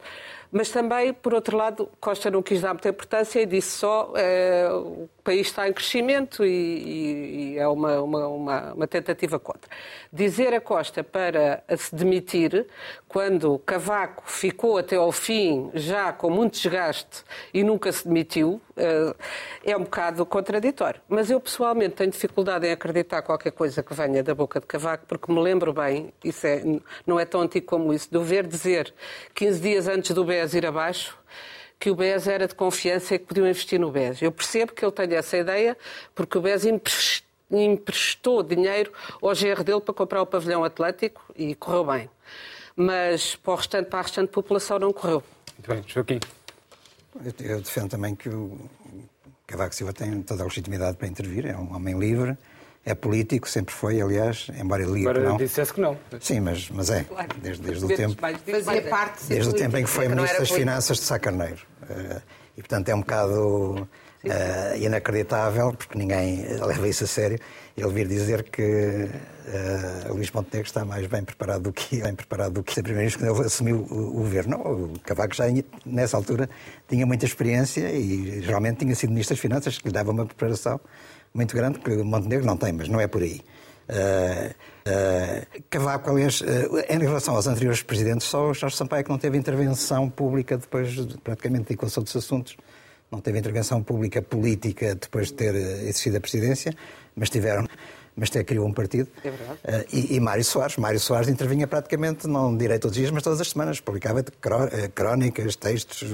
Mas 0.51 0.69
também, 0.69 1.12
por 1.12 1.34
outro 1.34 1.58
lado, 1.58 1.89
Costa 1.99 2.31
não 2.31 2.41
quis 2.41 2.62
dar 2.62 2.73
muita 2.73 2.88
importância 2.88 3.35
e 3.39 3.45
disse 3.45 3.78
só 3.78 4.13
eh, 4.15 4.67
o 4.71 5.10
país 5.24 5.48
está 5.48 5.67
em 5.67 5.74
crescimento 5.74 6.45
e, 6.45 7.54
e- 7.54 7.58
é 7.58 7.67
uma, 7.67 8.02
uma, 8.02 8.28
uma, 8.28 8.74
uma 8.74 8.88
tentativa 8.88 9.39
contra. 9.39 9.69
Dizer 10.12 10.54
a 10.54 10.62
Costa 10.62 11.04
para 11.04 11.63
se 11.78 11.95
demitir, 11.95 12.67
quando 13.08 13.58
Cavaco 13.60 14.24
ficou 14.26 14.78
até 14.78 14.95
ao 14.98 15.12
fim 15.12 15.69
já 15.74 16.12
com 16.13 16.30
muito 16.30 16.54
desgaste 16.54 17.24
e 17.54 17.63
nunca 17.63 17.91
se 17.91 18.08
demitiu, 18.08 18.62
eh, 18.78 19.15
é 19.63 19.76
um 19.78 19.84
bocado 19.84 20.26
contraditório. 20.26 21.02
Mas 21.08 21.30
eu 21.32 21.39
pessoalmente 21.39 21.95
tenho 21.95 22.12
dificuldade 22.12 22.67
em 22.67 22.71
acreditar 22.71 23.21
qualquer 23.21 23.52
coisa 23.52 23.82
que 23.82 23.93
venha 23.93 24.21
da 24.24 24.36
boca 24.36 24.60
de 24.60 24.65
Cavaco, 24.65 25.06
porque 25.08 25.32
me 25.32 25.39
lembro 25.41 25.74
bem, 25.74 26.13
isso 26.24 26.45
é, 26.45 26.62
não 27.06 27.19
é 27.19 27.26
tão 27.26 27.41
antigo 27.41 27.65
como 27.65 27.93
isso, 27.93 28.10
de 28.12 28.19
ver 28.19 28.45
dizer 28.48 28.93
15 29.34 29.60
dias 29.62 29.88
antes 29.88 30.12
do 30.12 30.24
BES 30.24 30.54
ir 30.54 30.65
abaixo 30.65 31.17
que 31.86 31.91
o 31.91 31.95
BES 31.95 32.26
era 32.26 32.48
de 32.48 32.56
confiança 32.56 33.13
e 33.13 33.19
que 33.19 33.26
podiam 33.26 33.45
investir 33.45 33.80
no 33.80 33.91
BES. 33.91 34.19
Eu 34.19 34.32
percebo 34.32 34.74
que 34.74 34.84
ele 34.84 34.91
tenha 34.91 35.17
essa 35.19 35.38
ideia, 35.38 35.78
porque 36.15 36.36
o 36.36 36.41
BES 36.41 36.65
empres- 36.65 37.21
emprestou 37.52 38.41
dinheiro 38.41 38.91
ao 39.21 39.30
GR 39.36 39.63
dele 39.63 39.80
para 39.82 39.93
comprar 39.93 40.19
o 40.24 40.26
pavilhão 40.26 40.63
Atlântico 40.63 41.21
e 41.36 41.54
correu 41.54 41.86
bem. 41.86 42.10
Mas 42.76 43.36
para, 43.36 43.54
o 43.54 43.56
restante, 43.56 43.88
para 43.88 44.00
a 44.00 44.02
restante 44.02 44.30
população 44.32 44.80
não 44.80 44.91
correu. 44.91 45.21
Muito 45.54 45.67
bem, 45.67 45.84
Joaquim. 45.86 46.19
Eu, 47.24 47.48
eu 47.48 47.62
defendo 47.62 47.91
também 47.91 48.15
que 48.15 48.30
o 48.30 48.60
Cavaco 49.45 49.76
Silva 49.76 49.93
tem 49.93 50.24
toda 50.24 50.41
a 50.41 50.45
legitimidade 50.45 50.98
para 50.98 51.08
intervir, 51.08 51.45
é 51.45 51.56
um 51.56 51.76
homem 51.76 52.00
livre, 52.00 52.36
é 52.86 52.93
político, 52.93 53.50
sempre 53.50 53.74
foi, 53.74 54.00
aliás, 54.00 54.48
embora 54.60 54.84
ele 54.84 54.93
diga 54.93 55.12
que 55.13 55.19
Agora 55.19 55.30
não. 55.32 55.38
dissesse 55.38 55.74
que 55.74 55.82
não. 55.82 55.98
Sim, 56.19 56.39
mas, 56.41 56.69
mas 56.69 56.89
é, 56.91 57.06
desde, 57.41 57.63
desde 57.63 57.86
o 57.86 57.88
tempo. 57.88 58.15
Fazia 58.19 58.82
parte 58.84 59.24
de 59.24 59.30
Desde 59.30 59.50
o 59.50 59.54
tempo 59.54 59.78
em 59.78 59.84
que 59.84 59.91
político, 59.91 59.95
foi 59.95 60.08
Ministro 60.08 60.39
das 60.39 60.48
político. 60.50 60.60
Finanças 60.60 60.98
de 60.98 61.04
Sá 61.04 61.17
Carneiro. 61.19 61.62
Eh, 61.89 62.21
E, 62.58 62.62
portanto, 62.62 62.88
é 62.88 62.95
um 62.95 63.00
bocado 63.02 63.86
eh, 64.24 64.78
inacreditável, 64.80 65.74
porque 65.74 65.98
ninguém 65.98 66.45
leva 66.62 66.88
isso 66.88 67.04
a 67.04 67.08
sério, 67.08 67.38
ele 67.76 67.89
vir 67.91 68.08
dizer 68.08 68.43
que 68.43 69.10
eh, 69.48 70.08
Luís 70.10 70.32
Montenegro 70.32 70.65
está 70.67 70.86
mais 70.86 71.06
bem 71.08 71.21
preparado 71.24 71.63
do 71.63 71.74
que 71.74 72.02
bem 72.02 72.15
preparado 72.15 72.54
do 72.54 72.63
que 72.63 72.71
o 72.71 72.84
Primeiro-Ministro 72.84 73.26
quando 73.26 73.36
ele 73.39 73.45
assumiu 73.45 73.86
o, 73.89 74.19
o 74.19 74.21
governo. 74.21 74.58
Não, 74.58 74.71
o 74.93 75.00
Cavaco 75.04 75.36
já, 75.36 75.43
nessa 75.86 76.15
altura, 76.15 76.50
tinha 76.88 77.06
muita 77.06 77.26
experiência 77.26 77.91
e 77.91 78.41
geralmente 78.41 78.78
tinha 78.78 78.95
sido 78.95 79.10
Ministro 79.10 79.36
das 79.36 79.41
Finanças, 79.41 79.78
que 79.78 79.88
lhe 79.88 79.93
dava 79.93 80.12
uma 80.12 80.26
preparação 80.26 80.80
muito 81.36 81.56
grande, 81.56 81.80
que 81.80 81.91
Montenegro 81.98 82.45
não 82.45 82.58
tem, 82.58 82.71
mas 82.71 82.88
não 82.88 83.00
é 83.00 83.08
por 83.08 83.21
aí. 83.21 83.41
Uh, 83.88 84.50
uh, 84.89 85.63
Cavaco, 85.69 86.10
aliás, 86.10 86.41
uh, 86.41 86.45
em 86.89 86.98
relação 86.98 87.36
aos 87.36 87.45
anteriores 87.45 87.84
presidentes, 87.84 88.26
só 88.26 88.50
o 88.50 88.54
Jorge 88.54 88.76
Sampaio 88.76 89.04
que 89.04 89.10
não 89.10 89.17
teve 89.17 89.38
intervenção 89.38 90.10
pública 90.10 90.58
depois, 90.58 90.91
de, 90.91 91.17
praticamente, 91.19 91.65
dedicou-se 91.65 92.00
a 92.00 92.02
outros 92.02 92.15
assuntos. 92.15 92.58
Não 93.12 93.19
teve 93.19 93.38
intervenção 93.38 93.84
pública 93.84 94.21
política 94.21 94.95
depois 94.95 95.28
de 95.28 95.34
ter 95.34 95.54
exercido 95.54 96.17
a 96.17 96.19
presidência, 96.19 96.74
mas 97.15 97.30
tiveram 97.30 97.67
mas 98.15 98.30
até 98.30 98.43
criou 98.43 98.65
um 98.65 98.73
partido. 98.73 99.10
É 99.23 99.30
verdade. 99.30 99.60
Uh, 99.63 99.95
e, 99.95 100.15
e 100.15 100.19
Mário 100.19 100.43
Soares. 100.43 100.78
Mário 100.78 100.99
Soares 100.99 101.28
intervinha 101.28 101.67
praticamente, 101.67 102.28
não 102.28 102.56
direi 102.56 102.80
todos 102.80 102.95
os 102.95 102.99
dias, 102.99 103.12
mas 103.12 103.23
todas 103.23 103.41
as 103.41 103.49
semanas. 103.49 103.80
Publicava 103.80 104.19
eh, 104.21 104.89
crónicas, 104.93 105.56
textos, 105.56 106.08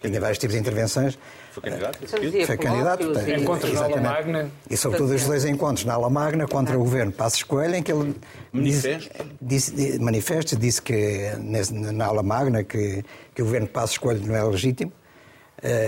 tinha 0.00 0.20
vários 0.20 0.38
tipos 0.38 0.54
de 0.54 0.60
intervenções. 0.60 1.18
Foi 1.52 1.62
candidato? 1.62 1.98
Foi 2.46 2.56
candidato. 2.56 3.02
Encontros 3.30 3.72
na 3.72 3.84
Aula 3.84 4.00
Magna. 4.00 4.50
E 4.68 4.76
sobretudo 4.76 5.14
os 5.14 5.24
dois 5.24 5.44
encontros 5.44 5.84
na 5.84 5.94
Aula 5.94 6.10
Magna 6.10 6.48
contra 6.48 6.76
o 6.76 6.80
governo 6.80 7.12
Passos 7.12 7.42
Coelho, 7.44 7.76
em 7.76 7.82
que 7.82 7.92
ele 7.92 8.16
manifesto 8.52 9.24
disse, 9.40 9.72
disse, 9.74 9.98
manifesto, 10.00 10.56
disse 10.56 10.82
que 10.82 11.30
na 11.38 12.06
Aula 12.06 12.22
Magna 12.22 12.64
que, 12.64 13.04
que 13.34 13.42
o 13.42 13.44
governo 13.44 13.68
Passos 13.68 13.98
Coelho 13.98 14.26
não 14.26 14.34
é 14.34 14.42
legítimo 14.42 14.92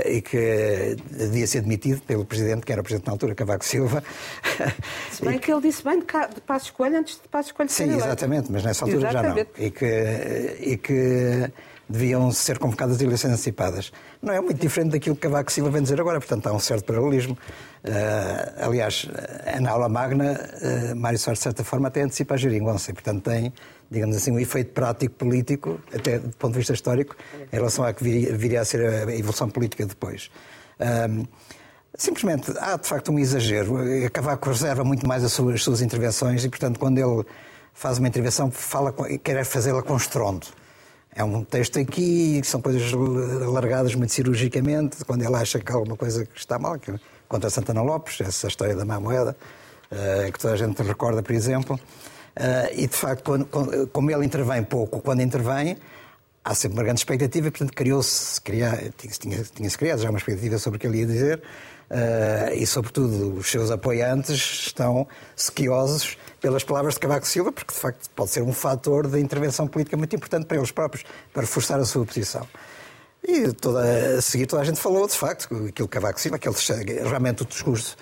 e 0.07 0.23
que 0.23 0.97
devia 1.11 1.47
ser 1.47 1.61
demitido 1.61 2.01
pelo 2.03 2.25
Presidente, 2.25 2.65
que 2.65 2.73
era 2.73 2.81
o 2.81 2.85
Presidente 2.85 3.07
na 3.07 3.13
altura, 3.13 3.35
Cavaco 3.35 3.65
Silva. 3.65 4.03
Se 5.13 5.25
bem 5.25 5.39
que 5.39 5.53
ele 5.53 5.61
disse 5.61 5.85
bem 5.85 5.99
de, 5.99 6.07
de 6.07 6.41
Passos 6.41 6.71
Coelho 6.71 6.99
antes 6.99 7.17
de 7.17 7.29
Passos 7.29 7.53
Coelho 7.53 7.71
Sim, 7.71 7.95
exatamente, 7.95 8.51
mas 8.51 8.65
nessa 8.65 8.85
altura 8.85 9.09
exatamente. 9.09 9.37
já 9.37 9.61
não. 9.61 9.67
E 9.67 9.71
que, 9.71 10.57
e 10.61 10.77
que 10.77 11.53
deviam 11.89 12.31
ser 12.33 12.59
convocadas 12.59 13.01
eleições 13.01 13.33
antecipadas. 13.33 13.93
Não 14.21 14.33
é 14.33 14.41
muito 14.41 14.61
diferente 14.61 14.93
daquilo 14.93 15.15
que 15.15 15.23
Cavaco 15.23 15.53
Silva 15.53 15.71
vem 15.71 15.83
dizer 15.83 16.01
agora, 16.01 16.19
portanto 16.19 16.47
há 16.49 16.53
um 16.53 16.59
certo 16.59 16.85
paralelismo. 16.85 17.39
Uh, 17.85 18.65
aliás, 18.65 19.09
na 19.61 19.71
aula 19.71 19.89
magna, 19.89 20.33
uh, 20.33 20.97
Mário 20.97 21.19
Soares, 21.19 21.39
de 21.39 21.45
certa 21.45 21.63
forma, 21.63 21.87
até 21.87 22.03
antecipa 22.03 22.35
a 22.35 22.37
geringonça 22.37 22.91
e, 22.91 22.95
portanto, 22.95 23.23
tem 23.23 23.53
digamos 23.91 24.17
assim, 24.17 24.31
um 24.31 24.39
efeito 24.39 24.73
prático 24.73 25.15
político, 25.15 25.81
até 25.95 26.19
do 26.19 26.31
ponto 26.37 26.53
de 26.53 26.59
vista 26.59 26.73
histórico, 26.73 27.17
em 27.53 27.57
relação 27.57 27.85
à 27.85 27.93
que 27.93 28.03
viria, 28.03 28.61
a 28.61 28.65
ser 28.65 28.81
a 29.09 29.15
evolução 29.15 29.49
política 29.49 29.87
depois. 29.87 30.31
Um, 30.81 31.25
simplesmente 31.97 32.53
há 32.59 32.77
de 32.77 32.87
facto 32.87 33.11
um 33.11 33.19
exagero. 33.19 33.77
Cavaco 34.13 34.51
reserva 34.51 34.85
muito 34.85 35.07
mais 35.07 35.25
as 35.25 35.33
suas, 35.33 35.57
as 35.57 35.63
suas 35.63 35.81
intervenções 35.81 36.45
e, 36.45 36.49
portanto, 36.49 36.79
quando 36.79 36.99
ele 36.99 37.25
faz 37.73 37.99
uma 37.99 38.09
intervenção, 38.09 38.51
fala, 38.51 38.93
quer 39.23 39.45
fazê-la 39.45 39.83
com 39.83 39.97
estrondo. 39.97 40.47
É 41.15 41.25
um 41.25 41.43
texto 41.43 41.79
aqui, 41.79 42.41
são 42.45 42.61
coisas 42.61 42.93
largadas 42.93 43.95
muito 43.95 44.13
cirurgicamente, 44.13 45.03
quando 45.05 45.23
ele 45.25 45.35
acha 45.35 45.59
que 45.59 45.73
há 45.73 45.75
alguma 45.75 45.97
coisa 45.97 46.27
que 46.27 46.39
está 46.39 46.59
mal, 46.59 46.79
que, 46.79 46.93
contra 47.27 47.49
Santana 47.49 47.81
Lopes, 47.81 48.21
essa 48.21 48.49
história 48.49 48.75
da 48.75 48.85
má 48.85 49.01
moeda, 49.01 49.35
uh, 49.91 50.31
que 50.31 50.39
toda 50.39 50.53
a 50.53 50.57
gente 50.57 50.83
recorda, 50.83 51.23
por 51.23 51.35
exemplo. 51.35 51.81
Uh, 52.37 52.69
e, 52.75 52.87
de 52.87 52.95
facto, 52.95 53.47
quando, 53.51 53.87
como 53.89 54.11
ele 54.11 54.25
intervém 54.25 54.63
pouco, 54.63 55.01
quando 55.01 55.23
intervém, 55.23 55.79
há 56.45 56.55
sempre 56.55 56.77
uma 56.77 56.85
grande 56.85 57.01
expectativa, 57.01 57.51
portanto, 57.51 57.73
criou-se, 57.73 58.41
tinha-se 58.99 59.51
tinha 59.53 59.71
criado 59.71 60.03
já 60.03 60.11
uma 60.11 60.19
expectativa 60.19 60.59
sobre 60.59 60.77
o 60.77 60.81
que 60.81 60.87
ele 60.87 60.99
ia 60.99 61.07
dizer, 61.07 61.43
uh, 61.91 62.55
e, 62.55 62.67
sobretudo, 62.67 63.39
os 63.39 63.51
seus 63.51 63.71
apoiantes 63.71 64.67
estão 64.67 65.09
sequiosos 65.35 66.19
pelas 66.39 66.63
palavras 66.63 66.95
de 66.95 67.01
Cavaco 67.01 67.27
Silva, 67.27 67.51
porque, 67.53 67.73
de 67.73 67.81
facto, 67.81 68.11
pode 68.11 68.31
ser 68.31 68.43
um 68.43 68.53
fator 68.53 69.09
de 69.09 69.19
intervenção 69.19 69.67
política 69.67 69.97
muito 69.97 70.15
importante 70.15 70.45
para 70.45 70.59
eles 70.59 70.71
próprios, 70.71 71.07
para 71.33 71.41
reforçar 71.41 71.81
a 71.81 71.87
sua 71.87 72.05
posição. 72.05 72.47
E 73.27 73.51
toda, 73.55 74.19
a 74.19 74.23
seguir 74.23 74.47
toda 74.47 74.61
a 74.61 74.65
gente 74.65 74.79
falou, 74.79 75.07
de 75.07 75.15
facto, 75.15 75.47
aquilo 75.47 75.73
que 75.73 75.89
Cavaco 75.89 76.21
Silva, 76.21 76.37
aquele, 76.37 77.01
realmente 77.01 77.43
o 77.43 77.47
discurso 77.47 77.97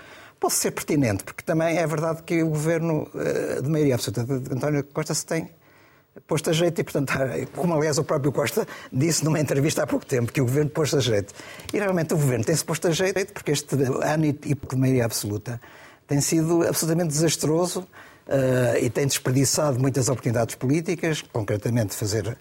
pode 0.45 0.57
ser 0.57 0.73
pertinente, 0.73 1.25
porque 1.25 1.43
também 1.43 1.79
é 1.79 1.87
verdade 1.87 2.23
que 2.23 2.43
o 2.43 2.51
governo 2.51 3.09
eh, 3.15 3.63
de 3.63 3.69
maioria 3.71 3.95
absoluta 3.95 4.25
de 4.25 4.55
António 4.55 4.85
Costa 4.85 5.15
se 5.15 5.25
tem 5.25 5.49
posto 6.27 6.51
a 6.51 6.53
jeito 6.53 6.79
e, 6.79 6.85
portanto, 6.85 7.15
como 7.57 7.73
aliás 7.73 7.97
o 7.97 8.05
próprio 8.05 8.31
Costa 8.31 8.69
disse 8.93 9.25
numa 9.25 9.41
entrevista 9.41 9.85
há 9.85 9.87
pouco 9.87 10.05
tempo, 10.05 10.31
que 10.31 10.43
o 10.43 10.45
governo 10.45 10.69
pôs 10.69 10.93
a 10.93 11.01
jeito. 11.01 11.33
E 11.73 11.79
realmente 11.79 12.13
o 12.13 12.19
governo 12.19 12.45
tem-se 12.45 12.63
posto 12.63 12.89
a 12.89 12.91
jeito 12.91 13.33
porque 13.33 13.53
este 13.53 13.75
ano 14.03 14.27
e 14.27 14.33
de 14.35 14.77
maioria 14.77 15.07
absoluta 15.07 15.59
tem 16.07 16.21
sido 16.21 16.63
absolutamente 16.63 17.09
desastroso 17.09 17.81
uh, 17.81 18.77
e 18.79 18.91
tem 18.91 19.07
desperdiçado 19.07 19.81
muitas 19.81 20.11
oportunidades 20.11 20.57
políticas, 20.57 21.23
concretamente 21.23 21.93
de 21.93 21.97
fazer, 21.97 22.37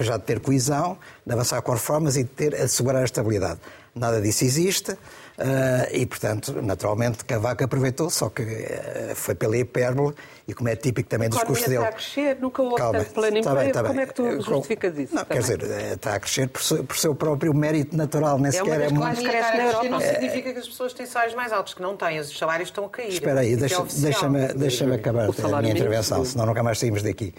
já 0.00 0.16
de 0.16 0.24
ter 0.24 0.40
coesão, 0.40 0.96
de 1.26 1.34
avançar 1.34 1.60
com 1.60 1.72
reformas 1.72 2.16
e 2.16 2.22
de 2.22 2.30
ter, 2.30 2.54
assegurar 2.54 3.02
a 3.02 3.04
estabilidade. 3.04 3.60
Nada 3.94 4.22
disso 4.22 4.42
existe. 4.42 4.96
Uh, 5.38 5.88
e, 5.90 6.04
portanto, 6.04 6.60
naturalmente, 6.60 7.24
Cavaco 7.24 7.64
aproveitou, 7.64 8.10
só 8.10 8.28
que 8.28 8.42
uh, 8.42 9.14
foi 9.14 9.34
pela 9.34 9.56
hipérbole, 9.56 10.14
e 10.46 10.52
como 10.52 10.68
é 10.68 10.76
típico 10.76 11.08
também 11.08 11.30
do 11.30 11.36
discurso 11.36 11.64
dele. 11.64 11.76
está 11.76 11.88
a 11.88 11.92
crescer, 11.92 12.36
nunca 12.38 12.62
houve 12.62 12.76
Calma, 12.76 12.98
tanto 12.98 13.14
plano 13.14 13.38
emprego, 13.38 13.48
está 13.48 13.60
bem, 13.60 13.68
está 13.68 13.82
como 13.82 14.00
é 14.00 14.06
que 14.06 14.14
tu 14.14 14.22
uh, 14.24 14.42
justificas 14.42 14.98
isso? 14.98 15.14
Não, 15.14 15.24
quer 15.24 15.38
dizer, 15.38 15.62
está 15.62 16.14
a 16.14 16.20
crescer 16.20 16.48
por 16.48 16.62
seu, 16.62 16.84
por 16.84 16.98
seu, 16.98 17.14
próprio 17.14 17.54
mérito 17.54 17.96
natural, 17.96 18.38
nem 18.38 18.48
é 18.48 18.52
sequer 18.52 18.80
é 18.82 18.88
muito... 18.90 19.22
Cresce 19.22 19.56
na 19.56 19.64
Europa. 19.64 19.88
Não 19.88 20.00
significa 20.00 20.52
que 20.52 20.58
as 20.58 20.68
pessoas 20.68 20.92
têm 20.92 21.06
salários 21.06 21.34
mais 21.34 21.52
altos, 21.52 21.74
que 21.74 21.82
não 21.82 21.96
têm, 21.96 22.20
os 22.20 22.38
salários 22.38 22.68
estão 22.68 22.84
a 22.84 22.90
cair. 22.90 23.08
Espera 23.08 23.40
aí, 23.40 23.56
deixa-me 23.56 23.88
deixa 23.88 24.28
deixa 24.54 24.94
acabar 24.94 25.28
a 25.28 25.62
minha 25.62 25.72
intervenção, 25.72 26.24
senão 26.24 26.44
nunca 26.44 26.62
mais 26.62 26.78
saímos 26.78 27.02
daqui. 27.02 27.32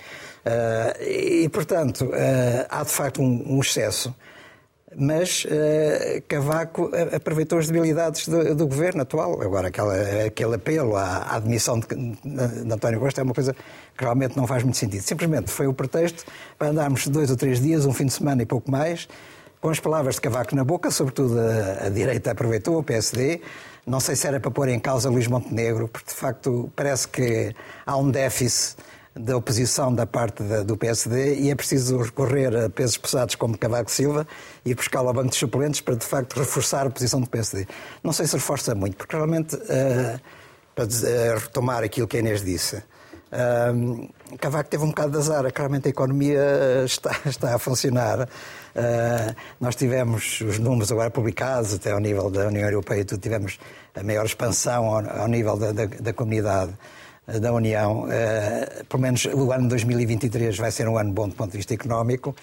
e, 0.99 1.47
portanto, 1.49 2.09
há 2.69 2.83
de 2.83 2.91
facto 2.91 3.21
um, 3.21 3.57
um 3.57 3.59
excesso 3.59 4.13
mas 4.97 5.45
uh, 5.45 6.21
Cavaco 6.27 6.91
aproveitou 7.15 7.59
as 7.59 7.67
debilidades 7.67 8.27
do, 8.27 8.55
do, 8.55 8.67
governo 8.67 9.01
atual. 9.01 9.41
Agora, 9.41 9.67
aquela, 9.67 9.95
aquele 10.25 10.55
apelo 10.55 10.95
à, 10.95 11.17
à 11.17 11.35
admissão 11.35 11.79
de, 11.79 11.87
de, 11.87 12.73
António 12.73 12.99
Costa 12.99 13.21
é 13.21 13.23
uma 13.23 13.33
coisa 13.33 13.53
que 13.53 14.03
realmente 14.03 14.35
não 14.35 14.47
faz 14.47 14.63
muito 14.63 14.77
sentido. 14.77 15.01
Simplesmente 15.01 15.51
foi 15.51 15.67
o 15.67 15.73
pretexto 15.73 16.25
para 16.57 16.69
andarmos 16.69 17.07
dois 17.07 17.29
ou 17.29 17.35
três 17.35 17.59
dias, 17.59 17.85
um 17.85 17.93
fim 17.93 18.05
de 18.05 18.13
semana 18.13 18.41
e 18.41 18.45
pouco 18.45 18.69
mais, 18.69 19.07
com 19.61 19.69
as 19.69 19.79
palavras 19.79 20.15
de 20.15 20.21
Cavaco 20.21 20.55
na 20.55 20.63
boca, 20.63 20.91
sobretudo 20.91 21.39
a, 21.39 21.87
a 21.87 21.89
direita 21.89 22.31
aproveitou, 22.31 22.77
o 22.77 22.83
PSD. 22.83 23.41
Não 23.85 23.99
sei 23.99 24.15
se 24.15 24.27
era 24.27 24.39
para 24.39 24.51
pôr 24.51 24.69
em 24.69 24.79
causa 24.79 25.09
Luís 25.09 25.27
Montenegro, 25.27 25.87
porque 25.87 26.09
de 26.09 26.15
facto 26.15 26.71
parece 26.75 27.07
que 27.07 27.53
há 27.85 27.97
um 27.97 28.09
déficit 28.09 28.77
da 29.16 29.38
oposição 29.38 29.93
da 29.93 30.05
parte 30.05 30.41
da, 30.43 30.64
do 30.64 30.76
PSD 30.76 31.36
e 31.36 31.51
é 31.51 31.55
preciso 31.55 31.97
recorrer 31.99 32.55
a 32.55 32.70
pesos 32.70 32.97
pesados 32.97 33.36
como 33.36 33.57
Cavaco 33.57 33.91
Silva 33.91 34.28
e 34.66 34.74
buscar 34.74 34.99
ao 34.99 35.14
banco 35.14 35.30
de 35.30 35.36
suplentes 35.36 35.82
para, 35.82 35.95
de 35.95 36.05
facto, 36.05 36.39
reforçar 36.39 36.88
a 36.88 36.89
posição 36.89 37.22
do 37.22 37.30
PSD. 37.30 37.68
Não 38.03 38.11
sei 38.11 38.26
se 38.26 38.34
reforça 38.34 38.74
muito, 38.74 38.97
porque 38.97 39.16
realmente, 39.16 39.55
uh, 39.55 40.20
para 40.74 40.86
uh, 40.86 41.39
retomar 41.39 41.84
aquilo 41.84 42.07
que 42.07 42.18
a 42.18 42.20
Inês 42.22 42.43
disse, 42.43 42.78
uh, 42.78 44.09
Cavaco 44.39 44.70
teve 44.70 44.84
um 44.84 44.89
bocado 44.89 45.11
de 45.11 45.18
azar, 45.20 45.53
claramente 45.53 45.88
a 45.88 45.91
economia 45.91 46.84
está, 46.84 47.11
está 47.30 47.55
a 47.55 47.59
funcionar. 47.59 48.22
Uh, 48.22 49.36
nós 49.61 49.76
tivemos 49.76 50.41
os 50.41 50.57
números 50.57 50.91
agora 50.91 51.11
publicados, 51.11 51.76
até 51.76 51.91
ao 51.91 51.99
nível 51.99 52.32
da 52.32 52.47
União 52.47 52.68
Europeia 52.68 53.05
tivemos 53.05 53.59
a 53.93 54.01
maior 54.01 54.26
expansão 54.26 54.86
ao, 54.86 55.22
ao 55.22 55.28
nível 55.28 55.55
da, 55.55 55.72
da, 55.72 55.86
da 55.86 56.14
comunidade 56.14 56.74
da 57.26 57.53
União, 57.53 58.03
uh, 58.03 58.86
pelo 58.86 59.01
menos 59.01 59.26
o 59.26 59.51
ano 59.53 59.63
de 59.63 59.69
2023 59.69 60.57
vai 60.57 60.71
ser 60.71 60.89
um 60.89 60.97
ano 60.97 61.13
bom 61.13 61.30
do 61.30 61.36
ponto 61.36 61.51
de 61.51 61.57
vista 61.57 61.74
económico. 61.74 62.36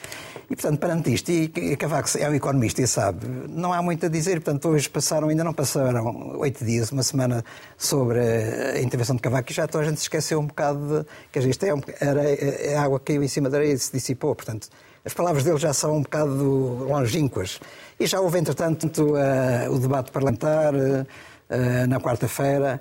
E, 0.49 0.57
portanto, 0.57 0.79
perante 0.79 1.13
isto, 1.13 1.31
e, 1.31 1.77
Cavaco 1.77 2.09
é 2.19 2.29
um 2.29 2.35
economista 2.35 2.81
e 2.81 2.87
sabe, 2.87 3.27
não 3.49 3.75
há 3.75 3.83
muito 3.83 4.07
a 4.07 4.09
dizer. 4.09 4.41
Portanto, 4.41 4.69
hoje 4.69 4.89
passaram, 4.89 5.29
ainda 5.29 5.45
não 5.45 5.53
passaram 5.53 6.39
oito 6.39 6.65
dias, 6.65 6.91
uma 6.93 7.03
semana 7.03 7.45
sobre 7.77 8.21
a 8.21 8.81
intervenção 8.81 9.17
de 9.17 9.23
Cavaco 9.23 9.53
e 9.53 9.55
já 9.55 9.67
toda 9.69 9.85
a 9.85 9.87
gente 9.87 9.99
se 9.99 10.05
esqueceu 10.05 10.41
um 10.41 10.47
bocado 10.47 10.79
de. 10.79 11.07
Quer 11.31 11.41
dizer, 11.41 11.51
isto 11.51 11.65
é, 11.67 11.75
um, 11.75 11.81
era, 12.01 12.23
é 12.23 12.77
água 12.79 12.99
que 12.99 13.07
caiu 13.07 13.23
em 13.23 13.29
cima 13.29 13.51
da 13.51 13.59
areia 13.59 13.75
e 13.75 13.79
se 13.79 13.93
dissipou. 13.93 14.35
Portanto, 14.35 14.69
as 15.05 15.13
palavras 15.13 15.45
dele 15.45 15.59
já 15.59 15.75
são 15.75 15.99
um 15.99 16.03
bocado 16.03 16.87
longínquas. 16.89 17.61
E 17.99 18.07
já 18.07 18.19
houve, 18.19 18.39
entretanto, 18.39 19.15
uh, 19.15 19.71
o 19.71 19.79
debate 19.79 20.11
parlamentar 20.11 20.75
uh, 20.75 21.87
na 21.87 22.01
quarta-feira. 22.01 22.81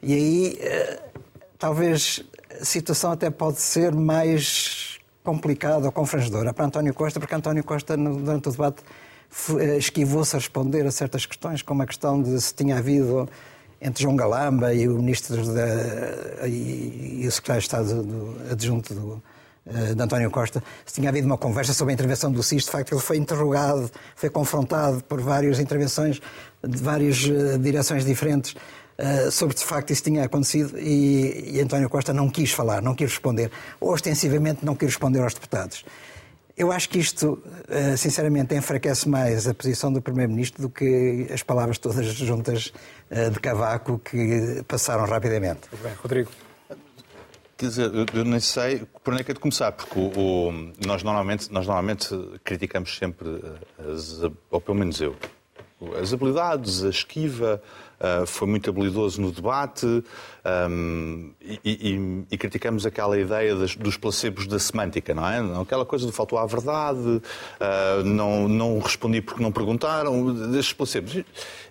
E 0.00 0.14
aí 0.14 0.58
talvez 1.58 2.22
a 2.60 2.64
situação 2.64 3.12
até 3.12 3.30
pode 3.30 3.60
ser 3.60 3.94
mais 3.94 4.98
complicada 5.24 5.86
ou 5.86 5.92
confrangedora 5.92 6.54
para 6.54 6.64
António 6.64 6.94
Costa, 6.94 7.20
porque 7.20 7.34
António 7.34 7.62
Costa, 7.64 7.96
durante 7.96 8.48
o 8.48 8.52
debate, 8.52 8.82
eh, 9.58 9.76
esquivou-se 9.76 10.34
a 10.34 10.38
responder 10.38 10.86
a 10.86 10.90
certas 10.90 11.26
questões, 11.26 11.60
como 11.60 11.82
a 11.82 11.86
questão 11.86 12.22
de 12.22 12.40
se 12.40 12.54
tinha 12.54 12.78
havido 12.78 13.28
entre 13.80 14.02
João 14.02 14.16
Galamba 14.16 14.72
e 14.72 14.88
o 14.88 14.96
ministro 14.96 15.44
da, 15.52 16.46
e, 16.46 17.20
e, 17.22 17.28
o 17.28 17.30
secretário 17.30 17.60
de 17.60 17.66
Estado 17.66 18.02
do, 18.02 18.50
adjunto 18.50 18.94
do, 18.94 19.22
eh, 19.66 19.94
de 19.94 20.02
António 20.02 20.30
Costa, 20.30 20.62
se 20.86 20.94
tinha 20.94 21.10
havido 21.10 21.26
uma 21.26 21.36
conversa 21.36 21.74
sobre 21.74 21.92
a 21.92 21.94
intervenção 21.94 22.32
do 22.32 22.42
SIS. 22.42 22.64
De 22.64 22.70
facto, 22.70 22.92
ele 22.92 23.00
foi 23.00 23.18
interrogado, 23.18 23.90
foi 24.16 24.30
confrontado 24.30 25.04
por 25.04 25.20
várias 25.20 25.60
intervenções 25.60 26.20
de 26.66 26.82
várias 26.82 27.22
uh, 27.24 27.58
direções 27.58 28.04
diferentes. 28.04 28.56
Eh, 29.00 29.30
sobre 29.30 29.54
de 29.54 29.64
facto 29.64 29.92
isso 29.92 30.02
tinha 30.02 30.24
acontecido 30.24 30.76
e, 30.76 31.54
e 31.54 31.60
António 31.60 31.88
Costa 31.88 32.12
não 32.12 32.28
quis 32.28 32.50
falar, 32.50 32.82
não 32.82 32.96
quis 32.96 33.10
responder, 33.10 33.48
ostensivamente 33.80 34.64
não 34.64 34.74
quis 34.74 34.88
responder 34.88 35.20
aos 35.20 35.34
deputados. 35.34 35.84
Eu 36.56 36.72
acho 36.72 36.88
que 36.88 36.98
isto, 36.98 37.40
eh, 37.68 37.96
sinceramente, 37.96 38.56
enfraquece 38.56 39.08
mais 39.08 39.46
a 39.46 39.54
posição 39.54 39.92
do 39.92 40.02
Primeiro-Ministro 40.02 40.62
do 40.62 40.68
que 40.68 41.28
as 41.32 41.44
palavras 41.44 41.78
todas 41.78 42.04
juntas 42.06 42.72
eh, 43.08 43.30
de 43.30 43.38
Cavaco 43.38 44.00
que 44.00 44.64
passaram 44.66 45.06
rapidamente. 45.06 45.60
Muito 45.70 45.82
bem, 45.84 45.92
Rodrigo. 46.02 46.30
Quer 47.56 47.66
dizer, 47.66 47.90
eu 48.12 48.24
nem 48.24 48.40
sei 48.40 48.82
por 49.04 49.12
onde 49.12 49.22
é 49.22 49.24
que 49.24 49.30
é 49.30 49.34
de 49.34 49.40
começar, 49.40 49.70
porque 49.70 49.96
o, 49.96 50.10
o, 50.16 50.52
nós, 50.84 51.04
normalmente, 51.04 51.52
nós 51.52 51.64
normalmente 51.66 52.08
criticamos 52.42 52.96
sempre, 52.96 53.40
as, 53.78 54.20
ou 54.50 54.60
pelo 54.60 54.76
menos 54.76 55.00
eu, 55.00 55.14
as 56.00 56.12
habilidades, 56.12 56.82
a 56.82 56.88
esquiva, 56.88 57.62
uh, 58.00 58.26
foi 58.26 58.48
muito 58.48 58.70
habilidoso 58.70 59.20
no 59.20 59.30
debate 59.30 59.86
um, 59.86 61.30
e, 61.40 61.60
e, 61.64 62.24
e, 62.30 62.38
criticamos 62.38 62.86
aquela 62.86 63.18
ideia 63.18 63.54
das, 63.54 63.76
dos 63.76 63.96
placebos 63.96 64.46
da 64.46 64.58
semântica, 64.58 65.14
não 65.14 65.26
é? 65.26 65.60
Aquela 65.60 65.84
coisa 65.84 66.06
do 66.06 66.12
faltou 66.12 66.38
à 66.38 66.46
verdade, 66.46 66.98
uh, 66.98 68.04
não, 68.04 68.48
não 68.48 68.78
respondi 68.78 69.20
porque 69.20 69.42
não 69.42 69.52
perguntaram, 69.52 70.32
destes 70.50 70.72
placebos. 70.72 71.22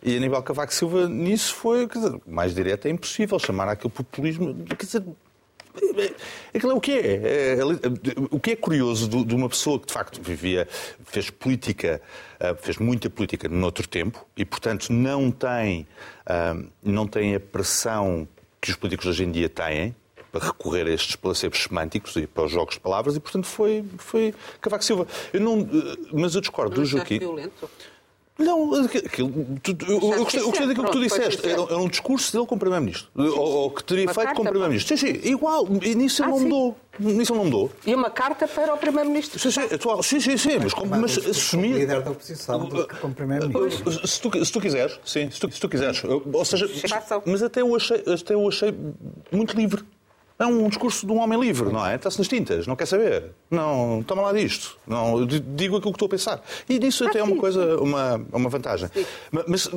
E 0.04 0.16
Aníbal 0.16 0.44
Cavaco 0.44 0.74
Silva 0.74 1.08
nisso 1.08 1.56
foi, 1.56 1.88
quer 1.88 2.00
dizer, 2.00 2.22
mais 2.28 2.54
direto 2.54 2.88
é 2.88 2.90
impossível 2.90 3.40
chamar 3.40 3.70
aquilo 3.70 3.90
populismo, 3.90 4.54
quer 4.78 4.86
dizer, 4.86 5.04
Aquilo 6.54 6.72
é 6.72 6.76
o 6.76 6.82
que 6.82 6.92
é. 6.92 7.58
é, 7.60 7.60
o 8.32 8.40
que 8.40 8.52
é 8.52 8.56
curioso 8.56 9.08
de, 9.08 9.36
uma 9.36 9.50
pessoa 9.50 9.80
que, 9.80 9.88
de 9.88 9.94
facto, 9.94 10.22
vivia, 10.22 10.68
fez 11.06 11.30
política, 11.30 12.02
ah, 12.40 12.56
fez 12.56 12.78
muita 12.78 13.10
política 13.10 13.48
noutro 13.48 13.88
tempo 13.88 14.26
e, 14.36 14.46
portanto, 14.46 14.92
não 14.92 15.32
tem, 15.32 15.88
ah, 16.26 16.56
não 16.84 17.08
tem 17.08 17.36
a 17.36 17.40
pressão 17.40 18.28
que 18.60 18.72
os 18.72 18.76
políticos 18.76 19.06
hoje 19.08 19.24
em 19.24 19.32
dia 19.32 19.50
têm 19.50 19.96
para 20.32 20.46
recorrer 20.46 20.88
a 20.88 20.92
estes 20.92 21.16
placebos 21.16 21.64
semânticos 21.64 22.16
e 22.16 22.28
para 22.28 22.46
os 22.46 22.52
jogos 22.52 22.76
de 22.76 22.82
palavras 22.82 23.16
e, 23.16 23.20
portanto, 23.20 23.46
foi, 23.46 23.86
foi 23.98 24.34
Cavaco 24.60 24.84
Silva. 24.84 25.08
Eu 25.32 25.40
não, 25.40 25.62
ah, 25.62 25.98
mas 26.14 26.36
eu 26.36 26.42
discordo 26.42 26.76
do 26.76 26.86
Joaquim. 26.86 27.20
Violento. 27.20 27.70
Não, 28.38 28.84
aquilo, 28.84 29.32
tu, 29.64 29.76
eu, 29.88 29.96
eu, 29.96 30.24
gostei, 30.24 30.42
eu 30.42 30.46
gostei 30.46 30.68
daquilo 30.68 30.86
que 30.86 30.92
tu 30.92 31.00
disseste. 31.02 31.48
Era, 31.48 31.62
era, 31.62 31.78
um 31.78 31.88
discurso 31.88 32.32
dele 32.32 32.46
como 32.46 32.60
Primeiro-Ministro. 32.60 33.10
Ou, 33.16 33.40
ou, 33.40 33.72
que 33.72 33.84
teria 33.84 34.06
uma 34.06 34.14
feito 34.14 34.34
como 34.36 34.50
Primeiro-Ministro. 34.50 34.98
Sim, 34.98 35.08
sim, 35.08 35.28
igual. 35.28 35.68
E 35.82 35.96
nisso 35.96 36.22
ele 36.22 36.30
ah, 36.30 36.36
não 36.36 36.40
mudou. 36.40 36.78
Nisso 37.00 37.34
ele 37.34 37.40
não 37.40 37.46
mudou. 37.46 37.72
E 37.86 37.96
uma 37.96 38.12
carta 38.12 38.48
para 38.48 38.74
o 38.74 38.78
Primeiro-Ministro. 38.78 39.40
Sim, 39.40 39.50
sim, 39.52 39.62
atual. 39.74 40.04
sim, 40.04 40.20
sim, 40.20 40.38
sim. 40.38 40.60
Mas, 40.60 40.74
como, 40.74 40.96
mas 40.96 41.18
assumir. 41.18 41.74
O 41.74 41.78
líder 41.80 42.02
da 42.04 42.12
oposição 42.12 42.70
como 43.02 43.14
Primeiro-Ministro. 43.16 44.08
Se 44.08 44.22
tu, 44.22 44.46
se 44.46 44.52
tu 44.52 44.62
quiseres, 44.62 45.00
sim, 45.04 45.32
se 45.32 45.40
tu, 45.40 45.52
se 45.52 45.60
tu 45.60 45.68
quiseres. 45.68 46.04
Ou 46.04 46.46
seja, 46.46 46.70
mas 47.26 47.42
até 47.42 47.62
eu 47.62 47.76
achei, 47.76 48.04
até 48.06 48.36
eu 48.36 48.48
achei 48.48 48.74
muito 49.32 49.58
livre. 49.58 49.84
É 50.40 50.46
um 50.46 50.70
discurso 50.70 51.06
de 51.06 51.12
um 51.12 51.18
homem 51.18 51.40
livre, 51.40 51.72
não 51.72 51.86
é? 51.86 51.96
Está-se 51.96 52.20
nas 52.20 52.28
tintas, 52.28 52.68
não 52.68 52.76
quer 52.76 52.86
saber. 52.86 53.32
Não, 53.50 54.04
toma 54.06 54.22
lá 54.22 54.34
disto. 54.34 54.78
Não, 54.86 55.26
digo 55.26 55.78
aquilo 55.78 55.92
que 55.92 55.96
estou 55.96 56.06
a 56.06 56.10
pensar. 56.10 56.42
E 56.70 56.78
disso 56.78 57.08
até 57.08 57.20
é 57.20 57.24
uma 57.24 57.38
coisa, 57.38 57.78
uma, 57.82 58.22
uma 58.32 58.50
vantagem. 58.50 58.90
Mas, 59.48 59.68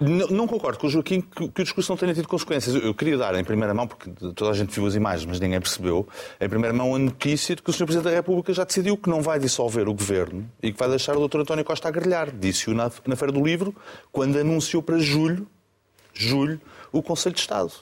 não 0.00 0.46
concordo 0.46 0.78
com 0.78 0.86
o 0.86 0.90
Joaquim 0.90 1.20
que, 1.20 1.48
que, 1.48 1.60
o 1.60 1.64
discurso 1.64 1.92
não 1.92 1.96
tenha 1.96 2.14
tido 2.14 2.26
consequências. 2.26 2.74
Eu 2.74 2.94
queria 2.94 3.16
dar 3.16 3.34
em 3.38 3.44
primeira 3.44 3.74
mão, 3.74 3.86
porque 3.86 4.10
toda 4.34 4.50
a 4.50 4.54
gente 4.54 4.72
viu 4.72 4.86
as 4.86 4.94
imagens, 4.94 5.26
mas 5.26 5.38
ninguém 5.38 5.60
percebeu, 5.60 6.08
em 6.40 6.48
primeira 6.48 6.74
mão 6.74 6.94
a 6.94 6.98
notícia 6.98 7.54
de 7.54 7.62
que 7.62 7.70
o 7.70 7.72
Sr. 7.72 7.84
Presidente 7.84 8.04
da 8.04 8.10
República 8.10 8.52
já 8.52 8.64
decidiu 8.64 8.96
que 8.96 9.08
não 9.08 9.22
vai 9.22 9.38
dissolver 9.38 9.88
o 9.88 9.94
governo 9.94 10.48
e 10.62 10.72
que 10.72 10.78
vai 10.78 10.88
deixar 10.88 11.16
o 11.16 11.28
Dr. 11.28 11.40
António 11.40 11.64
Costa 11.64 11.88
a 11.88 11.90
grelhar. 11.90 12.30
Disse-o 12.34 12.74
na, 12.74 12.90
na 13.06 13.16
Feira 13.16 13.32
do 13.32 13.44
Livro, 13.44 13.74
quando 14.10 14.38
anunciou 14.38 14.82
para 14.82 14.98
julho, 14.98 15.46
julho, 16.12 16.60
o 16.90 17.02
Conselho 17.02 17.34
de 17.34 17.40
Estado. 17.40 17.72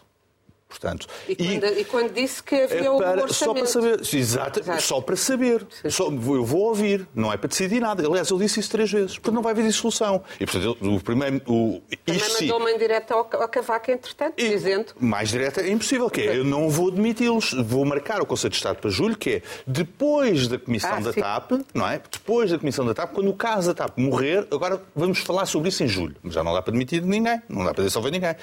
Portanto, 0.71 1.09
e, 1.29 1.35
quando, 1.35 1.65
e, 1.65 1.81
e 1.81 1.85
quando 1.85 2.13
disse 2.15 2.43
que 2.43 2.55
havia 2.55 2.79
é 2.79 2.97
para, 2.97 3.25
um 3.25 3.29
Só 3.29 3.53
para 3.53 3.67
saber, 3.67 4.01
exato, 4.01 4.61
exato. 4.61 4.83
só 4.83 5.01
para 5.01 5.17
saber. 5.17 5.67
Só, 5.89 6.07
eu 6.07 6.45
vou 6.45 6.69
ouvir, 6.69 7.07
não 7.13 7.33
é 7.33 7.37
para 7.37 7.49
decidir 7.49 7.81
nada. 7.81 8.07
Aliás, 8.07 8.31
ele 8.31 8.41
disse 8.41 8.61
isso 8.61 8.71
três 8.71 8.91
vezes, 8.91 9.19
porque 9.19 9.35
não 9.35 9.43
vai 9.43 9.53
haver 9.53 9.67
dissolução. 9.67 10.23
E, 10.39 10.47
portanto, 10.47 10.79
o 10.81 11.01
primeiro... 11.01 11.43
O, 11.47 11.83
Também 12.07 12.23
mandou 12.41 12.59
uma 12.59 12.71
indireta 12.71 13.15
ao, 13.15 13.29
ao 13.33 13.49
Cavaco, 13.49 13.91
entretanto, 13.91 14.35
e, 14.39 14.49
dizendo... 14.49 14.93
Mais 15.01 15.31
direta 15.31 15.61
é 15.61 15.71
impossível, 15.71 16.09
que 16.09 16.21
é, 16.21 16.39
eu 16.39 16.45
não 16.45 16.71
vou 16.71 16.89
admiti-los, 16.89 17.53
vou 17.65 17.85
marcar 17.85 18.23
o 18.23 18.27
Conselho 18.27 18.51
de 18.51 18.57
Estado 18.57 18.77
para 18.77 18.91
julho, 18.91 19.17
que 19.17 19.31
é 19.31 19.43
depois 19.67 20.47
da 20.47 20.59
Comissão 20.59 20.95
ah, 20.95 21.01
da 21.01 21.13
sim. 21.13 21.21
TAP, 21.21 21.51
não 21.75 21.89
é? 21.89 22.01
Depois 22.11 22.51
da 22.51 22.59
Comissão 22.59 22.87
da 22.87 22.95
TAP, 22.95 23.13
quando 23.13 23.29
o 23.29 23.35
caso 23.35 23.75
da 23.75 23.75
TAP 23.75 23.99
morrer, 23.99 24.47
agora 24.53 24.81
vamos 24.95 25.19
falar 25.19 25.47
sobre 25.47 25.69
isso 25.69 25.83
em 25.83 25.89
julho. 25.89 26.15
Mas 26.23 26.35
já 26.35 26.45
não 26.45 26.55
dá 26.55 26.63
para 26.63 26.71
admitir 26.71 27.03
ninguém, 27.03 27.43
não 27.49 27.65
dá 27.65 27.75
para 27.75 27.85
dissolver 27.85 28.13
ninguém. 28.13 28.37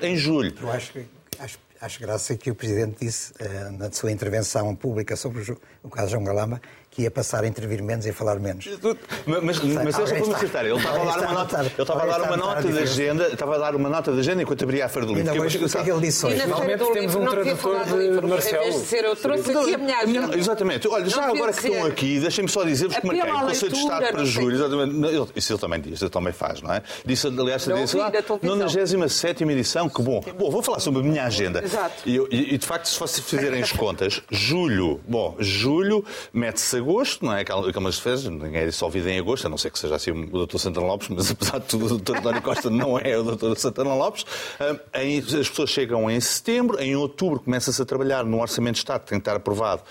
Em 0.00 0.16
julho. 0.16 0.54
Eu 0.60 0.70
acho 0.70 0.92
que 0.92 1.04
acho 1.38 1.58
Acho 1.80 2.00
graça 2.00 2.36
que 2.36 2.50
o 2.50 2.54
Presidente 2.54 3.04
disse 3.04 3.32
uh, 3.32 3.72
na 3.72 3.90
sua 3.90 4.12
intervenção 4.12 4.74
pública 4.76 5.16
sobre 5.16 5.42
o 5.82 5.88
caso 5.90 6.12
João 6.12 6.24
Galamba 6.24 6.60
que 6.94 7.02
ia 7.02 7.10
passar 7.10 7.44
a 7.44 7.46
intervir 7.46 7.82
menos 7.82 8.06
e 8.06 8.10
a 8.10 8.14
falar 8.14 8.38
menos. 8.38 8.68
Mas, 9.26 9.42
mas, 9.42 9.58
mas 9.58 9.98
ele 9.98 10.24
já 10.24 10.36
acertar. 10.36 10.64
Ele 10.64 10.76
estava 10.76 11.02
a 11.02 11.16
dar 11.16 11.18
uma 11.18 11.32
nota, 11.34 11.60
ele 11.60 11.68
estava 11.78 12.02
a 12.02 12.06
dar 12.06 12.22
uma 12.22 12.36
nota 12.36 12.68
de 12.68 12.78
agenda, 12.78 13.28
estava 13.28 13.54
a 13.56 13.58
dar 13.58 13.74
uma 13.74 13.88
nota 13.88 14.12
de 14.12 14.20
agenda 14.20 14.42
enquanto 14.42 14.62
abria 14.62 14.86
a 14.86 14.88
Feira 14.88 15.06
do 15.06 15.14
Livro. 15.14 15.30
Ainda 15.30 15.44
hoje, 15.44 15.58
o 15.58 15.68
que 15.68 15.78
é 15.78 15.82
que 15.82 15.90
ele 15.90 16.00
disse 16.00 16.26
hoje? 16.26 16.40
Finalmente 16.40 16.92
temos 16.92 17.14
um 17.14 17.26
tradutor 17.26 17.84
de 17.84 18.26
Marcelo. 18.26 18.62
Em 18.62 18.64
vez 18.64 18.74
de 18.74 18.80
dizer, 18.82 19.04
eu 19.04 19.16
trouxe 19.16 19.56
aqui 19.56 19.74
a 19.74 19.78
minha 19.78 19.98
agenda. 19.98 20.36
Exatamente. 20.36 20.88
Olha, 20.88 21.08
já 21.08 21.24
agora 21.24 21.52
que 21.52 21.66
estão 21.66 21.86
aqui, 21.86 22.20
deixem-me 22.20 22.50
só 22.50 22.62
dizer-vos 22.64 22.96
que 22.96 23.06
marquei 23.06 23.32
o 23.32 23.40
Conselho 23.40 23.72
de 23.72 23.78
Estado 23.78 24.06
para 24.08 24.24
julho. 24.24 24.56
Exatamente. 24.56 25.32
Isso 25.36 25.52
ele 25.52 25.60
também 25.60 25.80
diz, 25.80 26.00
ele 26.00 26.10
também 26.10 26.32
faz, 26.32 26.62
não 26.62 26.72
é? 26.72 26.82
Disse, 27.04 27.26
aliás, 27.26 27.64
disse 27.64 27.96
lá, 27.96 28.12
97 28.42 29.44
edição, 29.54 29.88
que 29.88 30.02
bom. 30.02 30.22
Bom, 30.38 30.50
vou 30.50 30.62
falar 30.62 30.80
sobre 30.80 31.00
a 31.00 31.02
minha 31.02 31.24
agenda. 31.24 31.62
Exato. 31.64 32.08
E, 32.08 32.58
de 32.58 32.66
facto, 32.66 32.86
se 32.86 32.98
vocês 32.98 33.26
fizerem 33.26 33.62
as 33.62 33.72
contas, 33.72 34.22
julho, 34.30 35.00
bom, 35.06 35.36
julho 35.38 36.04
mete-se 36.32 36.80
agosto, 36.84 37.24
não 37.24 37.34
é? 37.34 37.44
Câmaras 37.44 37.94
de 37.94 38.00
Defesa, 38.02 38.30
ninguém 38.30 38.62
é 38.62 38.66
dissolvido 38.66 39.08
em 39.08 39.18
agosto, 39.18 39.46
a 39.46 39.48
não 39.48 39.58
ser 39.58 39.70
que 39.70 39.78
seja 39.78 39.94
assim 39.94 40.10
o 40.10 40.46
Dr. 40.46 40.58
Santana 40.58 40.86
Lopes, 40.86 41.08
mas 41.08 41.30
apesar 41.32 41.58
de 41.58 41.66
tudo, 41.66 41.94
o 41.94 41.98
Dr. 41.98 42.18
António 42.18 42.42
Costa 42.42 42.70
não 42.70 42.98
é 42.98 43.18
o 43.18 43.22
Dr. 43.22 43.56
Santana 43.56 43.94
Lopes. 43.94 44.24
Ah, 44.60 44.76
as 44.92 45.48
pessoas 45.48 45.70
chegam 45.70 46.10
em 46.10 46.20
setembro, 46.20 46.80
em 46.80 46.94
outubro 46.94 47.40
começa-se 47.40 47.80
a 47.80 47.84
trabalhar 47.84 48.24
no 48.24 48.40
Orçamento 48.40 48.74
de 48.74 48.80
Estado, 48.80 49.02
que 49.02 49.08
tem 49.08 49.18
que 49.18 49.22
estar 49.22 49.36
aprovado 49.36 49.82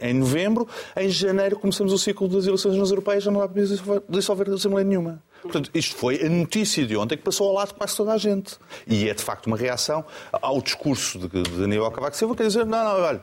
em, 0.00 0.14
novembro, 0.14 0.68
em 0.96 1.08
janeiro 1.08 1.58
começamos 1.58 1.92
o 1.92 1.98
ciclo 1.98 2.28
das 2.28 2.46
eleições 2.46 2.76
nas 2.76 2.90
europeias, 2.90 3.24
já 3.24 3.30
não 3.30 3.40
dá 3.40 3.48
para 3.48 3.62
dissolver 4.08 4.50
a 4.50 4.54
Assembleia 4.54 4.84
nenhuma. 4.84 5.22
Portanto, 5.42 5.70
isto 5.74 5.96
foi 5.96 6.24
a 6.24 6.28
notícia 6.28 6.84
de 6.86 6.96
ontem 6.96 7.16
que 7.16 7.22
passou 7.22 7.48
ao 7.48 7.54
lado 7.54 7.68
de 7.68 7.74
quase 7.74 7.96
toda 7.96 8.12
a 8.12 8.18
gente. 8.18 8.56
E 8.86 9.08
é, 9.08 9.14
de 9.14 9.22
facto, 9.22 9.46
uma 9.46 9.56
reação 9.56 10.04
ao 10.32 10.60
discurso 10.60 11.18
de, 11.18 11.42
de 11.42 11.64
Aníbal 11.64 11.90
Cavaco 11.90 12.16
Silva, 12.16 12.34
quer 12.34 12.46
dizer, 12.46 12.66
não, 12.66 12.84
não, 12.84 13.02
olha, 13.02 13.22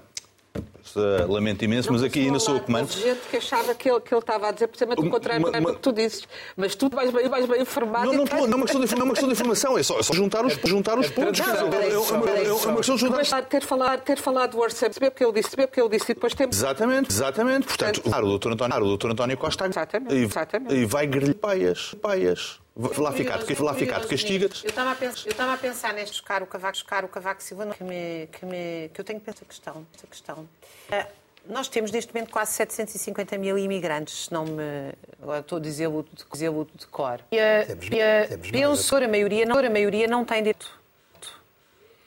lamento 1.27 1.65
imenso, 1.65 1.87
não, 1.87 1.93
mas 1.93 2.03
aqui 2.03 2.19
ainda 2.19 2.39
sou 2.39 2.57
o 2.57 2.59
comando. 2.59 2.91
gente 2.91 3.21
que 3.29 3.37
achava 3.37 3.73
que 3.73 3.89
ele, 3.89 3.99
que 4.01 4.13
ele 4.13 4.19
estava 4.19 4.49
a 4.49 4.51
dizer 4.51 4.67
precisamente 4.67 5.01
o 5.01 5.09
contrário 5.09 5.43
do 5.43 5.73
que 5.73 5.79
tu 5.79 5.91
dizes. 5.91 6.27
Mas 6.55 6.75
tu 6.75 6.89
vais 6.89 7.09
bem, 7.11 7.27
vais 7.27 7.45
bem 7.45 7.61
informado. 7.61 8.05
Não, 8.05 8.13
não, 8.13 8.25
não, 8.25 8.47
não, 8.47 8.53
é 8.53 8.55
uma 8.55 8.65
questão 8.65 8.81
de, 8.81 8.95
não 8.95 9.01
é 9.01 9.03
uma 9.03 9.13
questão 9.13 9.29
de 9.29 9.33
informação, 9.33 9.77
é 9.77 9.83
só, 9.83 9.99
é 9.99 10.03
só 10.03 10.13
juntar 10.13 10.45
os, 10.45 10.53
juntar 10.65 10.99
os 10.99 11.09
pontos. 11.09 11.39
É 11.39 12.67
uma 12.67 12.77
questão 12.77 12.95
de 12.95 13.01
juntar. 13.01 13.43
Ter 13.43 13.63
falado, 13.63 14.01
ter 14.01 14.17
falado 14.17 14.51
do 14.51 14.59
orçamento, 14.59 14.93
saber 14.95 15.07
o 15.07 15.11
que 15.11 15.23
ele 15.23 15.33
disse, 15.33 15.49
saber 15.49 15.63
o 15.63 15.67
que 15.67 15.81
ele 15.81 15.89
disse 15.89 16.11
e 16.11 16.15
depois 16.15 16.33
temos. 16.33 16.55
Exatamente, 16.55 17.11
exatamente. 17.11 17.67
Portanto, 17.67 18.01
claro, 18.01 18.25
o 18.25 18.29
doutor 18.29 18.53
António, 18.53 18.77
o 18.77 18.87
doutor 18.87 19.11
António 19.11 19.37
Costa 19.37 19.67
exatamente, 19.67 20.13
exatamente. 20.13 20.73
e 20.75 20.85
vai 20.85 21.07
grelhar 21.07 21.35
paias, 21.35 21.95
paias. 22.01 22.62
Lá 22.75 23.11
ficar, 23.11 23.39
lá 23.59 23.73
ficar 23.75 23.99
de 23.99 24.07
castigas. 24.07 24.63
Eu 24.63 24.69
estava 24.69 24.91
a 24.91 24.95
pensar, 24.95 25.25
eu 25.27 25.31
estava 25.31 25.53
a 25.53 25.57
pensar 25.57 25.93
neste 25.93 26.13
buscar 26.13 26.41
o 26.41 26.47
Cavaco, 26.47 26.73
buscar 26.73 27.05
o 27.05 27.07
Cavaco 27.07 27.43
Silva, 27.43 27.67
que 27.67 27.83
me, 27.83 28.27
que 28.31 28.45
me, 28.45 28.89
que 28.91 28.99
eu 28.99 29.05
tenho 29.05 29.19
que 29.19 29.25
pensar 29.25 29.45
questão, 29.45 29.85
esta 29.93 30.07
questão. 30.07 30.49
Uh, 30.89 31.05
nós 31.47 31.67
temos 31.67 31.91
neste 31.91 32.11
momento 32.11 32.31
quase 32.31 32.53
750 32.53 33.37
mil 33.37 33.59
imigrantes, 33.59 34.25
se 34.25 34.33
não 34.33 34.45
me. 34.45 34.91
Agora 35.21 35.41
estou 35.41 35.59
a 35.59 35.61
dizê-lo 35.61 36.03
de, 36.11 36.25
dizê 36.31 36.49
de 36.49 36.87
cor. 36.87 37.19
E 37.31 37.39
a, 37.39 37.65
temos, 37.65 37.87
e 37.89 38.01
a, 38.01 38.27
temos 38.27 38.49
penso, 38.49 38.95
a 38.95 39.07
maioria, 39.07 39.45
não, 39.45 39.59
a 39.59 39.69
maioria 39.69 40.07
não 40.07 40.25
tem 40.25 40.41
direito 40.41 40.83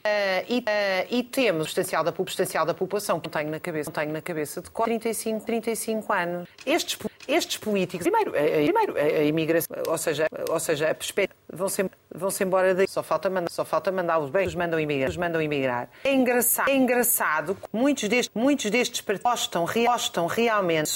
Uh, 0.06 0.46
e, 0.48 0.58
uh, 0.60 1.06
e, 1.10 1.22
temos 1.24 1.62
o 1.62 1.64
substancial 1.64 2.04
da, 2.04 2.12
substancial 2.12 2.64
da 2.64 2.72
população, 2.72 3.18
que 3.18 3.26
não 3.26 3.32
tenho 3.32 3.50
na 3.50 3.58
cabeça, 3.58 3.90
não 3.90 3.94
tenho 3.94 4.12
na 4.12 4.22
cabeça 4.22 4.62
de 4.62 4.70
35, 4.70 5.44
35 5.44 6.12
anos. 6.12 6.48
Estes, 6.64 6.96
estes 7.28 7.56
políticos, 7.56 8.06
primeiro, 8.06 8.34
a, 8.34 8.38
a, 8.38 8.64
primeiro, 8.64 8.96
a, 8.96 9.22
imigração, 9.24 9.76
ou 9.86 9.98
seja, 9.98 10.26
ou 10.48 10.60
seja 10.60 10.90
a 10.90 10.94
perspectiva, 10.94 11.38
vão-se 11.52 11.90
vão 12.14 12.30
-se 12.30 12.44
embora 12.44 12.74
daí. 12.74 12.86
Só 12.88 13.02
falta, 13.02 13.28
mandar, 13.28 13.50
só 13.50 13.64
falta 13.64 13.90
mandá-los 13.92 14.30
bem, 14.30 14.46
os 14.46 14.54
mandam 14.54 14.78
emigrar. 14.78 15.10
Os 15.10 15.16
mandam 15.16 15.40
emigrar. 15.40 15.88
É 16.04 16.12
engraçado, 16.12 16.68
é 16.68 16.74
engraçado 16.74 17.54
que 17.54 17.68
muitos 17.72 18.08
destes, 18.08 18.34
muitos 18.34 18.70
destes 18.70 19.00
postam, 19.00 19.66
postam 19.66 20.26
realmente 20.26 20.88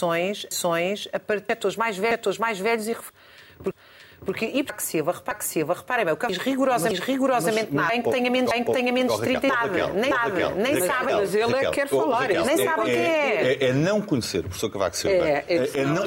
ações 0.50 1.08
a 1.12 1.18
partir 1.18 1.76
mais 1.76 1.96
velhos, 1.96 2.38
mais 2.38 2.58
velhos 2.58 2.88
e 2.88 2.96
porque 4.24 4.44
e 4.44 4.62
para 4.62 4.76
que 4.76 4.82
Silva, 4.82 5.12
repare 5.12 5.38
que 5.38 5.44
Silva, 5.44 5.74
reparem 5.74 6.04
bem, 6.04 6.14
o 6.14 6.42
rigorosamente, 6.42 7.00
mas, 7.00 7.08
rigorosamente 7.08 7.68
mas, 7.72 7.84
nada, 7.84 7.96
em 7.96 8.02
que 8.02 8.10
tenha 8.10 8.30
menos, 8.30 8.52
em 8.52 8.64
que 8.64 8.72
tenha 8.72 8.92
menos 8.92 9.16
de 9.16 9.22
30 9.22 9.46
nada, 9.46 9.86
nem 9.88 10.10
nada, 10.10 10.50
nem 10.50 10.80
sabem. 10.80 11.16
Mas 11.16 11.34
ele 11.34 11.54
é 11.54 11.64
que 11.66 11.70
quer 11.70 11.88
falar, 11.88 12.28
nem 12.28 12.64
sabem 12.64 12.84
o 12.84 12.84
que 12.84 12.90
é. 12.90 13.58
É 13.60 13.72
não 13.72 14.00
conhecer 14.00 14.40
o 14.40 14.44
professor 14.44 14.70
Cavaco 14.70 14.96
Silva. 14.96 15.28
É, 15.28 15.44
é 15.48 15.84
não 15.84 16.04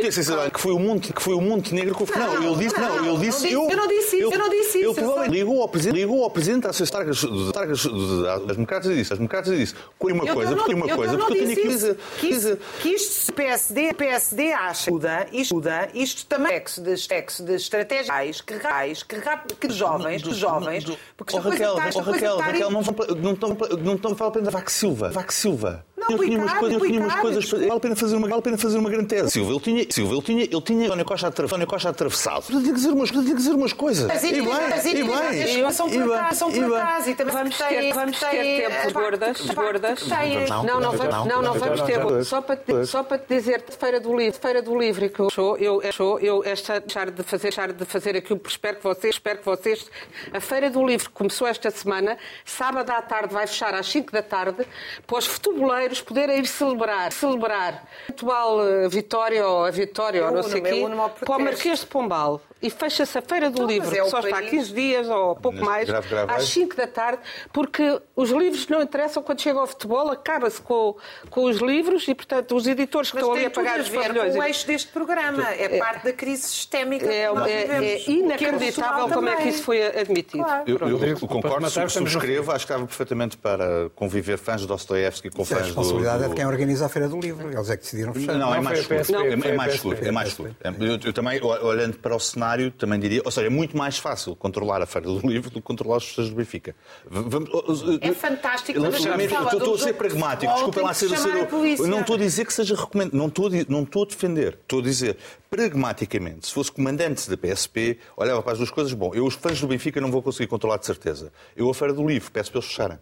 ter 0.00 0.12
sensibilidade 0.12 0.50
que 0.50 0.60
foi 0.60 0.72
o 0.72 0.78
Monte, 0.78 1.12
que 1.12 1.22
foi 1.22 1.34
o 1.34 1.40
Montenegro 1.40 1.94
que 1.94 2.18
Não, 2.18 2.42
ele 2.42 2.64
disse, 2.64 2.80
não, 2.80 3.14
ele 3.14 3.26
disse, 3.26 3.52
eu 3.52 3.68
não 3.68 3.86
disse 3.86 4.16
isso, 4.16 4.32
eu 4.32 4.38
não 4.38 4.48
disse 4.48 4.78
isso. 4.78 4.90
Ele 4.90 4.94
provavelmente 4.94 5.32
ligou 5.32 5.62
ao 5.62 5.68
presidente, 5.68 5.96
ligou 5.96 6.24
ao 6.24 6.30
presidente 6.30 6.62
das 6.62 6.90
targas 6.90 7.22
das 7.22 8.56
democratas 8.56 8.90
e 8.90 8.94
disse, 8.94 9.12
as 9.12 9.18
democratas 9.18 9.52
e 9.52 9.56
disse, 9.56 9.74
foi 9.98 10.12
uma 10.12 10.26
coisa, 10.26 10.56
porque 10.56 10.74
uma 10.74 10.88
coisa, 10.88 11.18
porque 11.18 11.38
eu 11.38 11.44
tinha 11.44 11.56
que 11.56 11.68
dizer. 11.68 11.96
Que 12.80 12.88
isto, 12.88 13.32
PSD, 13.32 13.94
PSD 13.94 14.52
acha, 14.52 14.90
isto, 15.32 15.62
isto 15.94 16.26
também 16.26 16.54
é 16.54 16.60
que 16.60 16.70
sexo 17.10 17.42
de 17.42 17.54
estratégias 17.56 18.40
que 18.40 18.54
reais, 18.54 19.02
que, 19.02 19.16
que 19.60 19.72
jovens, 19.72 20.22
que 20.22 20.32
jovens, 20.32 20.84
porque 21.16 21.34
oh, 21.34 21.40
Raquel, 21.40 21.72
oh, 21.72 22.00
Raquel, 22.00 22.38
Raquel, 22.38 22.70
não, 22.70 22.82
não, 22.82 22.92
não, 23.16 23.78
não, 23.78 23.94
não 23.96 24.14
vale 24.14 24.28
a 24.28 24.30
pena 24.30 24.50
Vac 24.50 24.70
Silva. 24.70 25.10
Vac 25.10 25.32
Silva. 25.32 25.84
Eu 26.08 26.18
tinha 26.18 26.38
umas 26.38 26.52
coisas, 26.54 26.80
eu 26.80 26.86
tinha 26.86 27.00
umas 27.00 27.14
coisas 27.16 27.50
vale 27.50 27.70
a 27.72 27.80
pena 27.80 27.96
fazer 27.96 28.16
uma, 28.16 28.28
vale 28.28 28.38
a 28.38 28.42
pena 28.42 28.58
fazer 28.58 28.78
uma 28.78 28.90
grande 28.90 29.06
tese. 29.06 29.30
Silva, 29.30 29.50
ele 29.50 29.60
tinha, 29.60 29.86
Silva, 29.90 30.12
ele 30.14 30.22
tinha, 30.22 30.42
ele 30.44 30.60
tinha 30.62 30.86
António 30.86 31.04
Costa, 31.04 31.26
atra- 31.28 31.46
António 31.46 31.66
Costa 31.66 31.88
atravessado. 31.88 32.44
Tinha 32.46 32.62
que 32.62 32.72
dizer 32.72 32.88
umas, 32.90 33.10
tinha 33.10 33.24
que 33.24 33.34
dizer 33.34 33.52
umas 33.52 33.72
coisas. 33.72 34.10
As 34.10 34.22
E 34.24 34.32
bem, 34.32 34.42
e 34.42 35.62
bem, 35.62 35.70
são 35.72 35.88
por 35.90 36.12
acaso, 36.14 36.38
são 36.38 36.50
por 36.52 36.76
acaso. 36.76 37.10
E 37.10 37.14
também 37.14 37.34
Vamos 37.34 37.56
ter, 37.58 37.92
vamos 37.92 38.18
ter 38.18 38.26
tem, 38.30 38.60
tempo, 38.60 38.92
gordas, 38.92 39.40
gordas. 39.50 40.06
Não, 40.08 40.64
Não, 40.64 40.64
não, 40.64 40.80
não, 40.80 40.92
vamos, 40.92 41.14
não, 41.14 41.24
não, 41.26 41.42
não 41.42 41.54
não, 41.54 41.76
não, 41.76 41.86
ter. 41.86 41.98
não, 41.98 42.24
Só 42.24 42.40
para, 42.42 42.56
te, 42.56 42.72
não. 42.72 42.84
só 42.86 43.02
para 43.02 43.18
te 43.18 43.34
dizer, 43.34 43.64
Feira 43.78 44.00
do 44.00 44.16
Livro, 44.16 44.38
Feira 44.40 44.62
do 44.62 44.78
Livro, 44.78 45.04
e 45.04 45.08
que 45.08 45.20
eu 45.20 45.28
eu, 45.58 45.82
eu, 45.82 45.92
sou, 45.92 46.18
eu 46.20 46.42
esta, 46.44 46.80
deixar 46.80 47.10
de 47.10 47.22
fazer, 47.22 47.42
deixar 47.48 47.72
de 47.72 47.84
fazer 47.84 48.16
aquilo, 48.16 48.40
espero 48.46 48.76
que 48.76 48.82
vocês, 48.84 49.14
espero 49.14 49.38
que 49.38 49.44
vocês. 49.44 49.86
A 50.32 50.40
Feira 50.40 50.70
do 50.70 50.84
Livro 50.86 51.10
começou 51.10 51.46
esta 51.46 51.70
semana, 51.70 52.18
sábado 52.44 52.90
à 52.90 53.00
tarde 53.02 53.32
vai 53.32 53.46
fechar 53.46 53.74
às 53.74 53.86
5 53.88 54.12
da 54.12 54.22
tarde, 54.22 54.66
para 55.06 55.18
os 55.18 55.26
futeboleiros 55.26 55.99
poderem 56.00 56.38
ir 56.38 56.46
celebrar, 56.46 57.12
celebrar 57.12 57.86
a 58.08 58.12
atual 58.12 58.66
eh, 58.66 58.88
vitória 58.88 59.46
ou 59.46 59.64
a 59.64 59.70
vitória 59.70 60.22
ou 60.22 60.28
Eu 60.28 60.34
não 60.34 60.42
sei 60.42 60.60
o 60.60 60.64
quê, 60.64 60.70
para 61.24 61.36
o. 61.36 61.38
Marquês 61.40 61.80
de 61.80 61.86
Pombal. 61.86 62.40
E 62.62 62.68
fecha-se 62.68 63.16
a 63.16 63.22
Feira 63.22 63.50
do 63.50 63.62
Não, 63.62 63.66
Livro, 63.68 63.88
mas 63.88 63.98
é 63.98 64.02
que 64.02 64.10
só 64.10 64.18
está 64.18 64.28
há 64.28 64.32
país. 64.40 64.50
15 64.50 64.72
dias 64.74 65.08
ou 65.08 65.34
pouco 65.36 65.52
Neste 65.56 65.64
mais, 65.64 65.88
grave, 65.88 66.08
grave, 66.08 66.30
às 66.30 66.36
grave. 66.36 66.50
5 66.52 66.76
da 66.76 66.86
tarde, 66.86 67.22
porque 67.52 68.00
os 68.14 68.30
livros 68.30 68.68
não 68.68 68.82
interessam 68.82 69.22
quando 69.22 69.40
chega 69.40 69.58
ao 69.58 69.66
futebol, 69.66 70.10
acaba-se 70.10 70.60
com, 70.60 70.94
com 71.30 71.44
os 71.44 71.56
livros 71.58 72.06
e, 72.06 72.14
portanto, 72.14 72.54
os 72.54 72.66
editores 72.66 73.10
que 73.10 73.16
Mas 73.16 73.24
estão 73.24 73.36
ali 73.36 73.46
a 73.46 73.50
pagar 73.50 73.80
os 73.80 73.88
pavilhões. 73.88 74.34
com 74.34 74.40
o 74.40 74.44
eixo 74.44 74.66
deste 74.66 74.88
programa. 74.92 75.48
É 75.50 75.78
parte 75.78 76.04
da 76.04 76.12
crise 76.12 76.42
sistémica 76.42 77.06
É, 77.10 77.28
que 77.28 77.34
nós 77.34 77.46
é- 77.50 77.94
é 77.94 77.96
Que 77.96 78.12
inacreditável 78.12 79.08
como 79.08 79.28
é 79.28 79.32
que 79.32 79.36
também. 79.38 79.48
isso 79.54 79.62
foi 79.62 79.82
admitido. 79.86 80.42
Claro. 80.44 80.64
Eu, 80.66 80.78
eu 80.78 80.88
Rodrigo, 80.96 81.20
concordo, 81.26 81.62
matar, 81.62 81.88
subscrevo, 81.90 82.52
acho 82.52 82.66
que 82.66 82.72
estava 82.72 82.86
perfeitamente 82.86 83.36
para 83.38 83.88
conviver 83.94 84.36
fãs 84.38 84.60
de 84.60 84.66
Dostoiévski 84.66 85.30
com 85.30 85.42
Isso 85.42 85.54
é 85.54 85.56
a 85.56 85.60
fãs 85.60 85.68
do... 85.68 85.74
responsabilidade 85.78 86.24
é 86.24 86.26
do- 86.26 86.30
de 86.30 86.36
quem 86.36 86.46
organiza 86.46 86.86
a 86.86 86.88
Feira 86.88 87.08
do 87.08 87.18
Livro. 87.18 87.50
Eles 87.50 87.70
é 87.70 87.76
que 87.76 87.82
decidiram 87.84 88.12
fechar. 88.12 88.34
Não, 88.34 88.52
é 88.52 88.56
Não, 88.56 88.62
mais 88.64 88.84
foi 88.84 88.98
a 88.98 89.00
escuro. 89.00 89.24
É- 89.24 89.32
É 89.50 89.52
mais 89.56 89.74
escuro. 89.74 89.98
É 90.02 90.10
mais 90.10 90.28
escuro. 90.28 90.56
Eu, 90.78 90.98
eu 91.06 91.12
também, 91.12 91.40
olhando 91.42 91.96
para 91.98 92.14
o 92.14 92.20
cenário, 92.20 92.49
também 92.72 92.98
diria. 92.98 93.22
Ou 93.24 93.30
seja, 93.30 93.46
é 93.46 93.50
muito 93.50 93.76
mais 93.76 93.98
fácil 93.98 94.34
controlar 94.36 94.82
a 94.82 94.86
Feira 94.86 95.06
do 95.06 95.26
Livro 95.26 95.50
do 95.50 95.60
que 95.60 95.62
controlar 95.62 95.96
as 95.98 96.06
pessoas 96.06 96.30
do 96.30 96.36
Benfica. 96.36 96.74
Vamos, 97.08 97.50
É 98.00 98.12
fantástico, 98.12 98.80
mas 98.80 99.04
Eu 99.04 99.10
estou 99.12 99.28
fala 99.28 99.74
a 99.74 99.78
ser 99.78 99.92
pragmático. 99.94 100.52
Desculpa 100.52 100.80
lá 100.82 100.94
ser, 100.94 101.08
ser 101.08 101.28
eu 101.80 101.86
Não 101.86 102.00
estou 102.00 102.16
a 102.16 102.18
dizer 102.18 102.44
que 102.44 102.52
seja 102.52 102.74
recomendado. 102.74 103.16
Não 103.16 103.26
estou, 103.26 103.50
não 103.68 103.82
estou 103.82 104.02
a 104.02 104.06
defender. 104.06 104.58
Estou 104.62 104.80
a 104.80 104.82
dizer, 104.82 105.16
pragmaticamente, 105.50 106.46
se 106.46 106.52
fosse 106.52 106.70
comandante 106.72 107.28
da 107.28 107.36
PSP, 107.36 107.98
olhava 108.16 108.42
para 108.42 108.52
as 108.52 108.58
duas 108.58 108.70
coisas. 108.70 108.92
Bom, 108.92 109.12
eu 109.14 109.24
os 109.24 109.34
fãs 109.34 109.60
do 109.60 109.66
Benfica 109.66 110.00
não 110.00 110.10
vou 110.10 110.22
conseguir 110.22 110.46
controlar 110.46 110.78
de 110.78 110.86
certeza. 110.86 111.32
Eu 111.56 111.68
a 111.70 111.74
Feira 111.74 111.92
do 111.92 112.06
Livro 112.06 112.30
peço 112.30 112.50
para 112.50 112.58
eles 112.58 112.68
fecharem. 112.68 112.98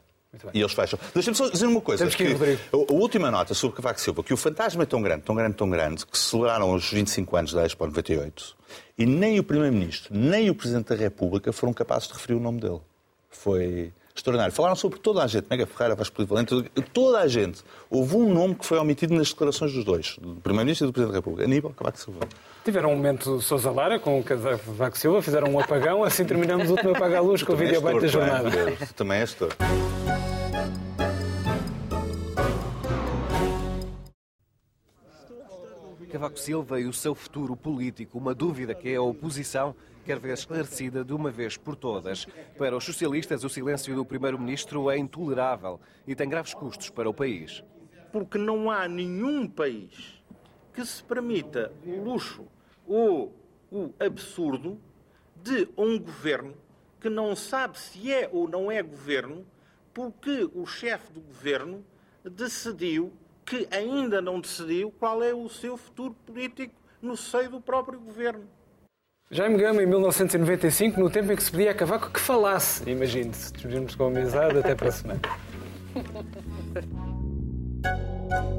E 0.53 0.61
eles 0.61 0.73
fecham. 0.73 0.99
Deixa-me 1.15 1.37
só 1.37 1.49
dizer 1.49 1.67
uma 1.67 1.81
coisa. 1.81 2.01
Temos 2.01 2.15
que 2.15 2.23
ir, 2.23 2.33
Rodrigo. 2.33 2.61
a 2.73 2.93
última 2.93 3.31
nota 3.31 3.55
sobre 3.55 3.77
Cavaco 3.77 4.01
Silva, 4.01 4.23
que 4.23 4.35
o 4.35 4.37
fantasma 4.37 4.83
é 4.83 4.87
tão 4.87 5.01
grande, 5.01 5.23
tão 5.23 5.35
grande, 5.35 5.55
tão 5.57 5.71
grande, 5.71 6.05
que 6.05 6.19
celebraram 6.19 6.75
os 6.75 6.91
25 6.91 7.37
anos 7.37 7.53
da 7.53 7.65
Expo 7.65 7.87
98 7.87 8.57
e 8.99 9.07
nem 9.07 9.39
o 9.39 9.45
Primeiro-Ministro, 9.45 10.15
nem 10.15 10.51
o 10.51 10.55
Presidente 10.55 10.89
da 10.89 10.97
República 10.97 11.53
foram 11.53 11.73
capazes 11.73 12.09
de 12.09 12.15
referir 12.15 12.35
o 12.35 12.41
nome 12.41 12.61
dele. 12.61 12.81
Foi 13.31 13.93
extraordinário. 14.19 14.53
Falaram 14.53 14.75
sobre 14.75 14.99
toda 14.99 15.23
a 15.23 15.27
gente, 15.27 15.47
Mega 15.49 15.67
Ferreira, 15.67 15.95
Vasco 15.95 16.17
Polivalente, 16.17 16.71
toda 16.93 17.21
a 17.21 17.29
gente. 17.29 17.63
Houve 17.89 18.17
um 18.17 18.33
nome 18.33 18.57
que 18.57 18.67
foi 18.67 18.79
omitido 18.79 19.15
nas 19.15 19.29
declarações 19.29 19.73
dos 19.73 19.85
dois, 19.85 20.17
do 20.21 20.37
Primeiro-Ministro 20.37 20.87
e 20.87 20.89
do 20.89 20.93
Presidente 20.93 21.13
da 21.13 21.19
República, 21.19 21.45
Aníbal 21.45 21.73
Cavaco 21.73 21.99
Silva. 21.99 22.21
Tiveram 22.65 22.93
um 22.93 22.97
momento 22.97 23.41
Sousa 23.41 23.71
Lara 23.71 23.99
com 23.99 24.19
o 24.19 24.25
Cavaco 24.25 24.99
Silva, 24.99 25.23
fizeram 25.23 25.49
um 25.53 25.61
apagão, 25.61 26.03
assim 26.03 26.25
terminamos 26.25 26.69
o 26.69 26.73
último 26.73 26.91
apaga-luz 26.91 27.43
com 27.43 27.53
o 27.53 27.55
és 27.55 27.61
vídeo 27.61 27.79
abaixo 27.79 28.01
da 28.01 28.07
é? 28.07 28.11
jornada. 28.11 28.51
Também 28.97 29.21
és 29.21 29.33
torto. 29.33 29.57
Cavaco 36.19 36.41
Silva 36.41 36.81
e 36.81 36.85
o 36.85 36.93
seu 36.93 37.15
futuro 37.15 37.55
político, 37.55 38.19
uma 38.19 38.35
dúvida 38.35 38.75
que 38.75 38.93
a 38.93 39.01
oposição 39.01 39.73
quer 40.05 40.19
ver 40.19 40.35
esclarecida 40.35 41.05
de 41.05 41.13
uma 41.13 41.31
vez 41.31 41.57
por 41.57 41.77
todas. 41.77 42.27
Para 42.57 42.77
os 42.77 42.83
socialistas, 42.83 43.45
o 43.45 43.49
silêncio 43.49 43.95
do 43.95 44.05
primeiro-ministro 44.05 44.91
é 44.91 44.99
intolerável 44.99 45.81
e 46.09 46.17
tem 46.17 46.29
graves 46.29 46.55
custos 46.55 46.91
para 46.91 47.09
o 47.09 47.15
país. 47.15 47.63
porque 48.11 48.37
não 48.37 48.69
há 48.69 48.89
nenhum 48.89 49.47
país 49.47 50.21
que 50.75 50.85
se 50.85 51.05
permita 51.05 51.73
o 51.87 52.03
luxo 52.03 52.47
ou 52.85 53.33
o 53.71 53.95
absurdo 54.01 54.77
de 55.37 55.69
um 55.77 56.01
governo 56.01 56.55
que 57.01 57.09
não 57.09 57.37
sabe 57.37 57.79
se 57.79 58.13
é 58.13 58.29
ou 58.33 58.49
não 58.49 58.73
é 58.73 58.83
governo, 58.83 59.47
porque 59.95 60.51
o 60.53 60.67
chefe 60.67 61.13
do 61.13 61.21
governo 61.21 61.85
decidiu 62.25 63.13
que 63.49 63.67
ainda 63.71 64.21
não 64.21 64.41
decidiu 64.41 64.93
qual 64.99 65.23
é 65.23 65.33
o 65.33 65.49
seu 65.49 65.77
futuro 65.77 66.15
político 66.27 66.75
no 67.01 67.17
seio 67.17 67.51
do 67.51 67.61
próprio 67.61 67.99
governo. 67.99 68.45
Jaime 69.31 69.59
Gama, 69.59 69.83
em 69.83 69.87
1995, 69.87 70.99
no 71.01 71.11
tempo 71.11 71.33
em 71.33 71.37
que 71.37 71.43
se 71.43 71.51
pedia 71.51 71.71
a 71.71 71.75
Cavaco 71.75 72.11
que 72.11 72.21
falasse. 72.21 72.89
Imagine-se, 72.89 73.53
despedimos 73.53 73.95
com 73.95 74.05
a 74.05 74.07
amizade, 74.09 74.59
até 74.59 74.75
para 74.75 74.89
a 74.89 74.93
semana. 74.93 75.21